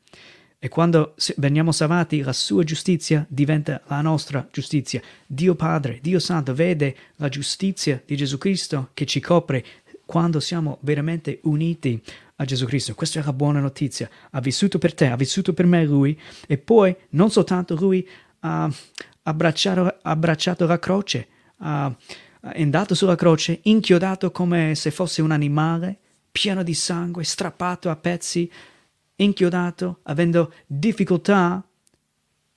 E 0.61 0.69
quando 0.69 1.15
veniamo 1.37 1.71
salvati, 1.71 2.21
la 2.21 2.33
sua 2.33 2.65
giustizia 2.65 3.25
diventa 3.29 3.81
la 3.87 4.01
nostra 4.01 4.49
giustizia. 4.51 5.01
Dio 5.25 5.55
Padre, 5.55 6.01
Dio 6.03 6.19
Santo 6.19 6.53
vede 6.53 6.97
la 7.17 7.29
giustizia 7.29 8.03
di 8.05 8.17
Gesù 8.17 8.39
Cristo 8.39 8.91
che 8.93 9.07
ci 9.07 9.21
copre 9.21 9.65
quando 10.09 10.41
siamo 10.41 10.79
veramente 10.81 11.41
uniti 11.43 12.03
a 12.37 12.45
Gesù 12.47 12.65
Cristo. 12.65 12.95
Questa 12.95 13.21
è 13.21 13.23
la 13.23 13.35
buona 13.35 13.61
notizia. 13.61 14.09
Ha 14.31 14.41
vissuto 14.41 14.79
per 14.79 14.95
te, 14.95 15.09
ha 15.09 15.17
vissuto 15.17 15.53
per 15.53 15.67
me 15.67 15.85
lui 15.85 16.19
e 16.47 16.57
poi 16.57 16.97
non 17.11 17.31
soltanto 17.31 17.75
lui 17.75 18.09
ha 18.41 18.73
abbracciato, 19.25 19.99
abbracciato 20.01 20.65
la 20.65 20.79
croce, 20.79 21.29
ha, 21.59 21.95
è 22.41 22.63
andato 22.63 22.95
sulla 22.95 23.17
croce, 23.17 23.61
inchiodato 23.65 24.31
come 24.31 24.75
se 24.77 24.91
fosse 24.91 25.21
un 25.21 25.31
animale, 25.31 25.99
pieno 26.33 26.63
di 26.63 26.73
sangue, 26.73 27.23
strappato 27.23 27.91
a 27.91 27.97
pezzi, 27.97 28.51
inchiodato, 29.17 29.99
avendo 30.05 30.55
difficoltà 30.67 31.63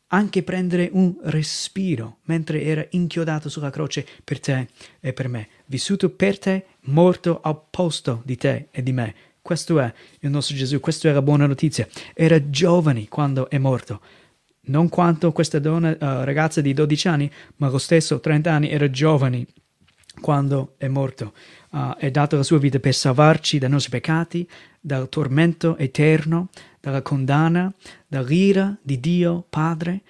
anche 0.08 0.44
prendere 0.44 0.90
un 0.94 1.18
respiro 1.24 2.20
mentre 2.24 2.64
era 2.64 2.86
inchiodato 2.92 3.50
sulla 3.50 3.70
croce 3.70 4.06
per 4.24 4.40
te 4.40 4.70
e 5.02 5.12
per 5.12 5.28
me, 5.28 5.50
vissuto 5.66 6.10
per 6.10 6.40
te, 6.40 6.66
morto 6.86 7.40
al 7.42 7.62
posto 7.70 8.22
di 8.26 8.36
te 8.38 8.68
e 8.72 8.82
di 8.84 8.92
me. 8.92 9.14
Questo 9.42 9.80
è 9.80 9.92
il 10.20 10.30
nostro 10.30 10.56
Gesù, 10.56 10.80
questa 10.80 11.10
è 11.10 11.12
la 11.12 11.22
buona 11.22 11.46
notizia. 11.46 11.88
Era 12.14 12.50
giovane 12.50 13.08
quando 13.08 13.50
è 13.50 13.58
morto. 13.58 14.02
Non 14.64 14.90
quanto 14.90 15.32
questa 15.32 15.60
donna, 15.60 15.90
uh, 15.90 16.24
ragazza 16.24 16.62
di 16.62 16.74
12 16.74 17.08
anni, 17.08 17.32
ma 17.58 17.70
lo 17.70 17.80
stesso 17.80 18.20
30 18.20 18.52
anni 18.52 18.70
era 18.70 18.90
giovane 18.90 19.48
quando 20.22 20.76
è 20.78 20.88
morto. 20.88 21.34
Uh, 21.72 21.96
è 21.96 22.12
dato 22.12 22.36
la 22.36 22.44
sua 22.44 22.60
vita 22.60 22.80
per 22.80 22.94
salvarci 22.94 23.58
dai 23.58 23.70
nostri 23.70 23.92
peccati, 23.92 24.48
dal 24.80 25.10
tormento 25.10 25.78
eterno, 25.78 26.50
dalla 26.80 27.02
condanna, 27.02 27.74
dall'ira 28.08 28.78
di 28.82 29.00
Dio 29.00 29.44
Padre. 29.50 30.02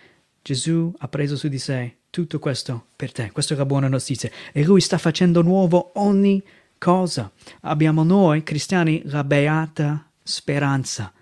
Gesù 0.42 0.94
ha 0.98 1.08
preso 1.08 1.38
su 1.38 1.48
di 1.48 1.60
sé 1.60 1.96
tutto 2.10 2.40
questo 2.40 2.88
per 2.96 3.14
te. 3.14 3.32
Questa 3.32 3.54
è 3.54 3.58
la 3.58 3.66
buona 3.66 3.88
notizia. 3.88 4.30
E 4.52 4.64
Lui 4.66 4.82
sta 4.82 4.98
facendo 4.98 5.42
nuovo 5.42 5.92
ogni 5.96 6.44
cosa. 6.82 7.32
Abbiamo 7.62 8.02
noi, 8.02 8.42
cristiani, 8.42 9.04
la 9.06 9.24
beata 9.24 10.04
speranza. 10.24 11.14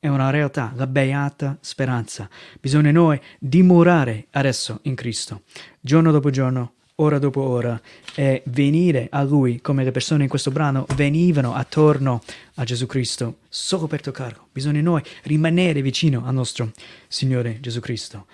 È 0.00 0.08
una 0.08 0.30
realtà, 0.30 0.72
la 0.74 0.88
beata 0.88 1.56
speranza. 1.60 2.28
Bisogna 2.60 2.90
noi 2.90 3.20
dimorare 3.38 4.26
adesso 4.32 4.80
in 4.82 4.96
Cristo, 4.96 5.42
giorno 5.80 6.10
dopo 6.10 6.30
giorno, 6.30 6.72
ora 6.96 7.20
dopo 7.20 7.40
ora, 7.40 7.80
e 8.16 8.42
venire 8.46 9.06
a 9.08 9.22
Lui 9.22 9.60
come 9.60 9.84
le 9.84 9.92
persone 9.92 10.24
in 10.24 10.28
questo 10.28 10.50
brano 10.50 10.86
venivano 10.96 11.54
attorno 11.54 12.20
a 12.56 12.64
Gesù 12.64 12.86
Cristo 12.86 13.38
solo 13.48 13.86
per 13.86 14.00
toccarlo. 14.00 14.48
Bisogna 14.50 14.80
noi 14.80 15.02
rimanere 15.22 15.82
vicino 15.82 16.26
al 16.26 16.34
nostro 16.34 16.72
Signore 17.06 17.60
Gesù 17.60 17.78
Cristo. 17.78 18.26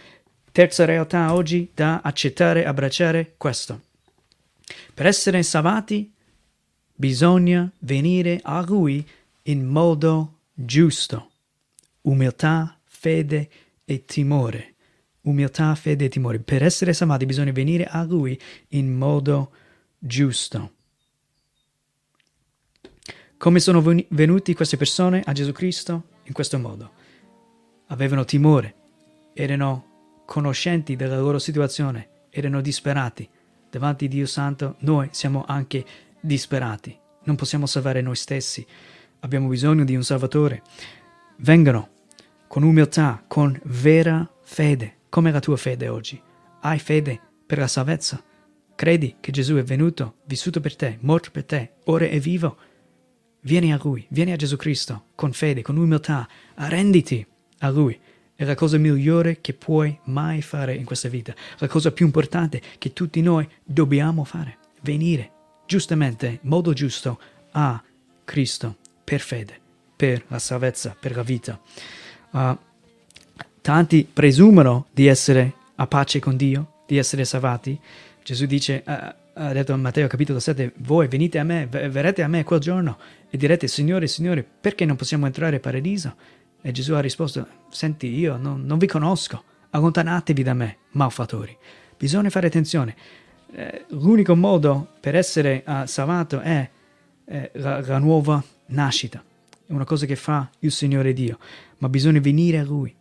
Terza 0.51 0.87
realtà 0.87 1.35
oggi 1.35 1.71
da 1.75 2.01
accettare, 2.03 2.65
abbracciare 2.65 3.35
questo. 3.37 3.81
Per 4.95 5.07
essere 5.07 5.43
salvati 5.43 6.12
bisogna 7.03 7.69
venire 7.81 8.39
a 8.45 8.65
Lui 8.65 9.05
in 9.47 9.67
modo 9.67 10.43
giusto. 10.55 11.31
Umiltà, 12.03 12.79
fede 12.85 13.51
e 13.85 14.05
timore. 14.05 14.75
Umiltà, 15.23 15.75
fede 15.75 16.05
e 16.05 16.09
timore. 16.09 16.39
Per 16.39 16.63
essere 16.63 16.93
salvati 16.93 17.27
bisogna 17.27 17.51
venire 17.51 17.87
a 17.87 18.05
Lui 18.05 18.41
in 18.69 18.95
modo 18.97 19.51
giusto. 19.99 20.75
Come 23.37 23.59
sono 23.59 23.83
venuti 24.11 24.55
queste 24.55 24.77
persone 24.77 25.23
a 25.25 25.33
Gesù 25.33 25.51
Cristo? 25.51 26.05
In 26.27 26.33
questo 26.33 26.57
modo. 26.61 26.93
Avevano 27.89 28.25
timore, 28.25 28.75
erano 29.35 30.23
conoscenti 30.25 30.95
della 30.95 31.19
loro 31.19 31.41
situazione, 31.41 32.29
erano 32.31 32.61
disperati. 32.61 33.29
Davanti 33.69 34.05
a 34.05 34.09
Dio 34.09 34.27
Santo 34.27 34.77
noi 34.81 35.09
siamo 35.11 35.45
anche 35.49 35.85
disperati. 36.23 36.99
Non 37.25 37.37
possiamo 37.37 37.67
salvare 37.67 38.01
noi 38.01 38.17
stessi. 38.17 38.65
Abbiamo 39.21 39.49
bisogno 39.49 39.85
di 39.85 39.95
un 39.95 40.03
Salvatore. 40.03 40.63
Vengano 41.39 41.89
con 42.49 42.63
umiltà, 42.63 43.23
con 43.27 43.59
vera 43.65 44.29
fede. 44.43 44.99
Com'è 45.09 45.31
la 45.31 45.41
tua 45.41 45.57
fede 45.57 45.89
oggi? 45.89 46.21
Hai 46.61 46.79
fede 46.79 47.21
per 47.45 47.59
la 47.59 47.67
salvezza? 47.67 48.23
Credi 48.75 49.17
che 49.21 49.33
Gesù 49.33 49.57
è 49.57 49.63
venuto, 49.63 50.17
vissuto 50.25 50.61
per 50.61 50.77
te, 50.77 50.99
morto 51.01 51.31
per 51.31 51.45
te, 51.45 51.73
ora 51.85 52.07
è 52.07 52.19
vivo? 52.19 52.57
Vieni 53.43 53.73
a 53.73 53.81
Lui, 53.83 54.07
vieni 54.11 54.33
a 54.33 54.37
Gesù 54.37 54.57
Cristo, 54.57 55.07
con 55.15 55.33
fede, 55.33 55.63
con 55.63 55.77
umiltà, 55.77 56.29
arrenditi 56.55 57.27
a 57.59 57.71
Lui 57.71 57.99
è 58.35 58.45
la 58.45 58.55
cosa 58.55 58.77
migliore 58.77 59.41
che 59.41 59.55
puoi 59.55 59.97
mai 60.05 60.43
fare 60.43 60.75
in 60.75 60.85
questa 60.85 61.09
vita, 61.09 61.35
la 61.59 61.69
cosa 61.69 61.93
più 61.93 62.07
importante 62.07 62.61
che 62.79 62.93
tutti 62.93 63.21
noi 63.21 63.49
dobbiamo 63.63 64.25
fare, 64.25 64.59
venire 64.81 65.32
giustamente, 65.67 66.27
in 66.27 66.49
modo 66.49 66.73
giusto, 66.73 67.19
a 67.53 67.83
Cristo 68.25 68.77
per 69.05 69.21
fede, 69.21 69.59
per 69.97 70.25
la 70.29 70.39
salvezza, 70.39 70.97
per 70.99 71.15
la 71.15 71.23
vita. 71.23 71.61
Uh, 72.31 72.57
tanti 73.61 74.09
presumono 74.11 74.87
di 74.93 75.07
essere 75.07 75.55
a 75.77 75.87
pace 75.87 76.19
con 76.19 76.37
Dio, 76.37 76.83
di 76.87 76.97
essere 76.97 77.25
salvati. 77.25 77.79
Gesù 78.23 78.47
dice, 78.47 78.83
uh, 78.87 78.91
ha 79.35 79.53
detto 79.53 79.73
in 79.73 79.81
Matteo 79.81 80.07
capitolo 80.07 80.39
7, 80.39 80.73
voi 80.79 81.09
venite 81.09 81.39
a 81.39 81.45
me, 81.45 81.67
verrete 81.67 82.23
a 82.23 82.29
me 82.29 82.45
quel 82.45 82.61
giorno 82.61 82.99
e 83.31 83.37
direte, 83.37 83.67
Signore, 83.67 84.07
Signore, 84.07 84.43
perché 84.43 84.85
non 84.85 84.97
possiamo 84.97 85.27
entrare 85.27 85.57
in 85.57 85.63
paradiso? 85.63 86.15
E 86.61 86.71
Gesù 86.71 86.93
ha 86.93 87.01
risposto, 87.01 87.47
senti, 87.71 88.07
io 88.07 88.37
non, 88.37 88.65
non 88.65 88.79
vi 88.79 88.87
conosco, 88.87 89.43
allontanatevi 89.71 90.43
da 90.43 90.55
me, 90.55 90.77
malfattori. 90.91 91.57
Bisogna 91.97 92.31
fare 92.31 92.49
attenzione. 92.49 92.95
Eh, 93.55 93.85
l'unico 93.89 94.35
modo 94.35 94.89
per 94.99 95.15
essere 95.15 95.63
uh, 95.67 95.85
salvato 95.85 96.41
è 96.41 96.69
eh, 97.27 97.51
la, 97.55 97.83
la 97.83 97.99
nuova 97.99 98.43
nascita. 98.67 99.23
È 99.67 99.73
una 99.73 99.85
cosa 99.85 100.07
che 100.07 100.17
fa 100.17 100.49
il 100.61 100.73
Signore 100.73 101.13
Dio, 101.13 101.39
ma 101.79 101.91
bisogna 101.91 102.21
venire 102.21 102.59
a 102.59 102.65
Lui 102.65 102.95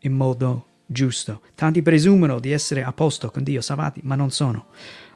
in 0.00 0.12
modo 0.12 0.66
giusto. 0.86 1.42
Tanti 1.54 1.82
presumono 1.82 2.40
di 2.40 2.50
essere 2.50 2.82
a 2.82 2.92
posto 2.92 3.30
con 3.30 3.44
Dio, 3.44 3.60
salvati, 3.60 4.00
ma 4.02 4.16
non 4.16 4.32
sono. 4.32 4.66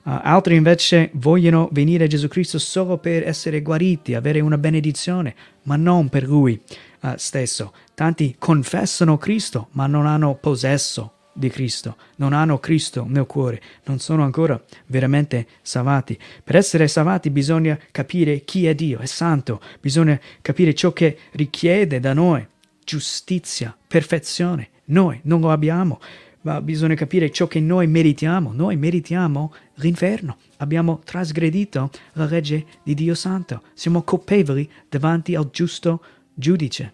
Uh, 0.05 0.21
altri 0.23 0.55
invece 0.55 1.11
vogliono 1.15 1.69
venire 1.73 2.05
a 2.05 2.09
Gesù 2.09 2.29
Cristo 2.29 2.61
solo 2.61 2.99
per 2.99 3.27
essere 3.27 3.63
guariti, 3.63 4.15
avere 4.15 4.39
una 4.39 4.57
benedizione, 4.57 5.35
ma 5.65 5.75
non 5.75 6.09
per 6.09 6.23
Lui 6.23 6.61
uh, 7.01 7.15
stesso. 7.17 7.73
Tanti 7.93 8.37
confessano 8.39 9.19
Cristo, 9.19 9.67
ma 9.73 9.89
non 9.89 10.07
hanno 10.07 10.37
possesso 10.37 11.16
di 11.37 11.49
Cristo, 11.51 11.97
non 12.17 12.33
hanno 12.33 12.59
Cristo 12.59 13.05
nel 13.07 13.27
cuore, 13.27 13.61
non 13.85 13.99
sono 13.99 14.25
ancora 14.25 14.61
veramente 14.87 15.47
salvati. 15.63 16.19
Per 16.43 16.57
essere 16.57 16.89
salvati 16.89 17.31
bisogna 17.31 17.79
capire 17.91 18.41
chi 18.41 18.67
è 18.67 18.75
Dio, 18.75 18.99
è 18.99 19.07
santo, 19.07 19.61
bisogna 19.81 20.19
capire 20.41 20.75
ciò 20.75 20.93
che 20.93 21.19
richiede 21.33 22.01
da 22.01 22.13
noi, 22.13 22.47
giustizia, 22.85 23.77
perfezione. 23.87 24.71
Noi 24.87 25.21
non 25.25 25.41
lo 25.41 25.51
abbiamo, 25.51 26.01
ma 26.43 26.63
bisogna 26.63 26.95
capire 26.95 27.31
ciò 27.31 27.49
che 27.49 27.59
noi 27.59 27.89
meritiamo. 27.89 28.53
Noi 28.53 28.77
meritiamo 28.77 29.53
l'inferno. 29.75 30.37
Abbiamo 30.59 31.01
trasgredito 31.05 31.91
la 32.13 32.27
legge 32.27 32.65
di 32.85 32.95
Dio 32.95 33.15
Santo. 33.17 33.63
Siamo 33.75 34.03
colpevoli 34.03 34.71
davanti 34.89 35.35
al 35.35 35.51
giusto 35.51 36.03
giudice. 36.33 36.93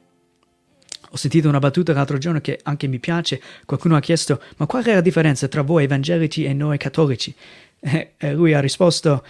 Ho 1.15 1.17
sentito 1.19 1.47
una 1.47 1.59
battuta 1.59 1.93
l'altro 1.93 2.17
giorno 2.17 2.41
che 2.41 2.59
anche 2.63 2.87
mi 2.87 2.99
piace. 2.99 3.41
Qualcuno 3.67 3.97
ha 3.97 4.01
chiesto: 4.01 4.41
Ma 4.57 4.65
qual 4.65 4.83
è 4.85 4.95
la 4.95 5.03
differenza 5.03 5.47
tra 5.47 5.61
voi 5.61 5.85
evangelici 5.85 6.45
e 6.45 6.55
noi 6.55 6.79
cattolici? 6.79 7.35
E 7.81 8.33
lui 8.33 8.55
ha 8.55 8.61
risposto: 8.61 9.23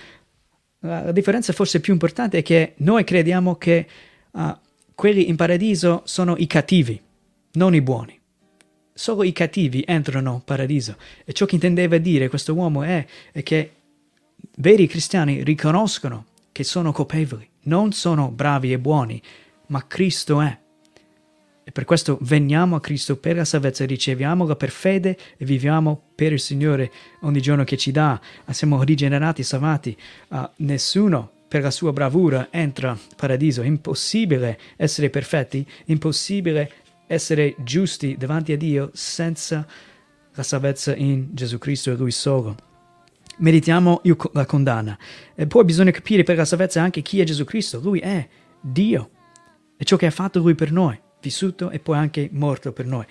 La 0.80 1.10
differenza 1.10 1.52
forse 1.52 1.80
più 1.80 1.92
importante 1.92 2.38
è 2.38 2.42
che 2.42 2.74
noi 2.78 3.02
crediamo 3.02 3.56
che 3.56 3.86
uh, 4.30 4.56
quelli 4.94 5.28
in 5.28 5.34
paradiso 5.34 6.02
sono 6.04 6.36
i 6.36 6.46
cattivi, 6.46 7.00
non 7.54 7.74
i 7.74 7.82
buoni. 7.82 8.16
Solo 8.94 9.24
i 9.24 9.32
cattivi 9.32 9.82
entrano 9.84 10.34
in 10.34 10.44
paradiso. 10.44 10.96
E 11.24 11.32
ciò 11.32 11.46
che 11.46 11.56
intendeva 11.56 11.98
dire 11.98 12.28
questo 12.28 12.54
uomo 12.54 12.84
è, 12.84 13.04
è 13.32 13.42
che 13.42 13.72
veri 14.58 14.86
cristiani 14.86 15.42
riconoscono 15.42 16.26
che 16.52 16.62
sono 16.62 16.92
colpevoli, 16.92 17.48
non 17.62 17.90
sono 17.90 18.30
bravi 18.30 18.72
e 18.72 18.78
buoni, 18.78 19.20
ma 19.66 19.84
Cristo 19.88 20.40
è. 20.40 20.60
E 21.64 21.70
per 21.70 21.84
questo 21.84 22.18
veniamo 22.22 22.74
a 22.74 22.80
Cristo 22.80 23.16
per 23.16 23.36
la 23.36 23.44
salvezza, 23.44 23.84
riceviamola 23.84 24.56
per 24.56 24.70
fede 24.70 25.16
e 25.36 25.44
viviamo 25.44 26.10
per 26.14 26.32
il 26.32 26.40
Signore 26.40 26.90
ogni 27.20 27.40
giorno 27.40 27.62
che 27.62 27.76
ci 27.76 27.92
dà. 27.92 28.20
Siamo 28.50 28.82
rigenerati, 28.82 29.44
salvati. 29.44 29.96
Uh, 30.28 30.48
nessuno 30.56 31.30
per 31.46 31.62
la 31.62 31.70
sua 31.70 31.92
bravura 31.92 32.48
entra 32.50 32.90
in 32.90 33.16
paradiso. 33.16 33.62
È 33.62 33.66
impossibile 33.66 34.58
essere 34.76 35.08
perfetti, 35.08 35.64
impossibile 35.86 36.72
essere 37.06 37.54
giusti 37.58 38.16
davanti 38.16 38.52
a 38.52 38.56
Dio 38.56 38.90
senza 38.92 39.64
la 40.34 40.42
salvezza 40.42 40.96
in 40.96 41.28
Gesù 41.32 41.58
Cristo 41.58 41.92
e 41.92 41.94
Lui 41.94 42.10
solo. 42.10 42.56
Meritiamo 43.38 44.02
la 44.32 44.46
condanna. 44.46 44.98
E 45.34 45.46
poi 45.46 45.64
bisogna 45.64 45.92
capire 45.92 46.24
per 46.24 46.36
la 46.36 46.44
salvezza 46.44 46.82
anche 46.82 47.02
chi 47.02 47.20
è 47.20 47.24
Gesù 47.24 47.44
Cristo. 47.44 47.78
Lui 47.78 48.00
è 48.00 48.28
Dio. 48.60 49.10
E 49.76 49.84
ciò 49.84 49.96
che 49.96 50.06
ha 50.06 50.10
fatto 50.10 50.40
Lui 50.40 50.56
per 50.56 50.72
noi 50.72 50.98
vissuto 51.22 51.70
e 51.70 51.78
poi 51.78 51.96
anche 51.96 52.28
morto 52.32 52.72
per 52.72 52.84
noi. 52.84 53.06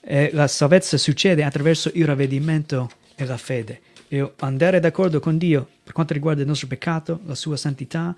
E 0.00 0.30
la 0.32 0.46
salvezza 0.46 0.96
succede 0.96 1.44
attraverso 1.44 1.90
il 1.94 2.06
ravvedimento 2.06 2.90
e 3.14 3.26
la 3.26 3.36
fede. 3.36 3.80
E 4.08 4.32
andare 4.38 4.78
d'accordo 4.78 5.18
con 5.18 5.36
Dio 5.36 5.68
per 5.82 5.92
quanto 5.92 6.14
riguarda 6.14 6.42
il 6.42 6.46
nostro 6.46 6.68
peccato, 6.68 7.20
la 7.26 7.34
sua 7.34 7.56
santità, 7.56 8.14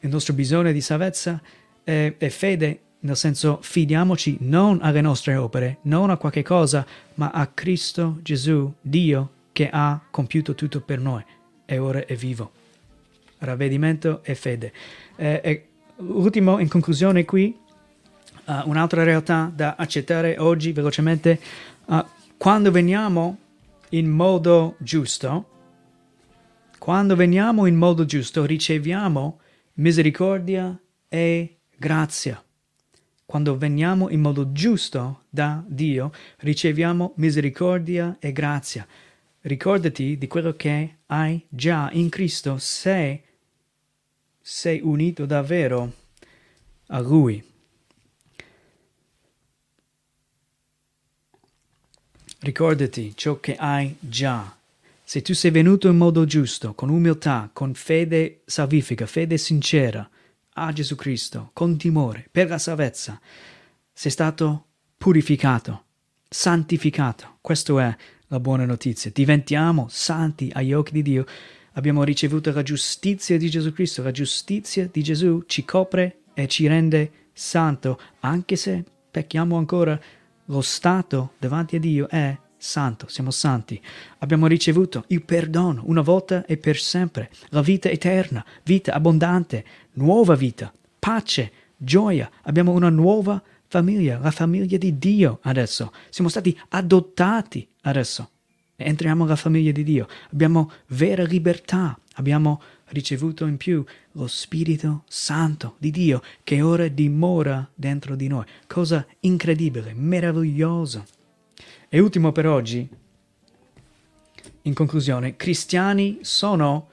il 0.00 0.08
nostro 0.10 0.34
bisogno 0.34 0.72
di 0.72 0.80
salvezza 0.80 1.40
e, 1.84 2.16
e 2.18 2.30
fede, 2.30 2.80
nel 3.00 3.16
senso 3.16 3.60
fidiamoci 3.62 4.38
non 4.40 4.80
alle 4.82 5.00
nostre 5.00 5.36
opere, 5.36 5.78
non 5.82 6.10
a 6.10 6.16
qualche 6.16 6.42
cosa, 6.42 6.84
ma 7.14 7.30
a 7.30 7.46
Cristo 7.46 8.18
Gesù, 8.22 8.72
Dio, 8.80 9.30
che 9.52 9.70
ha 9.70 10.00
compiuto 10.10 10.54
tutto 10.54 10.80
per 10.80 11.00
noi 11.00 11.24
e 11.64 11.78
ora 11.78 12.04
è 12.04 12.14
vivo. 12.14 12.52
Ravvedimento 13.38 14.22
e 14.22 14.34
fede. 14.34 14.72
E, 15.16 15.40
e, 15.42 15.66
ultimo, 15.96 16.58
in 16.58 16.68
conclusione 16.68 17.24
qui, 17.24 17.56
Uh, 18.46 18.68
un'altra 18.68 19.02
realtà 19.02 19.50
da 19.52 19.74
accettare 19.76 20.38
oggi 20.38 20.70
velocemente, 20.72 21.40
uh, 21.86 22.04
quando 22.36 22.70
veniamo 22.70 23.38
in 23.90 24.08
modo 24.08 24.76
giusto, 24.78 25.50
quando 26.78 27.16
veniamo 27.16 27.66
in 27.66 27.74
modo 27.74 28.04
giusto 28.04 28.44
riceviamo 28.44 29.40
misericordia 29.74 30.78
e 31.08 31.58
grazia. 31.76 32.40
Quando 33.24 33.58
veniamo 33.58 34.08
in 34.10 34.20
modo 34.20 34.52
giusto 34.52 35.24
da 35.28 35.64
Dio, 35.66 36.12
riceviamo 36.38 37.14
misericordia 37.16 38.16
e 38.20 38.30
grazia. 38.30 38.86
Ricordati 39.40 40.16
di 40.16 40.26
quello 40.28 40.52
che 40.52 40.98
hai 41.06 41.44
già 41.48 41.88
in 41.92 42.08
Cristo 42.08 42.58
se 42.58 43.22
sei 44.40 44.80
unito 44.80 45.26
davvero 45.26 45.92
a 46.88 47.00
Lui. 47.00 47.54
Ricordati 52.46 53.14
ciò 53.16 53.40
che 53.40 53.56
hai 53.56 53.96
già. 53.98 54.56
Se 55.02 55.20
tu 55.20 55.34
sei 55.34 55.50
venuto 55.50 55.88
in 55.88 55.96
modo 55.96 56.24
giusto, 56.26 56.74
con 56.74 56.90
umiltà, 56.90 57.50
con 57.52 57.74
fede 57.74 58.42
salvifica, 58.44 59.04
fede 59.06 59.36
sincera 59.36 60.08
a 60.52 60.72
Gesù 60.72 60.94
Cristo, 60.94 61.50
con 61.52 61.76
timore, 61.76 62.28
per 62.30 62.48
la 62.48 62.58
salvezza, 62.58 63.20
sei 63.92 64.12
stato 64.12 64.66
purificato, 64.96 65.86
santificato. 66.28 67.38
Questa 67.40 67.82
è 67.82 67.96
la 68.28 68.38
buona 68.38 68.64
notizia. 68.64 69.10
Diventiamo 69.12 69.88
santi 69.90 70.48
agli 70.54 70.72
occhi 70.72 70.92
di 70.92 71.02
Dio. 71.02 71.26
Abbiamo 71.72 72.04
ricevuto 72.04 72.52
la 72.52 72.62
giustizia 72.62 73.36
di 73.38 73.50
Gesù 73.50 73.72
Cristo. 73.72 74.04
La 74.04 74.12
giustizia 74.12 74.88
di 74.88 75.02
Gesù 75.02 75.42
ci 75.48 75.64
copre 75.64 76.18
e 76.32 76.46
ci 76.46 76.68
rende 76.68 77.10
santo, 77.32 78.00
anche 78.20 78.54
se 78.54 78.84
pecchiamo 79.10 79.56
ancora. 79.56 80.00
Lo 80.46 80.60
stato 80.60 81.32
davanti 81.38 81.76
a 81.76 81.80
Dio 81.80 82.08
è 82.08 82.36
santo, 82.56 83.08
siamo 83.08 83.30
santi. 83.30 83.80
Abbiamo 84.18 84.46
ricevuto 84.46 85.04
il 85.08 85.22
perdono 85.22 85.82
una 85.86 86.02
volta 86.02 86.44
e 86.46 86.56
per 86.56 86.78
sempre, 86.78 87.30
la 87.48 87.62
vita 87.62 87.88
eterna, 87.88 88.44
vita 88.62 88.94
abbondante, 88.94 89.64
nuova 89.94 90.34
vita, 90.34 90.72
pace, 90.98 91.52
gioia. 91.76 92.30
Abbiamo 92.42 92.72
una 92.72 92.90
nuova 92.90 93.42
famiglia, 93.66 94.18
la 94.18 94.30
famiglia 94.30 94.78
di 94.78 94.98
Dio 94.98 95.40
adesso. 95.42 95.92
Siamo 96.10 96.30
stati 96.30 96.56
adottati 96.68 97.68
adesso. 97.82 98.30
Entriamo 98.76 99.24
nella 99.24 99.36
famiglia 99.36 99.72
di 99.72 99.82
Dio. 99.82 100.06
Abbiamo 100.32 100.70
vera 100.88 101.24
libertà. 101.24 101.98
Abbiamo 102.14 102.60
ricevuto 102.88 103.46
in 103.46 103.56
più 103.56 103.84
lo 104.12 104.26
Spirito 104.26 105.04
Santo 105.08 105.76
di 105.78 105.90
Dio 105.90 106.22
che 106.44 106.62
ora 106.62 106.88
dimora 106.88 107.68
dentro 107.74 108.14
di 108.14 108.28
noi. 108.28 108.44
Cosa 108.66 109.06
incredibile, 109.20 109.92
meravigliosa. 109.94 111.04
E 111.88 111.98
ultimo 111.98 112.32
per 112.32 112.46
oggi, 112.46 112.88
in 114.62 114.74
conclusione, 114.74 115.36
cristiani 115.36 116.18
sono 116.22 116.90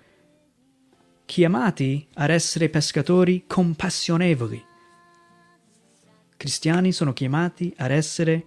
chiamati 1.26 2.08
ad 2.14 2.30
essere 2.30 2.70
pescatori 2.70 3.46
compassionevoli. 3.48 4.64
Cristiani 6.38 6.91
sono 6.91 7.14
chiamati 7.14 7.74
ad 7.78 7.91
essere 7.91 8.46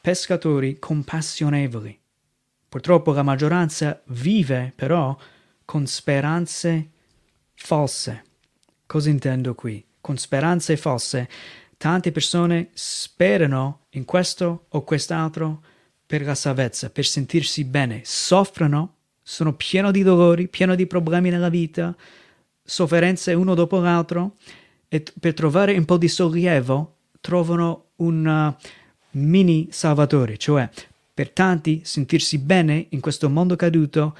pescatori 0.00 0.78
compassionevoli. 0.78 1.98
Purtroppo 2.68 3.12
la 3.12 3.22
maggioranza 3.22 4.00
vive 4.06 4.72
però 4.74 5.16
con 5.68 5.86
speranze 5.86 6.88
false. 7.52 8.24
Cosa 8.86 9.10
intendo 9.10 9.54
qui? 9.54 9.84
Con 10.00 10.16
speranze 10.16 10.78
false. 10.78 11.28
Tante 11.76 12.10
persone 12.10 12.70
sperano 12.72 13.80
in 13.90 14.06
questo 14.06 14.64
o 14.66 14.82
quest'altro 14.82 15.62
per 16.06 16.22
la 16.22 16.34
salvezza, 16.34 16.88
per 16.88 17.04
sentirsi 17.04 17.64
bene, 17.64 18.00
soffrono, 18.02 18.94
sono 19.22 19.52
pieni 19.52 19.90
di 19.90 20.02
dolori, 20.02 20.48
pieni 20.48 20.74
di 20.74 20.86
problemi 20.86 21.28
nella 21.28 21.50
vita, 21.50 21.94
sofferenze 22.62 23.34
uno 23.34 23.52
dopo 23.52 23.78
l'altro, 23.78 24.36
e 24.88 25.04
per 25.20 25.34
trovare 25.34 25.76
un 25.76 25.84
po' 25.84 25.98
di 25.98 26.08
sollievo 26.08 26.96
trovano 27.20 27.90
un 27.96 28.24
uh, 28.24 28.68
mini 29.18 29.68
salvatore, 29.70 30.38
cioè 30.38 30.66
per 31.12 31.28
tanti 31.28 31.82
sentirsi 31.84 32.38
bene 32.38 32.86
in 32.88 33.00
questo 33.00 33.28
mondo 33.28 33.54
caduto 33.54 34.16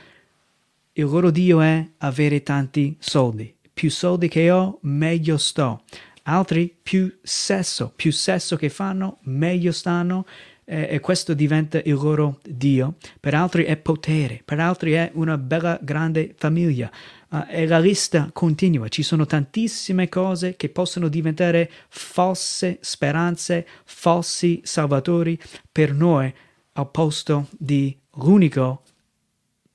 il 0.98 1.04
loro 1.04 1.30
Dio 1.30 1.60
è 1.60 1.88
avere 1.98 2.42
tanti 2.42 2.96
soldi. 2.98 3.54
Più 3.72 3.88
soldi 3.88 4.26
che 4.26 4.50
ho, 4.50 4.78
meglio 4.82 5.36
sto. 5.38 5.82
Altri 6.24 6.74
più 6.82 7.18
sesso, 7.22 7.92
più 7.94 8.10
sesso 8.10 8.56
che 8.56 8.68
fanno, 8.68 9.18
meglio 9.22 9.70
stanno 9.70 10.26
e 10.64 10.98
questo 11.00 11.34
diventa 11.34 11.80
il 11.84 11.94
loro 11.94 12.40
Dio. 12.42 12.96
Per 13.20 13.32
altri 13.32 13.64
è 13.64 13.76
potere, 13.76 14.42
per 14.44 14.58
altri 14.58 14.92
è 14.92 15.10
una 15.14 15.38
bella 15.38 15.78
grande 15.80 16.34
famiglia. 16.36 16.90
Uh, 17.30 17.44
e 17.48 17.66
la 17.66 17.78
lista 17.78 18.30
continua, 18.32 18.88
ci 18.88 19.02
sono 19.02 19.26
tantissime 19.26 20.08
cose 20.08 20.56
che 20.56 20.70
possono 20.70 21.08
diventare 21.08 21.70
false 21.88 22.78
speranze, 22.80 23.66
falsi 23.84 24.60
salvatori 24.64 25.38
per 25.70 25.92
noi 25.92 26.32
al 26.72 26.90
posto 26.90 27.48
di 27.56 27.96
l'unico 28.14 28.82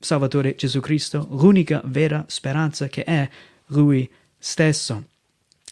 Salvatore 0.04 0.56
Gesù 0.56 0.82
Cristo, 0.82 1.28
l'unica 1.32 1.82
vera 1.86 2.26
speranza 2.28 2.88
che 2.88 3.04
è 3.04 3.28
Lui 3.68 4.10
stesso. 4.38 5.08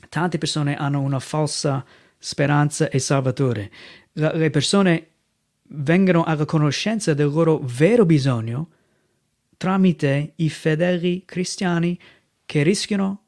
Tante 0.07 0.37
persone 0.37 0.75
hanno 0.75 1.01
una 1.01 1.19
falsa 1.19 1.85
speranza 2.17 2.89
e 2.89 2.99
Salvatore. 2.99 3.69
Le 4.13 4.49
persone 4.49 5.07
vengono 5.73 6.23
alla 6.23 6.45
conoscenza 6.45 7.13
del 7.13 7.29
loro 7.29 7.59
vero 7.63 8.05
bisogno 8.05 8.69
tramite 9.57 10.33
i 10.37 10.49
fedeli 10.49 11.23
cristiani 11.23 11.99
che 12.45 12.63
rischiano 12.63 13.25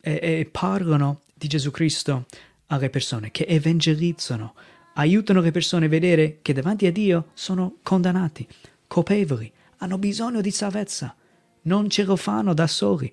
e, 0.00 0.18
e 0.20 0.48
parlano 0.50 1.22
di 1.32 1.46
Gesù 1.46 1.70
Cristo 1.70 2.26
alle 2.66 2.90
persone, 2.90 3.30
che 3.30 3.44
evangelizzano, 3.44 4.54
aiutano 4.94 5.40
le 5.40 5.50
persone 5.50 5.86
a 5.86 5.88
vedere 5.88 6.40
che 6.42 6.52
davanti 6.52 6.86
a 6.86 6.92
Dio 6.92 7.28
sono 7.32 7.76
condannati, 7.82 8.46
colpevoli, 8.86 9.50
hanno 9.80 9.98
bisogno 9.98 10.40
di 10.40 10.50
salvezza, 10.50 11.14
non 11.62 11.90
ce 11.90 12.04
lo 12.04 12.16
fanno 12.16 12.54
da 12.54 12.66
soli, 12.66 13.12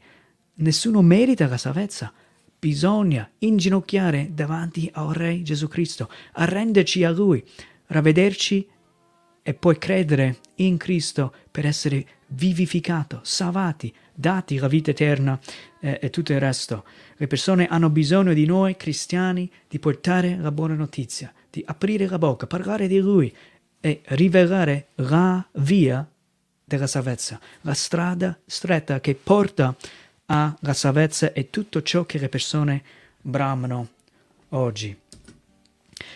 nessuno 0.56 1.02
merita 1.02 1.48
la 1.48 1.58
salvezza. 1.58 2.14
Bisogna 2.60 3.30
inginocchiare 3.40 4.32
davanti 4.34 4.90
al 4.94 5.14
Re 5.14 5.44
Gesù 5.44 5.68
Cristo, 5.68 6.10
arrenderci 6.34 7.04
a 7.04 7.12
Lui, 7.12 7.44
ravvederci 7.88 8.68
e 9.44 9.54
poi 9.54 9.78
credere 9.78 10.40
in 10.56 10.78
Cristo 10.78 11.34
per 11.52 11.66
essere 11.66 12.06
vivificato, 12.28 13.22
salvati, 13.24 13.94
dati 14.14 14.58
la 14.58 14.68
vita 14.68 14.92
eterna 14.92 15.40
eh, 15.80 16.00
e 16.02 16.10
tutto 16.10 16.34
il 16.34 16.40
resto. 16.40 16.84
Le 17.16 17.28
persone 17.28 17.68
hanno 17.68 17.90
bisogno 17.90 18.34
di 18.34 18.46
noi 18.46 18.76
cristiani 18.76 19.50
di 19.68 19.80
portare 19.80 20.36
la 20.36 20.52
buona 20.52 20.74
notizia, 20.74 21.32
di 21.50 21.64
aprire 21.66 22.08
la 22.08 22.18
bocca, 22.18 22.48
parlare 22.48 22.88
di 22.88 22.98
Lui 23.00 23.34
e 23.80 24.02
rivelare 24.06 24.90
la 24.96 25.48
via 25.54 26.06
della 26.68 26.86
salvezza, 26.86 27.40
la 27.62 27.74
strada 27.74 28.38
stretta 28.46 29.00
che 29.00 29.16
porta 29.16 29.74
alla 30.26 30.74
salvezza 30.74 31.32
e 31.32 31.50
tutto 31.50 31.82
ciò 31.82 32.06
che 32.06 32.18
le 32.18 32.28
persone 32.28 32.84
bramano 33.22 33.88
oggi. 34.50 34.94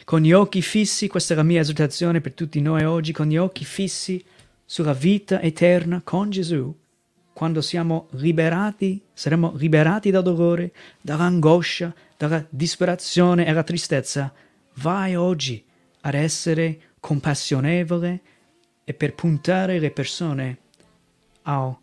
Con 0.04 0.20
gli 0.20 0.34
occhi 0.34 0.62
fissi, 0.62 1.08
questa 1.08 1.34
è 1.34 1.38
la 1.38 1.44
mia 1.44 1.62
esortazione 1.62 2.20
per 2.20 2.34
tutti 2.34 2.60
noi 2.60 2.84
oggi, 2.84 3.14
con 3.14 3.28
gli 3.28 3.38
occhi 3.38 3.64
fissi 3.64 4.22
sulla 4.66 4.92
vita 4.92 5.40
eterna 5.40 6.02
con 6.04 6.30
Gesù, 6.30 6.76
quando 7.32 7.62
siamo 7.62 8.10
liberati, 8.12 9.02
saremo 9.14 9.54
liberati 9.56 10.12
dal 10.12 10.22
dolore, 10.22 10.74
dall'angoscia, 11.00 11.96
dalla 12.18 12.46
disperazione 12.50 13.44
e 13.44 13.48
dalla 13.48 13.64
tristezza, 13.64 14.34
vai 14.76 15.16
oggi 15.16 15.64
ad 16.02 16.14
essere 16.14 16.80
compassionevole 17.00 18.22
e 18.92 18.94
per 18.94 19.14
puntare 19.14 19.80
le 19.80 19.90
persone 19.90 20.58
al 21.44 21.78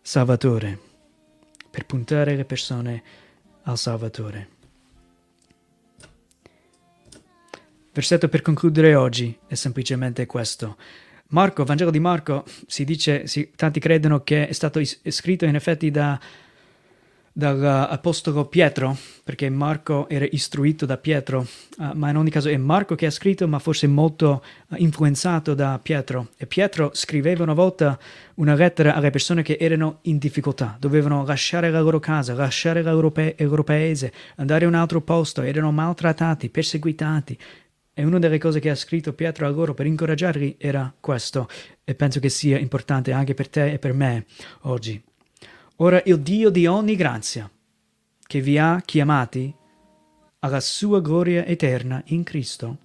Salvatore, 0.00 0.76
per 1.70 1.86
puntare 1.86 2.34
le 2.34 2.44
persone 2.44 3.02
al 3.62 3.78
Salvatore. 3.78 4.48
Versetto 7.92 8.28
per 8.28 8.42
concludere 8.42 8.96
oggi 8.96 9.38
è 9.46 9.54
semplicemente 9.54 10.26
questo. 10.26 10.76
Marco, 11.28 11.64
Vangelo 11.64 11.92
di 11.92 12.00
Marco, 12.00 12.44
si 12.66 12.84
dice, 12.84 13.28
si, 13.28 13.52
tanti 13.54 13.78
credono 13.78 14.24
che 14.24 14.48
è 14.48 14.52
stato 14.52 14.80
is- 14.80 15.00
scritto 15.10 15.44
in 15.44 15.54
effetti 15.54 15.92
da 15.92 16.18
dall'Apostolo 17.32 18.44
Pietro, 18.44 18.96
perché 19.24 19.48
Marco 19.48 20.08
era 20.08 20.26
istruito 20.30 20.84
da 20.84 20.98
Pietro, 20.98 21.46
uh, 21.78 21.90
ma 21.94 22.10
in 22.10 22.16
ogni 22.16 22.30
caso 22.30 22.50
è 22.50 22.56
Marco 22.56 22.94
che 22.94 23.06
ha 23.06 23.10
scritto, 23.10 23.48
ma 23.48 23.58
forse 23.58 23.86
molto 23.86 24.44
uh, 24.68 24.74
influenzato 24.76 25.54
da 25.54 25.78
Pietro. 25.82 26.28
E 26.36 26.46
Pietro 26.46 26.90
scriveva 26.92 27.42
una 27.42 27.54
volta 27.54 27.98
una 28.34 28.54
lettera 28.54 28.94
alle 28.94 29.10
persone 29.10 29.42
che 29.42 29.56
erano 29.58 29.98
in 30.02 30.18
difficoltà, 30.18 30.76
dovevano 30.78 31.24
lasciare 31.24 31.70
la 31.70 31.80
loro 31.80 31.98
casa, 31.98 32.34
lasciare 32.34 32.82
la 32.82 32.92
loro 32.92 33.10
pe- 33.10 33.34
il 33.38 33.48
loro 33.48 33.64
paese, 33.64 34.12
andare 34.36 34.66
a 34.66 34.68
un 34.68 34.74
altro 34.74 35.00
posto, 35.00 35.42
erano 35.42 35.72
maltrattati, 35.72 36.50
perseguitati. 36.50 37.38
E 37.94 38.04
una 38.04 38.18
delle 38.18 38.38
cose 38.38 38.58
che 38.58 38.70
ha 38.70 38.74
scritto 38.74 39.12
Pietro 39.12 39.46
a 39.46 39.50
loro 39.50 39.74
per 39.74 39.84
incoraggiarli 39.86 40.56
era 40.58 40.92
questo, 40.98 41.48
e 41.84 41.94
penso 41.94 42.20
che 42.20 42.28
sia 42.28 42.58
importante 42.58 43.12
anche 43.12 43.34
per 43.34 43.48
te 43.48 43.72
e 43.72 43.78
per 43.78 43.92
me 43.92 44.24
oggi. 44.62 45.02
Ora 45.82 46.00
il 46.04 46.20
Dio 46.20 46.48
di 46.48 46.64
ogni 46.68 46.94
grazia, 46.94 47.50
che 48.24 48.40
vi 48.40 48.56
ha 48.56 48.80
chiamati 48.84 49.52
alla 50.38 50.60
sua 50.60 51.00
gloria 51.00 51.44
eterna 51.44 52.00
in 52.06 52.22
Cristo, 52.22 52.76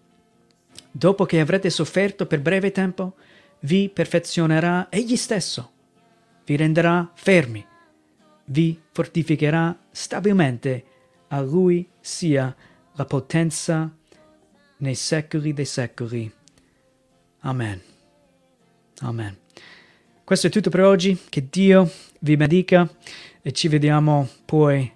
dopo 0.90 1.26
che 1.26 1.40
avrete 1.40 1.70
sofferto 1.70 2.26
per 2.26 2.42
breve 2.42 2.72
tempo, 2.72 3.14
vi 3.60 3.90
perfezionerà 3.90 4.88
egli 4.90 5.16
stesso, 5.16 5.72
vi 6.44 6.56
renderà 6.56 7.12
fermi, 7.14 7.64
vi 8.46 8.82
fortificherà 8.92 9.78
stabilmente, 9.92 10.86
A 11.28 11.40
Lui 11.42 11.88
sia 12.00 12.56
la 12.94 13.06
potenza 13.06 13.96
nei 14.78 14.96
secoli 14.96 15.54
dei 15.54 15.66
secoli. 15.66 16.34
Amen. 17.42 17.80
Amen. 19.02 19.38
Questo 20.24 20.48
è 20.48 20.50
tutto 20.50 20.70
per 20.70 20.82
oggi. 20.82 21.18
Che 21.30 21.48
Dio 21.50 21.90
vi 22.20 22.36
benedica 22.38 22.90
e 23.42 23.52
ci 23.52 23.68
vediamo 23.68 24.28
poi 24.46 24.92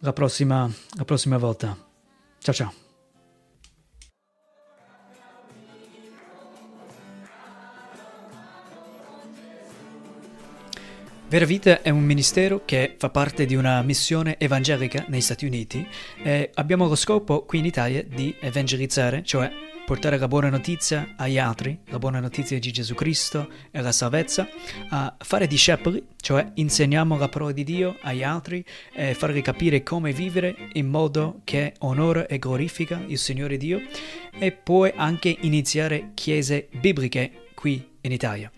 la 0.00 0.12
prossima, 0.12 0.70
la 0.96 1.04
prossima 1.04 1.38
volta. 1.38 1.76
Ciao 2.38 2.54
ciao. 2.54 2.74
Vera 11.26 11.46
Vita 11.46 11.82
è 11.82 11.90
un 11.90 12.04
ministero 12.04 12.62
che 12.64 12.94
fa 12.96 13.08
parte 13.08 13.44
di 13.44 13.56
una 13.56 13.82
missione 13.82 14.38
evangelica 14.38 15.04
negli 15.08 15.20
Stati 15.20 15.46
Uniti 15.46 15.84
e 16.22 16.50
abbiamo 16.54 16.86
lo 16.86 16.94
scopo 16.94 17.44
qui 17.44 17.58
in 17.58 17.64
Italia 17.64 18.04
di 18.04 18.36
evangelizzare, 18.38 19.24
cioè 19.24 19.50
portare 19.84 20.18
la 20.18 20.28
buona 20.28 20.48
notizia 20.48 21.14
agli 21.16 21.38
altri, 21.38 21.78
la 21.86 21.98
buona 21.98 22.20
notizia 22.20 22.58
di 22.58 22.72
Gesù 22.72 22.94
Cristo 22.94 23.48
e 23.70 23.80
la 23.80 23.92
salvezza, 23.92 24.48
a 24.88 25.14
fare 25.18 25.46
discepoli, 25.46 26.02
cioè 26.16 26.52
insegniamo 26.54 27.18
la 27.18 27.28
parola 27.28 27.52
di 27.52 27.64
Dio 27.64 27.96
agli 28.02 28.22
altri 28.22 28.64
e 28.92 29.14
farli 29.14 29.42
capire 29.42 29.82
come 29.82 30.12
vivere 30.12 30.56
in 30.72 30.88
modo 30.88 31.40
che 31.44 31.74
onora 31.80 32.26
e 32.26 32.38
glorifica 32.38 33.02
il 33.06 33.18
Signore 33.18 33.56
Dio 33.56 33.80
e 34.38 34.52
poi 34.52 34.92
anche 34.94 35.36
iniziare 35.40 36.10
chiese 36.14 36.68
bibliche 36.72 37.50
qui 37.54 37.86
in 38.00 38.12
Italia. 38.12 38.50